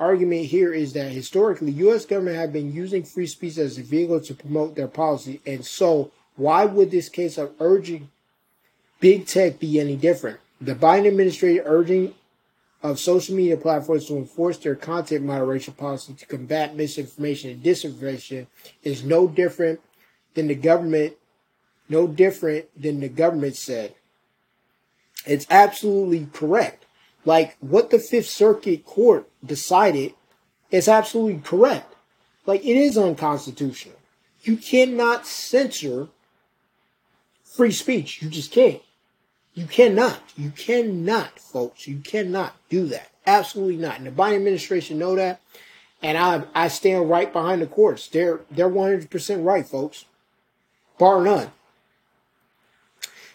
argument 0.00 0.46
here 0.46 0.72
is 0.72 0.94
that 0.94 1.12
historically, 1.12 1.72
U.S. 1.72 2.06
government 2.06 2.36
have 2.36 2.52
been 2.52 2.72
using 2.72 3.04
free 3.04 3.26
speech 3.26 3.58
as 3.58 3.76
a 3.76 3.82
vehicle 3.82 4.20
to 4.20 4.34
promote 4.34 4.74
their 4.74 4.88
policy, 4.88 5.42
and 5.46 5.64
so 5.64 6.10
why 6.36 6.64
would 6.64 6.90
this 6.90 7.10
case 7.10 7.36
of 7.36 7.52
urging 7.60 8.10
big 8.98 9.26
tech 9.26 9.58
be 9.58 9.78
any 9.78 9.96
different? 9.96 10.40
The 10.62 10.76
Biden 10.76 11.08
administration 11.08 11.64
urging 11.66 12.14
of 12.84 13.00
social 13.00 13.34
media 13.34 13.56
platforms 13.56 14.06
to 14.06 14.16
enforce 14.16 14.58
their 14.58 14.76
content 14.76 15.24
moderation 15.24 15.74
policy 15.74 16.14
to 16.14 16.26
combat 16.26 16.76
misinformation 16.76 17.50
and 17.50 17.62
disinformation 17.64 18.46
is 18.84 19.02
no 19.02 19.26
different 19.26 19.80
than 20.34 20.46
the 20.46 20.54
government, 20.54 21.14
no 21.88 22.06
different 22.06 22.66
than 22.80 23.00
the 23.00 23.08
government 23.08 23.56
said. 23.56 23.96
It's 25.26 25.48
absolutely 25.50 26.28
correct. 26.32 26.84
Like 27.24 27.56
what 27.58 27.90
the 27.90 27.98
Fifth 27.98 28.28
Circuit 28.28 28.84
Court 28.84 29.28
decided 29.44 30.14
is 30.70 30.86
absolutely 30.86 31.40
correct. 31.40 31.92
Like 32.46 32.64
it 32.64 32.76
is 32.76 32.96
unconstitutional. 32.96 33.96
You 34.42 34.56
cannot 34.56 35.26
censor 35.26 36.06
free 37.42 37.72
speech. 37.72 38.22
You 38.22 38.30
just 38.30 38.52
can't. 38.52 38.80
You 39.54 39.66
cannot. 39.66 40.20
You 40.36 40.50
cannot, 40.50 41.38
folks. 41.38 41.86
You 41.86 41.98
cannot 41.98 42.54
do 42.70 42.86
that. 42.86 43.10
Absolutely 43.26 43.76
not. 43.76 43.98
And 43.98 44.06
the 44.06 44.10
Biden 44.10 44.36
administration 44.36 44.98
know 44.98 45.14
that. 45.16 45.40
And 46.02 46.18
I 46.18 46.44
I 46.54 46.68
stand 46.68 47.08
right 47.08 47.32
behind 47.32 47.62
the 47.62 47.66
courts. 47.66 48.08
They're 48.08 48.40
they're 48.50 48.68
100% 48.68 49.44
right, 49.44 49.66
folks. 49.66 50.04
Bar 50.98 51.22
none. 51.22 51.52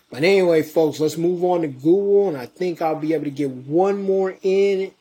But 0.10 0.24
anyway, 0.24 0.64
folks, 0.64 1.00
let's 1.00 1.18
move 1.18 1.44
on 1.44 1.62
to 1.62 1.68
Google. 1.68 2.30
And 2.30 2.38
I 2.38 2.46
think 2.46 2.82
I'll 2.82 2.96
be 2.96 3.14
able 3.14 3.26
to 3.26 3.32
get 3.32 3.52
one 3.52 4.02
more 4.02 4.38
in 4.42 4.92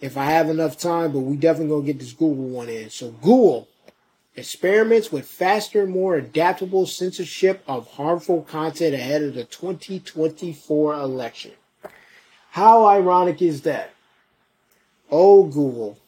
if 0.00 0.16
I 0.16 0.24
have 0.24 0.48
enough 0.48 0.78
time. 0.78 1.12
But 1.12 1.20
we 1.20 1.36
definitely 1.36 1.80
to 1.80 1.86
get 1.86 1.98
this 2.00 2.12
Google 2.12 2.48
one 2.48 2.68
in. 2.68 2.90
So 2.90 3.10
Google 3.10 3.68
experiments 4.40 5.12
with 5.12 5.28
faster, 5.28 5.86
more 5.86 6.16
adaptable 6.16 6.86
censorship 6.86 7.62
of 7.68 7.92
harmful 7.92 8.42
content 8.42 8.94
ahead 8.94 9.22
of 9.22 9.34
the 9.34 9.44
2024 9.44 10.94
election. 10.94 11.52
How 12.52 12.86
ironic 12.86 13.40
is 13.40 13.62
that? 13.62 13.90
Oh, 15.10 15.44
Google. 15.44 15.98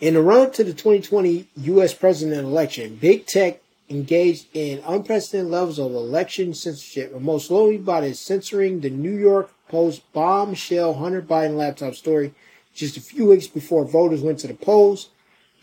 In 0.00 0.14
the 0.14 0.22
run 0.22 0.46
up 0.46 0.52
to 0.54 0.64
the 0.64 0.72
2020 0.72 1.48
U.S. 1.56 1.92
president 1.92 2.46
election, 2.46 2.96
big 2.96 3.26
tech 3.26 3.60
engaged 3.90 4.46
in 4.54 4.82
unprecedented 4.86 5.50
levels 5.50 5.78
of 5.78 5.92
election 5.92 6.54
censorship, 6.54 7.18
most 7.20 7.48
slowly 7.48 7.78
by 7.78 8.10
censoring 8.12 8.80
the 8.80 8.90
New 8.90 9.16
York 9.16 9.50
Post 9.68 10.02
bombshell 10.12 10.94
Hunter 10.94 11.22
Biden 11.22 11.56
laptop 11.56 11.94
story 11.94 12.32
just 12.74 12.96
a 12.96 13.00
few 13.00 13.26
weeks 13.26 13.48
before 13.48 13.84
voters 13.84 14.20
went 14.20 14.38
to 14.38 14.46
the 14.46 14.54
polls 14.54 15.08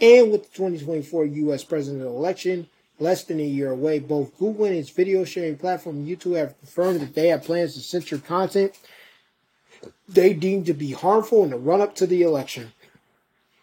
and 0.02 0.32
with 0.32 0.44
the 0.44 0.56
2024 0.56 1.26
U.S. 1.26 1.64
presidential 1.64 2.16
election 2.16 2.68
less 3.00 3.24
than 3.24 3.40
a 3.40 3.44
year 3.44 3.72
away, 3.72 4.00
both 4.00 4.38
Google 4.38 4.66
and 4.66 4.76
its 4.76 4.90
video 4.90 5.26
sharing 5.26 5.58
platform 5.58 6.06
YouTube 6.06 6.38
have 6.38 6.58
confirmed 6.60 7.02
that 7.02 7.16
they 7.16 7.28
have 7.28 7.44
plans 7.44 7.74
to 7.74 7.82
censor 7.82 8.18
content 8.18 8.78
they 10.08 10.34
deem 10.34 10.64
to 10.66 10.74
be 10.74 10.92
harmful 10.92 11.44
in 11.44 11.50
the 11.50 11.58
run 11.58 11.82
up 11.82 11.96
to 11.96 12.08
the 12.08 12.22
election. 12.22 12.74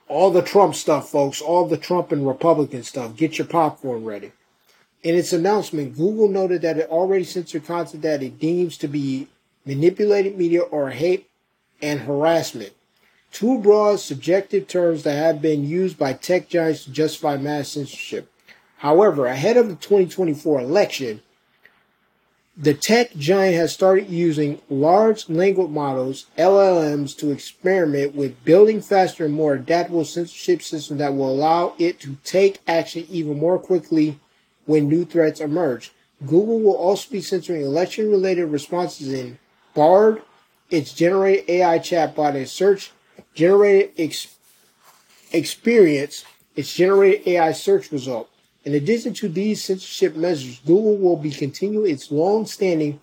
All 0.08 0.30
the 0.30 0.42
Trump 0.42 0.74
stuff, 0.74 1.08
folks, 1.08 1.40
all 1.40 1.66
the 1.66 1.76
Trump 1.76 2.10
and 2.10 2.26
Republican 2.26 2.82
stuff. 2.82 3.16
Get 3.16 3.38
your 3.38 3.46
popcorn 3.46 4.04
ready. 4.04 4.32
In 5.02 5.14
its 5.14 5.32
announcement, 5.32 5.96
Google 5.96 6.28
noted 6.28 6.62
that 6.62 6.78
it 6.78 6.90
already 6.90 7.24
censored 7.24 7.64
content 7.64 8.02
that 8.02 8.22
it 8.22 8.38
deems 8.38 8.76
to 8.78 8.88
be 8.88 9.28
manipulated 9.64 10.36
media 10.36 10.62
or 10.62 10.90
hate 10.90 11.30
and 11.80 12.00
harassment. 12.00 12.72
Two 13.32 13.58
broad 13.58 14.00
subjective 14.00 14.66
terms 14.66 15.04
that 15.04 15.14
have 15.14 15.40
been 15.40 15.64
used 15.64 15.98
by 15.98 16.12
tech 16.12 16.48
giants 16.48 16.84
to 16.84 16.90
justify 16.90 17.36
mass 17.36 17.68
censorship. 17.68 18.30
However, 18.78 19.26
ahead 19.26 19.56
of 19.56 19.68
the 19.68 19.76
2024 19.76 20.60
election, 20.60 21.22
the 22.56 22.74
tech 22.74 23.14
giant 23.16 23.54
has 23.54 23.72
started 23.72 24.10
using 24.10 24.60
large 24.68 25.28
language 25.30 25.70
models, 25.70 26.26
LLMs, 26.36 27.16
to 27.18 27.30
experiment 27.30 28.14
with 28.14 28.44
building 28.44 28.82
faster 28.82 29.24
and 29.24 29.32
more 29.32 29.54
adaptable 29.54 30.04
censorship 30.04 30.60
systems 30.60 30.98
that 30.98 31.14
will 31.14 31.30
allow 31.30 31.74
it 31.78 32.00
to 32.00 32.16
take 32.24 32.58
action 32.66 33.06
even 33.08 33.38
more 33.38 33.58
quickly 33.58 34.18
when 34.66 34.88
new 34.88 35.04
threats 35.04 35.40
emerge. 35.40 35.92
Google 36.26 36.60
will 36.60 36.76
also 36.76 37.10
be 37.10 37.22
censoring 37.22 37.62
election 37.62 38.10
related 38.10 38.46
responses 38.46 39.12
in 39.12 39.38
Bard, 39.74 40.20
its 40.68 40.92
generated 40.92 41.48
AI 41.48 41.78
chatbot, 41.78 42.34
and 42.34 42.48
search 42.48 42.92
generated 43.34 43.92
ex- 43.98 44.34
experience, 45.32 46.24
its 46.56 46.74
generated 46.74 47.26
AI 47.26 47.52
search 47.52 47.92
result. 47.92 48.28
In 48.64 48.74
addition 48.74 49.14
to 49.14 49.28
these 49.28 49.64
censorship 49.64 50.16
measures, 50.16 50.60
Google 50.66 50.96
will 50.96 51.16
be 51.16 51.30
continuing 51.30 51.90
its 51.90 52.10
long-standing 52.10 53.00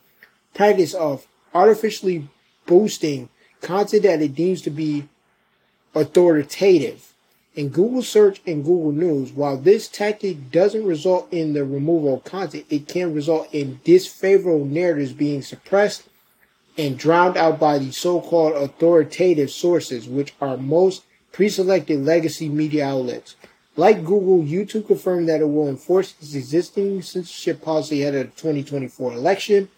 practice 0.54 0.94
of 0.94 1.28
artificially 1.54 2.28
boosting 2.66 3.30
content 3.62 4.04
that 4.04 4.22
it 4.22 4.36
deems 4.36 4.62
to 4.62 4.70
be 4.70 5.08
authoritative. 5.96 7.14
In 7.56 7.70
Google 7.70 8.04
Search 8.04 8.40
and 8.46 8.64
Google 8.64 8.92
News, 8.92 9.32
while 9.32 9.58
this 9.58 9.88
tactic 9.88 10.52
doesn't 10.52 10.86
result 10.86 11.28
in 11.34 11.54
the 11.54 11.66
removal 11.66 12.14
of 12.14 12.24
content, 12.24 12.66
it 12.70 12.88
can 12.88 13.16
result 13.16 13.48
in 13.52 13.80
disfavorable 13.84 14.66
narratives 14.66 15.14
being 15.14 15.42
suppressed 15.42 16.04
and 16.78 16.98
drowned 16.98 17.38
out 17.38 17.60
by 17.60 17.80
the 17.80 17.92
so-called 17.92 18.54
authoritative 18.54 19.50
sources, 19.50 20.08
which 20.08 20.34
are 20.40 20.58
most 20.58 21.04
pre-selected 21.32 22.04
legacy 22.04 22.50
media 22.50 22.88
outlets. 22.88 23.36
Like 23.76 24.06
Google, 24.06 24.44
YouTube 24.44 24.88
confirmed 24.88 25.30
that 25.30 25.42
it 25.42 25.46
will 25.46 25.68
enforce 25.68 26.16
its 26.20 26.34
existing 26.34 27.02
censorship 27.04 27.62
policy 27.62 28.02
ahead 28.02 28.16
of 28.16 28.36
the 28.36 28.42
2024 28.42 29.14
election, 29.14 29.70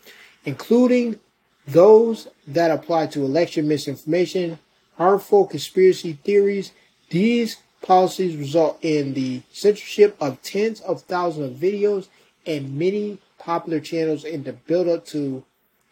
including 0.45 1.19
those 1.67 2.27
that 2.47 2.71
apply 2.71 3.07
to 3.07 3.25
election 3.25 3.67
misinformation, 3.67 4.59
harmful 4.97 5.45
conspiracy 5.45 6.13
theories. 6.23 6.71
These 7.09 7.57
policies 7.81 8.35
result 8.35 8.79
in 8.81 9.13
the 9.13 9.41
censorship 9.51 10.15
of 10.19 10.41
tens 10.41 10.81
of 10.81 11.01
thousands 11.03 11.51
of 11.51 11.61
videos 11.61 12.07
and 12.45 12.77
many 12.77 13.19
popular 13.37 13.79
channels 13.79 14.23
in 14.23 14.43
the 14.43 14.53
build 14.53 14.87
up 14.87 15.05
to 15.07 15.43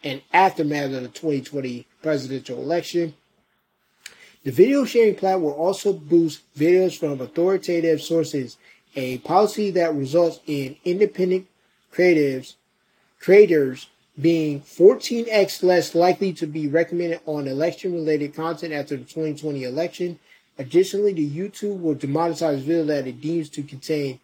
and 0.04 0.22
aftermath 0.34 0.94
of 0.94 1.04
the 1.04 1.10
2020 1.10 1.86
presidential 2.02 2.62
election. 2.62 3.14
The 4.44 4.52
video 4.52 4.86
sharing 4.86 5.16
platform 5.16 5.44
will 5.44 5.52
also 5.52 5.92
boost 5.92 6.42
videos 6.56 6.98
from 6.98 7.20
authoritative 7.20 8.02
sources, 8.02 8.58
a 8.96 9.18
policy 9.20 9.72
that 9.72 9.94
results 9.94 10.40
in 10.48 10.78
independent 10.86 11.48
creatives, 11.94 12.56
creators 13.20 13.88
being 14.20 14.62
14x 14.62 15.64
less 15.64 15.94
likely 15.94 16.34
to 16.34 16.48
be 16.48 16.68
recommended 16.68 17.20
on 17.26 17.48
election 17.48 17.94
related 17.94 18.34
content 18.34 18.74
after 18.74 18.96
the 18.96 19.04
2020 19.04 19.64
election. 19.64 20.20
Additionally, 20.58 21.14
the 21.14 21.30
YouTube 21.30 21.82
will 21.82 21.96
demonetize 21.96 22.60
video 22.60 22.86
that 22.86 23.06
it 23.06 23.22
deems 23.22 23.50
to 23.50 23.62
contain 23.62 24.20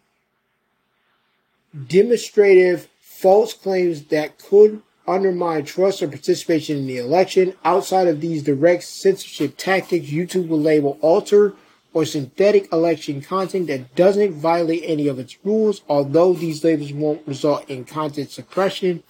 demonstrative 1.86 2.88
false 3.00 3.52
claims 3.52 4.04
that 4.06 4.38
could 4.38 4.82
undermine 5.06 5.64
trust 5.64 6.02
or 6.02 6.08
participation 6.08 6.78
in 6.78 6.86
the 6.86 6.98
election. 6.98 7.54
Outside 7.64 8.08
of 8.08 8.20
these 8.20 8.42
direct 8.42 8.84
censorship 8.84 9.56
tactics, 9.56 10.08
YouTube 10.08 10.48
will 10.48 10.60
label 10.60 10.98
alter 11.00 11.54
or 11.92 12.04
synthetic 12.04 12.70
election 12.72 13.22
content 13.22 13.68
that 13.68 13.94
doesn't 13.94 14.32
violate 14.32 14.82
any 14.84 15.06
of 15.06 15.18
its 15.18 15.38
rules, 15.44 15.82
although 15.88 16.32
these 16.32 16.64
labels 16.64 16.92
won't 16.92 17.26
result 17.26 17.68
in 17.70 17.84
content 17.84 18.30
suppression. 18.30 19.02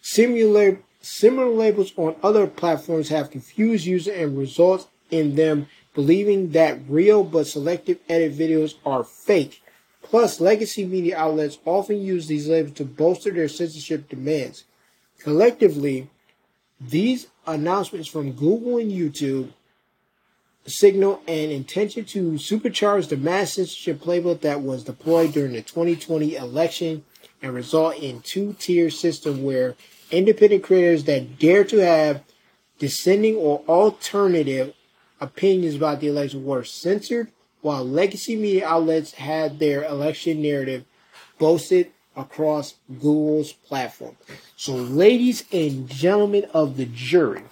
Similar, 0.00 0.80
similar 1.02 1.50
labels 1.50 1.92
on 1.96 2.16
other 2.22 2.46
platforms 2.46 3.10
have 3.10 3.30
confused 3.30 3.84
users 3.84 4.14
and 4.14 4.38
results 4.38 4.88
in 5.10 5.34
them 5.34 5.66
believing 5.94 6.52
that 6.52 6.78
real 6.88 7.24
but 7.24 7.46
selective 7.46 7.98
edit 8.08 8.36
videos 8.36 8.74
are 8.86 9.04
fake. 9.04 9.62
Plus, 10.02 10.40
legacy 10.40 10.86
media 10.86 11.16
outlets 11.18 11.58
often 11.64 12.00
use 12.00 12.26
these 12.26 12.48
labels 12.48 12.74
to 12.76 12.84
bolster 12.84 13.30
their 13.30 13.48
censorship 13.48 14.08
demands. 14.08 14.64
Collectively, 15.22 16.08
these 16.80 17.26
announcements 17.46 18.08
from 18.08 18.32
Google 18.32 18.78
and 18.78 18.90
YouTube 18.90 19.50
signal 20.66 21.22
an 21.26 21.50
intention 21.50 22.04
to 22.04 22.32
supercharge 22.32 23.08
the 23.08 23.16
mass 23.16 23.54
censorship 23.54 24.00
playbook 24.00 24.40
that 24.40 24.62
was 24.62 24.84
deployed 24.84 25.32
during 25.32 25.52
the 25.52 25.62
2020 25.62 26.36
election 26.36 27.04
and 27.42 27.54
result 27.54 27.96
in 27.96 28.20
two-tier 28.20 28.90
system 28.90 29.42
where 29.42 29.74
independent 30.10 30.62
creators 30.62 31.04
that 31.04 31.38
dare 31.38 31.64
to 31.64 31.78
have 31.78 32.22
dissenting 32.78 33.36
or 33.36 33.62
alternative 33.68 34.74
opinions 35.20 35.74
about 35.74 36.00
the 36.00 36.08
election 36.08 36.44
were 36.44 36.64
censored, 36.64 37.30
while 37.60 37.84
legacy 37.84 38.36
media 38.36 38.66
outlets 38.66 39.12
had 39.12 39.58
their 39.58 39.84
election 39.84 40.40
narrative 40.40 40.84
boasted 41.38 41.90
across 42.20 42.74
Google's 43.00 43.52
platform. 43.52 44.16
So, 44.56 44.74
ladies 44.74 45.44
and 45.52 45.88
gentlemen 45.88 46.46
of 46.52 46.76
the 46.76 46.86
jury, 46.86 47.42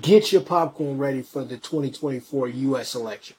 get 0.00 0.32
your 0.32 0.42
popcorn 0.42 0.98
ready 0.98 1.22
for 1.22 1.44
the 1.44 1.56
2024 1.56 2.48
U.S. 2.48 2.94
election. 2.94 3.36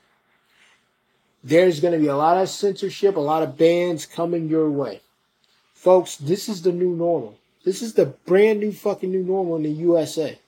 There's 1.43 1.79
going 1.79 1.93
to 1.93 1.99
be 1.99 2.07
a 2.07 2.17
lot 2.17 2.41
of 2.41 2.49
censorship, 2.49 3.15
a 3.15 3.19
lot 3.19 3.43
of 3.43 3.57
bans 3.57 4.05
coming 4.05 4.49
your 4.49 4.69
way. 4.69 5.01
Folks, 5.73 6.15
this 6.15 6.49
is 6.49 6.63
the 6.63 6.71
new 6.71 6.95
normal. 6.95 7.37
This 7.63 7.81
is 7.81 7.93
the 7.93 8.05
brand 8.05 8.59
new 8.59 8.71
fucking 8.71 9.11
new 9.11 9.23
normal 9.23 9.57
in 9.57 9.63
the 9.63 9.69
USA. 9.69 10.39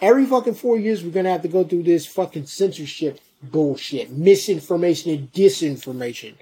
Every 0.00 0.26
fucking 0.26 0.54
four 0.54 0.76
years, 0.76 1.02
we're 1.02 1.10
gonna 1.10 1.30
have 1.30 1.42
to 1.42 1.48
go 1.48 1.64
through 1.64 1.84
this 1.84 2.06
fucking 2.06 2.46
censorship 2.46 3.20
bullshit, 3.42 4.10
misinformation 4.10 5.12
and 5.12 5.32
disinformation. 5.32 6.34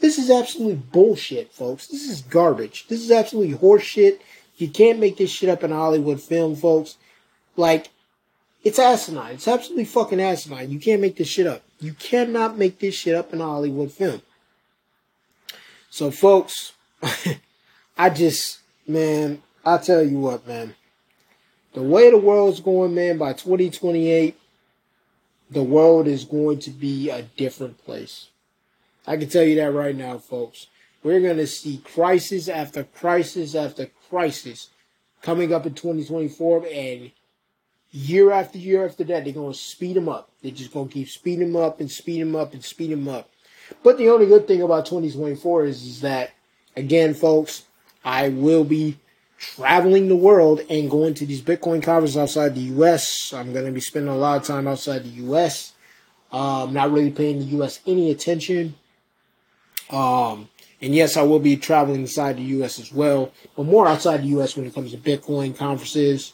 This 0.00 0.18
is 0.18 0.30
absolutely 0.30 0.76
bullshit, 0.76 1.52
folks. 1.52 1.86
This 1.88 2.08
is 2.08 2.20
garbage. 2.22 2.86
This 2.88 3.00
is 3.00 3.10
absolutely 3.10 3.56
horseshit. 3.56 4.20
You 4.56 4.68
can't 4.68 4.98
make 4.98 5.16
this 5.16 5.30
shit 5.30 5.48
up 5.48 5.64
in 5.64 5.72
a 5.72 5.76
Hollywood 5.76 6.20
film, 6.20 6.56
folks. 6.56 6.96
Like, 7.56 7.90
it's 8.62 8.78
asinine. 8.78 9.34
It's 9.34 9.48
absolutely 9.48 9.84
fucking 9.84 10.20
asinine. 10.20 10.70
You 10.70 10.80
can't 10.80 11.00
make 11.00 11.16
this 11.16 11.28
shit 11.28 11.46
up. 11.46 11.62
You 11.80 11.92
cannot 11.92 12.58
make 12.58 12.78
this 12.78 12.94
shit 12.94 13.14
up 13.14 13.32
in 13.32 13.40
a 13.40 13.44
Hollywood 13.44 13.92
film. 13.92 14.22
So, 15.90 16.10
folks, 16.10 16.72
I 17.98 18.10
just, 18.10 18.60
man, 18.86 19.42
I 19.64 19.78
tell 19.78 20.02
you 20.02 20.18
what, 20.18 20.46
man. 20.46 20.74
The 21.74 21.82
way 21.82 22.10
the 22.10 22.18
world's 22.18 22.60
going, 22.60 22.94
man, 22.94 23.18
by 23.18 23.34
2028, 23.34 24.36
the 25.50 25.62
world 25.62 26.06
is 26.06 26.24
going 26.24 26.58
to 26.60 26.70
be 26.70 27.10
a 27.10 27.22
different 27.22 27.84
place. 27.84 28.28
I 29.06 29.16
can 29.16 29.28
tell 29.28 29.44
you 29.44 29.56
that 29.56 29.72
right 29.72 29.94
now, 29.94 30.18
folks. 30.18 30.66
We're 31.02 31.20
going 31.20 31.36
to 31.36 31.46
see 31.46 31.78
crisis 31.78 32.48
after 32.48 32.84
crisis 32.84 33.54
after 33.54 33.86
crisis 34.08 34.70
coming 35.22 35.52
up 35.54 35.66
in 35.66 35.74
2024, 35.74 36.66
and 36.72 37.12
year 37.90 38.32
after 38.32 38.58
year 38.58 38.84
after 38.84 39.04
that, 39.04 39.24
they're 39.24 39.32
going 39.32 39.52
to 39.52 39.58
speed 39.58 39.96
them 39.96 40.08
up. 40.08 40.30
They're 40.42 40.50
just 40.50 40.72
going 40.72 40.88
to 40.88 40.94
keep 40.94 41.08
speeding 41.08 41.52
them 41.52 41.62
up 41.62 41.80
and 41.80 41.90
speed 41.90 42.20
them 42.20 42.34
up 42.34 42.54
and 42.54 42.64
speed 42.64 42.90
them 42.90 43.08
up. 43.08 43.30
But 43.82 43.98
the 43.98 44.08
only 44.08 44.26
good 44.26 44.46
thing 44.46 44.62
about 44.62 44.86
2024 44.86 45.66
is, 45.66 45.84
is 45.84 46.00
that, 46.00 46.32
again, 46.76 47.14
folks, 47.14 47.64
I 48.04 48.28
will 48.28 48.64
be 48.64 48.98
traveling 49.38 50.08
the 50.08 50.16
world 50.16 50.60
and 50.70 50.90
going 50.90 51.14
to 51.14 51.26
these 51.26 51.42
Bitcoin 51.42 51.82
conferences 51.82 52.16
outside 52.16 52.54
the 52.54 52.62
U.S. 52.62 53.32
I'm 53.32 53.52
going 53.52 53.66
to 53.66 53.72
be 53.72 53.80
spending 53.80 54.12
a 54.12 54.16
lot 54.16 54.38
of 54.38 54.44
time 54.44 54.66
outside 54.66 55.04
the 55.04 55.22
U.S. 55.24 55.72
Um, 56.32 56.72
not 56.72 56.90
really 56.90 57.10
paying 57.10 57.38
the 57.38 57.44
U.S. 57.56 57.80
any 57.86 58.10
attention. 58.10 58.74
Um, 59.90 60.48
and 60.80 60.94
yes, 60.94 61.16
I 61.16 61.22
will 61.22 61.38
be 61.38 61.56
traveling 61.56 62.00
inside 62.00 62.36
the 62.36 62.42
U.S. 62.42 62.78
as 62.78 62.92
well, 62.92 63.32
but 63.56 63.64
more 63.64 63.88
outside 63.88 64.22
the 64.22 64.28
U.S. 64.28 64.56
when 64.56 64.66
it 64.66 64.74
comes 64.74 64.92
to 64.92 64.98
Bitcoin 64.98 65.56
conferences. 65.56 66.32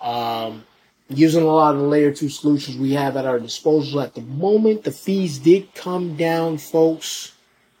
Um, 0.00 0.64
using 1.08 1.42
a 1.42 1.46
lot 1.46 1.74
of 1.74 1.80
the 1.80 1.86
layer 1.86 2.12
two 2.12 2.28
solutions 2.28 2.76
we 2.76 2.92
have 2.92 3.16
at 3.16 3.26
our 3.26 3.38
disposal 3.38 4.00
at 4.00 4.14
the 4.14 4.20
moment. 4.22 4.84
The 4.84 4.92
fees 4.92 5.38
did 5.38 5.74
come 5.74 6.16
down, 6.16 6.58
folks, 6.58 7.32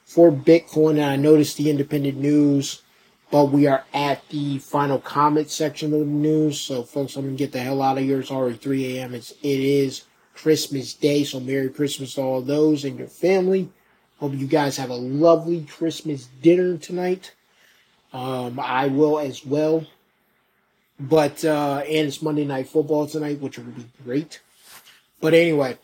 for 0.04 0.30
Bitcoin. 0.30 0.92
And 0.92 1.04
I 1.04 1.16
noticed 1.16 1.56
the 1.56 1.70
independent 1.70 2.18
news, 2.18 2.82
but 3.30 3.46
we 3.46 3.66
are 3.66 3.84
at 3.94 4.28
the 4.28 4.58
final 4.58 4.98
comment 4.98 5.50
section 5.50 5.92
of 5.94 6.00
the 6.00 6.06
news. 6.06 6.60
So, 6.60 6.82
folks, 6.82 7.16
I'm 7.16 7.24
gonna 7.24 7.36
get 7.36 7.52
the 7.52 7.60
hell 7.60 7.82
out 7.82 7.98
of 7.98 8.04
here. 8.04 8.20
It's 8.20 8.30
already 8.30 8.56
3 8.56 8.98
a.m. 8.98 9.14
It's 9.14 9.32
it 9.42 9.60
is 9.60 10.04
Christmas 10.34 10.94
Day, 10.94 11.24
so 11.24 11.40
Merry 11.40 11.70
Christmas 11.70 12.14
to 12.14 12.22
all 12.22 12.42
those 12.42 12.84
and 12.84 12.98
your 12.98 13.08
family. 13.08 13.70
Hope 14.22 14.34
you 14.34 14.46
guys 14.46 14.76
have 14.76 14.90
a 14.90 14.94
lovely 14.94 15.62
Christmas 15.64 16.28
dinner 16.40 16.76
tonight. 16.78 17.34
Um, 18.12 18.60
I 18.60 18.86
will 18.86 19.18
as 19.18 19.44
well. 19.44 19.84
But 21.00 21.44
uh, 21.44 21.82
and 21.84 22.06
it's 22.06 22.22
Monday 22.22 22.44
Night 22.44 22.68
Football 22.68 23.08
tonight, 23.08 23.40
which 23.40 23.58
will 23.58 23.64
be 23.64 23.84
great. 24.04 24.40
But 25.20 25.34
anyway, 25.34 25.76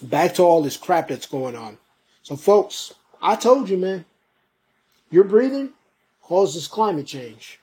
back 0.00 0.34
to 0.34 0.44
all 0.44 0.62
this 0.62 0.76
crap 0.76 1.08
that's 1.08 1.26
going 1.26 1.56
on. 1.56 1.78
So, 2.22 2.36
folks, 2.36 2.94
I 3.20 3.34
told 3.34 3.68
you, 3.68 3.78
man, 3.78 4.04
your 5.10 5.24
breathing 5.24 5.70
causes 6.22 6.68
climate 6.68 7.08
change. 7.08 7.58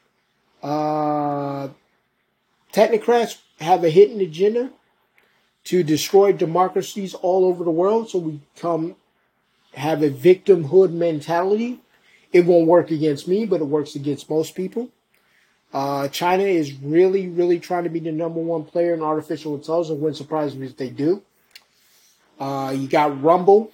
Uh, 0.61 1.69
technocrats 2.73 3.37
have 3.61 3.85
a 3.85 3.89
hidden 3.89 4.19
agenda 4.19 4.69
to 5.63 5.81
destroy 5.81 6.33
democracies 6.33 7.13
all 7.13 7.45
over 7.45 7.63
the 7.63 7.71
world, 7.71 8.09
so 8.09 8.19
we 8.19 8.41
come 8.57 8.97
have 9.73 10.01
a 10.01 10.09
victimhood 10.09 10.91
mentality. 10.91 11.79
It 12.31 12.45
won't 12.45 12.67
work 12.67 12.91
against 12.91 13.27
me, 13.27 13.45
but 13.45 13.61
it 13.61 13.65
works 13.65 13.95
against 13.95 14.29
most 14.29 14.55
people. 14.55 14.89
Uh, 15.73 16.07
China 16.09 16.43
is 16.43 16.73
really, 16.73 17.27
really 17.27 17.59
trying 17.59 17.83
to 17.83 17.89
be 17.89 17.99
the 17.99 18.11
number 18.11 18.39
one 18.39 18.65
player 18.65 18.93
in 18.93 19.01
artificial 19.01 19.55
intelligence. 19.55 19.99
Wouldn't 19.99 20.17
surprise 20.17 20.55
me 20.55 20.67
if 20.67 20.77
they 20.77 20.89
do. 20.89 21.21
Uh, 22.39 22.73
you 22.75 22.87
got 22.87 23.21
Rumble 23.21 23.71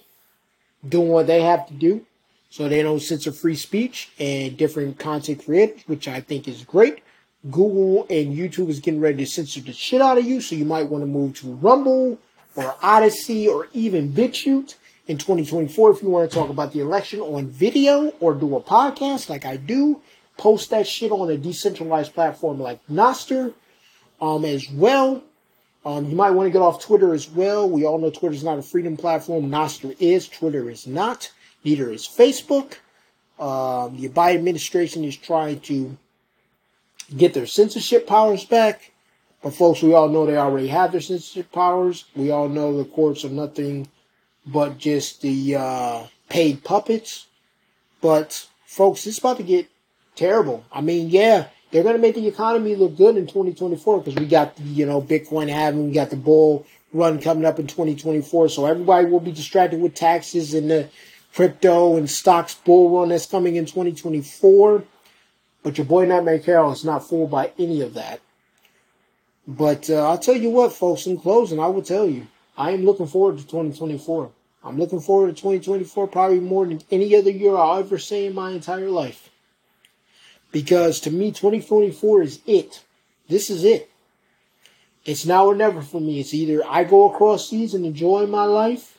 doing 0.88 1.08
what 1.08 1.26
they 1.26 1.42
have 1.42 1.66
to 1.68 1.74
do, 1.74 2.04
so 2.50 2.68
they 2.68 2.82
don't 2.82 3.00
censor 3.00 3.32
free 3.32 3.56
speech 3.56 4.10
and 4.18 4.56
different 4.56 4.98
content 4.98 5.44
creators, 5.44 5.82
which 5.86 6.06
I 6.06 6.20
think 6.20 6.46
is 6.46 6.62
great. 6.62 7.02
Google 7.50 8.06
and 8.10 8.36
YouTube 8.36 8.68
is 8.68 8.80
getting 8.80 9.00
ready 9.00 9.24
to 9.24 9.26
censor 9.26 9.60
the 9.60 9.72
shit 9.72 10.02
out 10.02 10.18
of 10.18 10.24
you, 10.24 10.40
so 10.40 10.54
you 10.54 10.64
might 10.64 10.88
want 10.88 11.02
to 11.02 11.06
move 11.06 11.38
to 11.40 11.54
Rumble 11.54 12.18
or 12.54 12.74
Odysee 12.82 13.48
or 13.48 13.68
even 13.72 14.12
BitChute 14.12 14.74
in 15.08 15.16
2024 15.16 15.90
if 15.90 16.02
you 16.02 16.10
want 16.10 16.30
to 16.30 16.34
talk 16.34 16.50
about 16.50 16.72
the 16.72 16.80
election 16.80 17.20
on 17.20 17.48
video 17.48 18.08
or 18.20 18.34
do 18.34 18.56
a 18.56 18.60
podcast 18.60 19.28
like 19.28 19.44
I 19.44 19.56
do. 19.56 20.00
Post 20.36 20.70
that 20.70 20.86
shit 20.86 21.10
on 21.10 21.30
a 21.30 21.36
decentralized 21.36 22.14
platform 22.14 22.60
like 22.60 22.86
Nostr 22.86 23.54
um, 24.20 24.44
as 24.44 24.70
well. 24.70 25.24
Um, 25.84 26.04
you 26.04 26.14
might 26.14 26.30
want 26.30 26.46
to 26.46 26.50
get 26.50 26.62
off 26.62 26.84
Twitter 26.84 27.14
as 27.14 27.28
well. 27.28 27.68
We 27.68 27.84
all 27.84 27.98
know 27.98 28.10
Twitter 28.10 28.34
is 28.34 28.44
not 28.44 28.58
a 28.58 28.62
freedom 28.62 28.96
platform. 28.96 29.50
Nostr 29.50 29.96
is. 29.98 30.28
Twitter 30.28 30.68
is 30.70 30.86
not. 30.86 31.32
Neither 31.64 31.90
is 31.90 32.06
Facebook. 32.06 32.74
Um, 33.38 33.96
the 33.96 34.08
Biden 34.08 34.36
administration 34.36 35.04
is 35.04 35.16
trying 35.16 35.60
to 35.60 35.96
get 37.16 37.34
their 37.34 37.46
censorship 37.46 38.06
powers 38.06 38.44
back. 38.44 38.92
But 39.42 39.54
folks, 39.54 39.82
we 39.82 39.94
all 39.94 40.08
know 40.08 40.26
they 40.26 40.36
already 40.36 40.68
have 40.68 40.92
their 40.92 41.00
censorship 41.00 41.50
powers. 41.52 42.04
We 42.14 42.30
all 42.30 42.48
know 42.48 42.76
the 42.76 42.84
courts 42.84 43.24
are 43.24 43.30
nothing 43.30 43.88
but 44.52 44.78
just 44.78 45.22
the 45.22 45.56
uh, 45.56 46.04
paid 46.28 46.64
puppets. 46.64 47.26
But 48.00 48.46
folks, 48.66 49.06
it's 49.06 49.18
about 49.18 49.36
to 49.38 49.42
get 49.42 49.68
terrible. 50.16 50.64
I 50.72 50.80
mean, 50.80 51.10
yeah, 51.10 51.48
they're 51.70 51.82
going 51.82 51.96
to 51.96 52.02
make 52.02 52.14
the 52.14 52.26
economy 52.26 52.74
look 52.74 52.96
good 52.96 53.16
in 53.16 53.26
2024 53.26 53.98
because 53.98 54.14
we 54.14 54.26
got 54.26 54.56
the, 54.56 54.62
you 54.62 54.86
know, 54.86 55.02
Bitcoin 55.02 55.48
halving, 55.48 55.86
we 55.86 55.92
got 55.92 56.10
the 56.10 56.16
bull 56.16 56.66
run 56.92 57.20
coming 57.20 57.44
up 57.44 57.58
in 57.58 57.66
2024. 57.66 58.48
So 58.48 58.66
everybody 58.66 59.06
will 59.06 59.20
be 59.20 59.32
distracted 59.32 59.80
with 59.80 59.94
taxes 59.94 60.54
and 60.54 60.70
the 60.70 60.88
crypto 61.34 61.96
and 61.96 62.08
stocks 62.08 62.54
bull 62.54 62.98
run 62.98 63.10
that's 63.10 63.26
coming 63.26 63.56
in 63.56 63.66
2024. 63.66 64.84
But 65.62 65.76
your 65.76 65.84
boy 65.84 66.06
Nightmare 66.06 66.38
Carroll 66.38 66.72
is 66.72 66.84
not 66.84 67.06
fooled 67.06 67.30
by 67.30 67.52
any 67.58 67.82
of 67.82 67.94
that. 67.94 68.20
But 69.46 69.90
uh, 69.90 70.08
I'll 70.08 70.18
tell 70.18 70.36
you 70.36 70.50
what, 70.50 70.72
folks, 70.72 71.06
in 71.06 71.18
closing, 71.18 71.58
I 71.58 71.68
will 71.68 71.82
tell 71.82 72.08
you, 72.08 72.26
I 72.56 72.72
am 72.72 72.84
looking 72.84 73.06
forward 73.06 73.38
to 73.38 73.44
2024. 73.44 74.30
I'm 74.64 74.76
looking 74.78 75.00
forward 75.00 75.28
to 75.28 75.40
2024 75.40 76.08
probably 76.08 76.40
more 76.40 76.66
than 76.66 76.82
any 76.90 77.14
other 77.16 77.30
year 77.30 77.56
I'll 77.56 77.78
ever 77.78 77.98
say 77.98 78.26
in 78.26 78.34
my 78.34 78.50
entire 78.50 78.90
life. 78.90 79.30
Because 80.50 81.00
to 81.00 81.10
me, 81.10 81.28
2024 81.28 82.22
is 82.22 82.40
it. 82.46 82.82
This 83.28 83.50
is 83.50 83.64
it. 83.64 83.90
It's 85.04 85.24
now 85.24 85.46
or 85.46 85.54
never 85.54 85.80
for 85.80 86.00
me. 86.00 86.20
It's 86.20 86.34
either 86.34 86.62
I 86.66 86.84
go 86.84 87.10
across 87.10 87.48
seas 87.48 87.74
and 87.74 87.86
enjoy 87.86 88.26
my 88.26 88.44
life, 88.44 88.98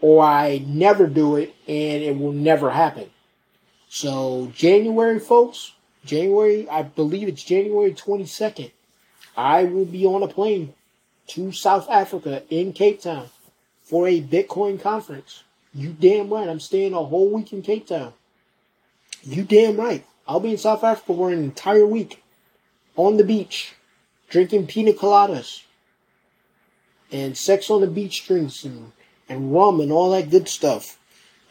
or 0.00 0.24
I 0.24 0.62
never 0.66 1.06
do 1.06 1.36
it 1.36 1.54
and 1.68 2.02
it 2.02 2.18
will 2.18 2.32
never 2.32 2.70
happen. 2.70 3.08
So, 3.88 4.50
January, 4.54 5.20
folks, 5.20 5.72
January, 6.04 6.68
I 6.68 6.82
believe 6.82 7.28
it's 7.28 7.44
January 7.44 7.92
22nd, 7.92 8.72
I 9.36 9.64
will 9.64 9.84
be 9.84 10.04
on 10.04 10.22
a 10.22 10.28
plane 10.28 10.74
to 11.28 11.52
South 11.52 11.88
Africa 11.88 12.42
in 12.50 12.72
Cape 12.72 13.00
Town 13.00 13.28
for 13.82 14.08
a 14.08 14.22
Bitcoin 14.22 14.80
conference. 14.80 15.42
You 15.74 15.96
damn 15.98 16.32
right. 16.32 16.48
I'm 16.48 16.60
staying 16.60 16.94
a 16.94 17.02
whole 17.02 17.30
week 17.30 17.52
in 17.52 17.62
Cape 17.62 17.86
Town. 17.86 18.12
You 19.22 19.44
damn 19.44 19.76
right. 19.76 20.04
I'll 20.26 20.40
be 20.40 20.52
in 20.52 20.58
South 20.58 20.84
Africa 20.84 21.14
for 21.14 21.30
an 21.30 21.42
entire 21.42 21.86
week 21.86 22.22
on 22.96 23.16
the 23.16 23.24
beach, 23.24 23.74
drinking 24.28 24.66
pina 24.66 24.92
coladas, 24.92 25.62
and 27.10 27.36
sex 27.36 27.70
on 27.70 27.80
the 27.80 27.86
beach 27.86 28.26
drinks 28.26 28.64
and, 28.64 28.92
and 29.28 29.52
rum 29.52 29.80
and 29.80 29.92
all 29.92 30.10
that 30.10 30.30
good 30.30 30.48
stuff. 30.48 30.98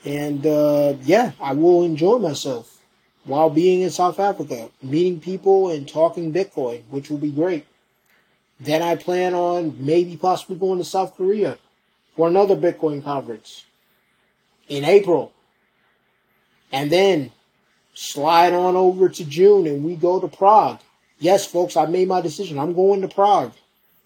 And 0.06 0.46
uh, 0.46 0.96
yeah, 1.04 1.32
I 1.40 1.54
will 1.54 1.84
enjoy 1.84 2.18
myself 2.18 2.80
while 3.26 3.50
being 3.50 3.82
in 3.82 3.90
South 3.92 4.20
Africa, 4.20 4.70
meeting 4.82 5.20
people 5.20 5.70
and 5.70 5.88
talking 5.88 6.34
Bitcoin, 6.34 6.84
which 6.90 7.10
will 7.10 7.20
be 7.20 7.32
great. 7.32 7.66
Then 8.60 8.82
I 8.82 8.96
plan 8.96 9.34
on 9.34 9.76
maybe 9.80 10.18
possibly 10.18 10.56
going 10.56 10.80
to 10.80 10.86
South 10.86 11.16
Korea 11.16 11.58
for 12.22 12.28
another 12.28 12.56
Bitcoin 12.56 13.04
conference 13.04 13.66
in 14.70 14.86
April. 14.86 15.34
And 16.72 16.92
then 16.92 17.32
slide 17.96 18.54
on 18.54 18.76
over 18.76 19.10
to 19.10 19.26
June 19.26 19.66
and 19.66 19.84
we 19.84 19.96
go 19.96 20.20
to 20.20 20.28
Prague. 20.28 20.82
Yes, 21.18 21.48
folks, 21.48 21.76
I 21.76 21.88
made 21.88 22.08
my 22.08 22.22
decision. 22.22 22.60
I'm 22.60 22.76
going 22.76 23.02
to 23.02 23.08
Prague 23.08 23.54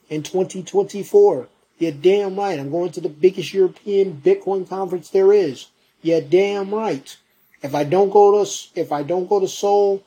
in 0.08 0.24
2024. 0.24 1.50
You're 1.78 1.92
damn 1.92 2.38
right. 2.38 2.58
I'm 2.58 2.72
going 2.72 2.94
to 2.94 3.02
the 3.02 3.10
biggest 3.10 3.54
European 3.54 4.22
Bitcoin 4.24 4.66
conference 4.70 5.10
there 5.10 5.34
is. 5.34 5.68
You're 6.02 6.22
damn 6.22 6.74
right. 6.74 7.18
If 7.62 7.76
I 7.76 7.84
don't 7.84 8.12
go 8.12 8.46
to 8.46 8.50
if 8.76 8.94
I 8.94 9.04
don't 9.04 9.28
go 9.28 9.42
to 9.42 9.48
Seoul 9.50 10.02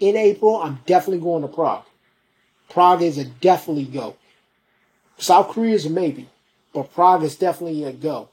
in 0.00 0.18
April, 0.18 0.56
I'm 0.56 0.80
definitely 0.84 1.24
going 1.24 1.40
to 1.40 1.48
Prague. 1.48 1.86
Prague 2.68 3.00
is 3.00 3.16
a 3.16 3.24
definitely 3.24 3.84
go. 3.84 4.16
South 5.16 5.48
Korea 5.48 5.74
is 5.74 5.86
a 5.86 5.90
maybe, 5.90 6.28
but 6.74 6.92
Prague 6.92 7.22
is 7.22 7.36
definitely 7.36 7.84
a 7.84 7.92
go. 7.92 8.28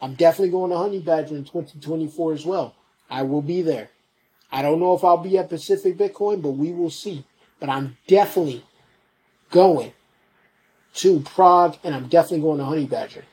I'm 0.00 0.14
definitely 0.14 0.50
going 0.50 0.70
to 0.70 0.76
Honey 0.76 1.00
Badger 1.00 1.36
in 1.36 1.44
2024 1.44 2.34
as 2.34 2.44
well. 2.44 2.74
I 3.08 3.22
will 3.22 3.42
be 3.42 3.62
there. 3.62 3.88
I 4.50 4.60
don't 4.60 4.78
know 4.78 4.94
if 4.94 5.02
I'll 5.02 5.16
be 5.16 5.38
at 5.38 5.48
Pacific 5.48 5.96
Bitcoin, 5.96 6.42
but 6.42 6.50
we 6.50 6.72
will 6.72 6.90
see. 6.90 7.24
But 7.58 7.70
I'm 7.70 7.96
definitely 8.06 8.64
going 9.50 9.92
to 10.94 11.20
Prague 11.20 11.78
and 11.82 11.94
I'm 11.94 12.08
definitely 12.08 12.40
going 12.40 12.58
to 12.58 12.64
Honey 12.64 12.86
Badger. 12.86 13.24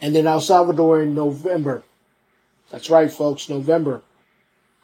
And 0.00 0.14
then 0.14 0.26
El 0.26 0.40
Salvador 0.40 1.00
in 1.02 1.14
November. 1.14 1.84
That's 2.70 2.90
right, 2.90 3.10
folks, 3.10 3.48
November. 3.48 4.02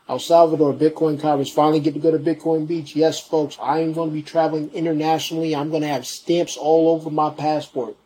El 0.08 0.18
Salvador 0.18 0.72
Bitcoin 0.72 1.20
Conference. 1.20 1.50
Finally 1.50 1.80
get 1.80 1.94
to 1.94 2.00
go 2.00 2.10
to 2.10 2.18
Bitcoin 2.18 2.66
Beach. 2.66 2.96
Yes, 2.96 3.20
folks, 3.20 3.58
I 3.60 3.80
am 3.80 3.92
going 3.92 4.08
to 4.08 4.14
be 4.14 4.22
traveling 4.22 4.70
internationally. 4.72 5.54
I'm 5.54 5.70
going 5.70 5.82
to 5.82 5.88
have 5.88 6.06
stamps 6.06 6.56
all 6.56 6.88
over 6.88 7.10
my 7.10 7.30
passport. 7.30 7.96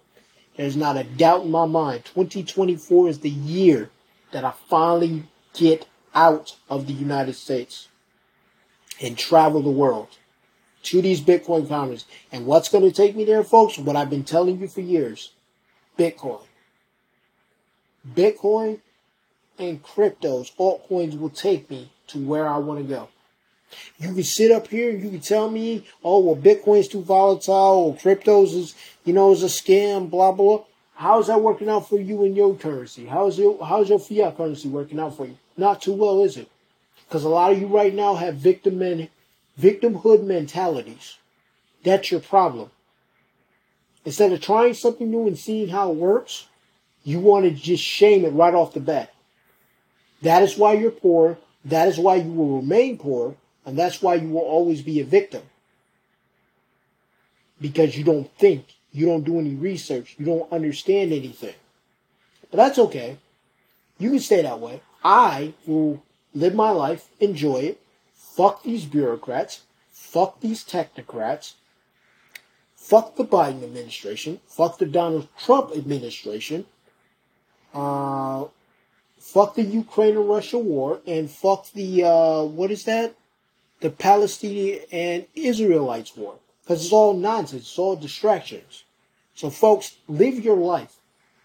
There's 0.57 0.77
not 0.77 0.97
a 0.97 1.05
doubt 1.05 1.45
in 1.45 1.51
my 1.51 1.67
mind. 1.67 2.05
2024 2.07 3.09
is 3.09 3.21
the 3.21 3.31
year 3.31 3.91
that 4.33 4.45
I 4.45 4.53
finally 4.69 5.25
get 5.55 5.87
out 6.15 6.57
of 6.69 6.87
the 6.87 6.93
United 6.93 7.35
States 7.35 7.89
and 9.01 9.17
travel 9.17 9.63
the 9.63 9.71
world 9.71 10.09
to 10.85 11.01
these 11.01 11.21
Bitcoin 11.21 11.69
conferences. 11.69 12.07
And 12.33 12.47
what's 12.47 12.69
going 12.69 12.85
to 12.85 12.93
take 12.93 13.15
me 13.15 13.25
there, 13.25 13.45
folks? 13.45 13.79
What 13.79 13.97
I've 13.97 14.11
been 14.11 14.25
telling 14.25 14.61
you 14.61 14.69
for 14.69 14.81
years 14.81 15.33
Bitcoin. 15.99 16.45
Bitcoin 18.15 18.81
and 19.59 19.83
cryptos, 19.83 20.55
altcoins 20.57 21.19
will 21.19 21.31
take 21.31 21.71
me 21.71 21.91
to 22.09 22.19
where 22.19 22.49
I 22.49 22.59
want 22.59 22.81
to 22.81 22.85
go. 22.85 23.09
You 23.99 24.13
can 24.15 24.23
sit 24.23 24.51
up 24.51 24.69
here 24.69 24.91
and 24.91 25.03
you 25.03 25.11
can 25.11 25.21
tell 25.21 25.51
me, 25.51 25.87
oh, 26.05 26.21
well, 26.21 26.37
Bitcoin's 26.37 26.89
too 26.89 27.03
volatile 27.03 27.55
or 27.55 27.97
cryptos 27.97 28.55
is, 28.55 28.75
you 29.05 29.13
know, 29.13 29.33
is 29.33 29.43
a 29.43 29.47
scam, 29.47 30.11
blah, 30.11 30.33
blah. 30.33 30.65
How's 30.95 31.29
that 31.29 31.41
working 31.41 31.69
out 31.69 31.89
for 31.89 31.99
you 31.99 32.25
in 32.25 32.37
your 32.37 32.55
currency? 32.55 33.07
How's 33.07 33.39
your, 33.39 33.65
how's 33.65 33.89
your 33.89 33.99
fiat 33.99 34.37
currency 34.37 34.69
working 34.69 35.01
out 35.01 35.17
for 35.17 35.27
you? 35.27 35.39
Not 35.57 35.83
too 35.83 35.95
well, 35.95 36.23
is 36.23 36.37
it? 36.37 36.49
Because 37.09 37.25
a 37.25 37.29
lot 37.29 37.53
of 37.53 37.61
you 37.61 37.67
right 37.67 37.95
now 37.95 38.15
have 38.15 38.37
victim 38.37 38.79
men, 38.79 39.09
victimhood 39.59 40.25
mentalities. 40.25 41.17
That's 41.83 42.11
your 42.11 42.21
problem. 42.21 42.71
Instead 44.05 44.33
of 44.33 44.41
trying 44.41 44.75
something 44.75 45.11
new 45.11 45.27
and 45.27 45.39
seeing 45.39 45.69
how 45.69 45.91
it 45.91 45.97
works, 45.97 46.47
you 47.05 47.21
want 47.21 47.45
to 47.45 47.51
just 47.51 47.83
shame 47.83 48.25
it 48.25 48.31
right 48.31 48.55
off 48.55 48.75
the 48.75 48.81
bat. 48.81 49.13
That 50.23 50.43
is 50.43 50.57
why 50.57 50.75
you're 50.75 50.91
poor. 50.91 51.39
That 51.65 51.89
is 51.89 51.99
why 51.99 52.17
you 52.17 52.33
will 52.33 52.57
remain 52.61 52.99
poor. 52.99 53.37
And 53.65 53.79
that's 53.79 54.03
why 54.03 54.15
you 54.15 54.29
will 54.29 54.41
always 54.41 54.83
be 54.83 55.01
a 55.01 55.05
victim. 55.05 55.43
Because 57.61 57.97
you 57.97 58.05
don't 58.05 58.31
think. 58.39 58.67
You 58.93 59.07
don't 59.07 59.25
do 59.25 59.39
any 59.39 59.55
research. 59.55 60.17
You 60.19 60.27
don't 60.27 60.53
understand 60.53 61.13
anything. 61.13 61.55
But 62.51 62.57
that's 62.57 62.79
okay. 62.79 63.19
You 63.99 64.11
can 64.11 64.21
stay 64.21 64.43
that 64.43 64.61
way. 64.61 64.83
I 65.05 65.55
will 65.67 66.03
live 66.35 66.55
my 66.55 66.71
life, 66.71 67.09
enjoy 67.21 67.59
it. 67.59 67.81
Fuck 68.15 68.63
these 68.63 68.85
bureaucrats. 68.85 69.63
Fuck 69.91 70.41
these 70.41 70.65
technocrats. 70.65 71.55
Fuck 72.77 73.17
the 73.17 73.25
Biden 73.25 73.63
administration. 73.63 74.41
Fuck 74.47 74.79
the 74.79 74.87
Donald 74.87 75.29
Trump 75.39 75.71
administration. 75.77 76.67
Uh, 77.73 78.47
fuck 79.23 79.55
the 79.55 79.63
Ukraine 79.63 80.17
and 80.17 80.29
Russia 80.29 80.59
war. 80.59 81.01
And 81.07 81.31
fuck 81.31 81.71
the, 81.73 82.05
uh, 82.05 82.43
what 82.43 82.71
is 82.71 82.85
that? 82.85 83.15
The 83.81 83.91
Palestinian 83.91 84.81
and 84.91 85.27
Israelites 85.35 86.17
war. 86.17 86.35
Because 86.63 86.85
it's 86.85 86.93
all 86.93 87.15
nonsense. 87.15 87.63
It's 87.63 87.79
all 87.79 87.97
distractions. 87.97 88.85
So 89.35 89.49
folks, 89.51 89.97
live 90.09 90.45
your 90.45 90.57
life. 90.57 90.97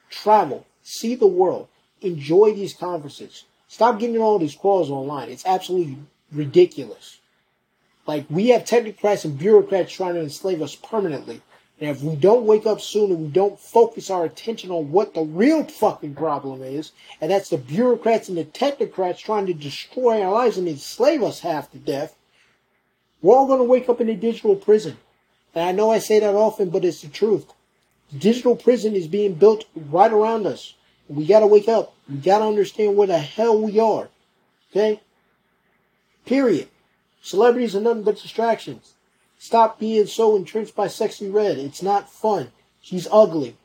Travel. 0.10 0.66
See 0.84 1.16
the 1.16 1.28
world. 1.28 1.68
Enjoy 2.02 2.54
these 2.54 2.74
conferences. 2.74 3.46
Stop 3.68 4.00
getting 4.00 4.22
all 4.22 4.40
these 4.40 4.56
calls 4.56 4.90
online. 4.90 5.30
It's 5.30 5.46
absolutely 5.46 5.98
ridiculous. 6.32 7.20
Like, 8.06 8.26
we 8.30 8.50
have 8.50 8.64
technocrats 8.64 9.26
and 9.26 9.38
bureaucrats 9.38 9.92
trying 9.92 10.14
to 10.16 10.22
enslave 10.22 10.62
us 10.62 10.76
permanently. 10.76 11.42
And 11.80 11.92
if 11.92 12.02
we 12.02 12.16
don't 12.16 12.46
wake 12.46 12.66
up 12.66 12.82
soon 12.82 13.12
and 13.12 13.22
we 13.22 13.28
don't 13.28 13.60
focus 13.60 14.10
our 14.10 14.26
attention 14.26 14.72
on 14.72 14.92
what 14.92 15.14
the 15.14 15.22
real 15.22 15.64
fucking 15.64 16.16
problem 16.16 16.64
is, 16.64 16.92
and 17.22 17.30
that's 17.30 17.50
the 17.50 17.58
bureaucrats 17.58 18.30
and 18.30 18.38
the 18.38 18.46
technocrats 18.46 19.20
trying 19.20 19.46
to 19.46 19.54
destroy 19.54 20.24
our 20.24 20.32
lives 20.32 20.58
and 20.58 20.68
enslave 20.68 21.22
us 21.22 21.42
half 21.42 21.72
to 21.72 21.78
death, 21.78 22.16
we're 23.22 23.36
all 23.36 23.46
going 23.48 23.60
to 23.60 23.64
wake 23.64 23.90
up 23.90 24.02
in 24.02 24.10
a 24.10 24.16
digital 24.16 24.56
prison. 24.56 24.98
And 25.54 25.64
I 25.64 25.72
know 25.72 25.92
I 25.92 26.00
say 26.00 26.20
that 26.20 26.36
often, 26.36 26.70
but 26.70 26.84
it's 26.84 27.02
the 27.02 27.10
truth. 27.10 27.46
Digital 28.18 28.56
prison 28.56 28.96
is 28.96 29.08
being 29.08 29.36
built 29.36 29.66
right 29.76 30.12
around 30.12 30.48
us. 30.48 30.74
We 31.08 31.26
got 31.26 31.42
to 31.42 31.48
wake 31.48 31.68
up. 31.68 31.96
We 32.10 32.18
got 32.18 32.40
to 32.40 32.46
understand 32.46 32.96
where 32.96 33.08
the 33.08 33.20
hell 33.20 33.62
we 33.62 33.80
are. 33.80 34.10
Okay? 34.72 35.02
Period. 36.26 36.70
Celebrities 37.22 37.76
are 37.76 37.82
nothing 37.82 38.04
but 38.04 38.22
distractions. 38.22 38.94
Stop 39.40 39.80
being 39.80 40.08
so 40.08 40.36
entrenched 40.36 40.76
by 40.76 40.88
Sexyy 40.88 41.32
Red. 41.32 41.58
It's 41.58 41.84
not 41.84 42.12
fun. 42.12 42.52
She's 42.82 43.08
ugly. 43.12 43.56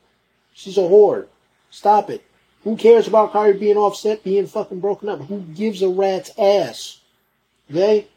She's 0.53 0.77
a 0.77 0.81
whore. 0.81 1.27
Stop 1.71 2.09
it. 2.09 2.23
Who 2.63 2.77
cares 2.77 3.07
about 3.07 3.33
Kyrie 3.33 3.57
being 3.57 3.77
offset, 3.77 4.23
being 4.23 4.47
fucking 4.47 4.79
broken 4.79 5.09
up? 5.09 5.21
Who 5.21 5.41
gives 5.41 5.81
a 5.81 5.89
rat's 5.89 6.31
ass? 6.37 7.01
Okay? 7.69 8.07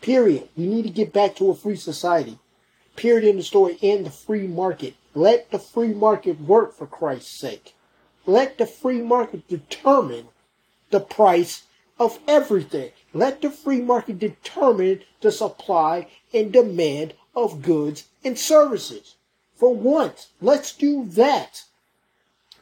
Period. 0.00 0.48
We 0.56 0.66
need 0.66 0.82
to 0.82 0.90
get 0.90 1.12
back 1.12 1.36
to 1.36 1.50
a 1.50 1.54
free 1.54 1.76
society. 1.76 2.38
Period 2.96 3.28
in 3.28 3.36
the 3.36 3.42
story 3.42 3.78
and 3.82 4.06
the 4.06 4.10
free 4.10 4.46
market. 4.46 4.94
Let 5.14 5.50
the 5.50 5.58
free 5.58 5.92
market 5.92 6.40
work 6.40 6.74
for 6.74 6.86
Christ's 6.86 7.38
sake. 7.38 7.74
Let 8.26 8.58
the 8.58 8.66
free 8.66 9.02
market 9.02 9.48
determine 9.48 10.28
the 10.90 11.00
price 11.00 11.64
of 11.98 12.18
everything. 12.26 12.92
Let 13.12 13.42
the 13.42 13.50
free 13.50 13.80
market 13.80 14.18
determine 14.18 15.02
the 15.20 15.32
supply 15.32 16.08
and 16.32 16.52
demand 16.52 17.14
of 17.34 17.62
goods 17.62 18.06
and 18.24 18.38
services. 18.38 19.16
For 19.56 19.74
once, 19.74 20.28
let's 20.40 20.74
do 20.74 21.04
that. 21.10 21.64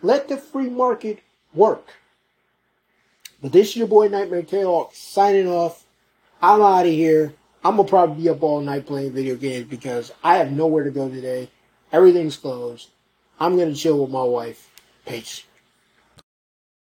Let 0.03 0.29
the 0.29 0.37
free 0.37 0.71
market 0.71 1.21
work. 1.55 1.89
But 3.43 3.53
this 3.53 3.69
is 3.69 3.77
your 3.77 3.87
boy 3.87 4.09
Nightmare 4.09 4.43
K-Hawk 4.43 4.93
signing 4.95 5.49
off. 5.49 5.85
I'm 6.41 6.63
out 6.63 6.87
of 6.87 6.93
here. 6.93 7.35
I'm 7.65 7.77
gonna 7.77 7.89
probably 7.89 8.23
be 8.23 8.29
up 8.29 8.43
all 8.43 8.61
night 8.61 8.87
playing 8.87 9.13
video 9.13 9.37
games 9.37 9.69
because 9.69 10.13
I 10.23 10.37
have 10.37 10.53
nowhere 10.53 10.85
to 10.85 10.91
go 10.91 11.09
today. 11.09 11.51
Everything's 11.93 12.37
closed. 12.37 12.89
I'm 13.39 13.57
gonna 13.57 13.75
chill 13.75 14.01
with 14.01 14.11
my 14.11 14.23
wife. 14.23 14.71
Peace. 15.07 15.45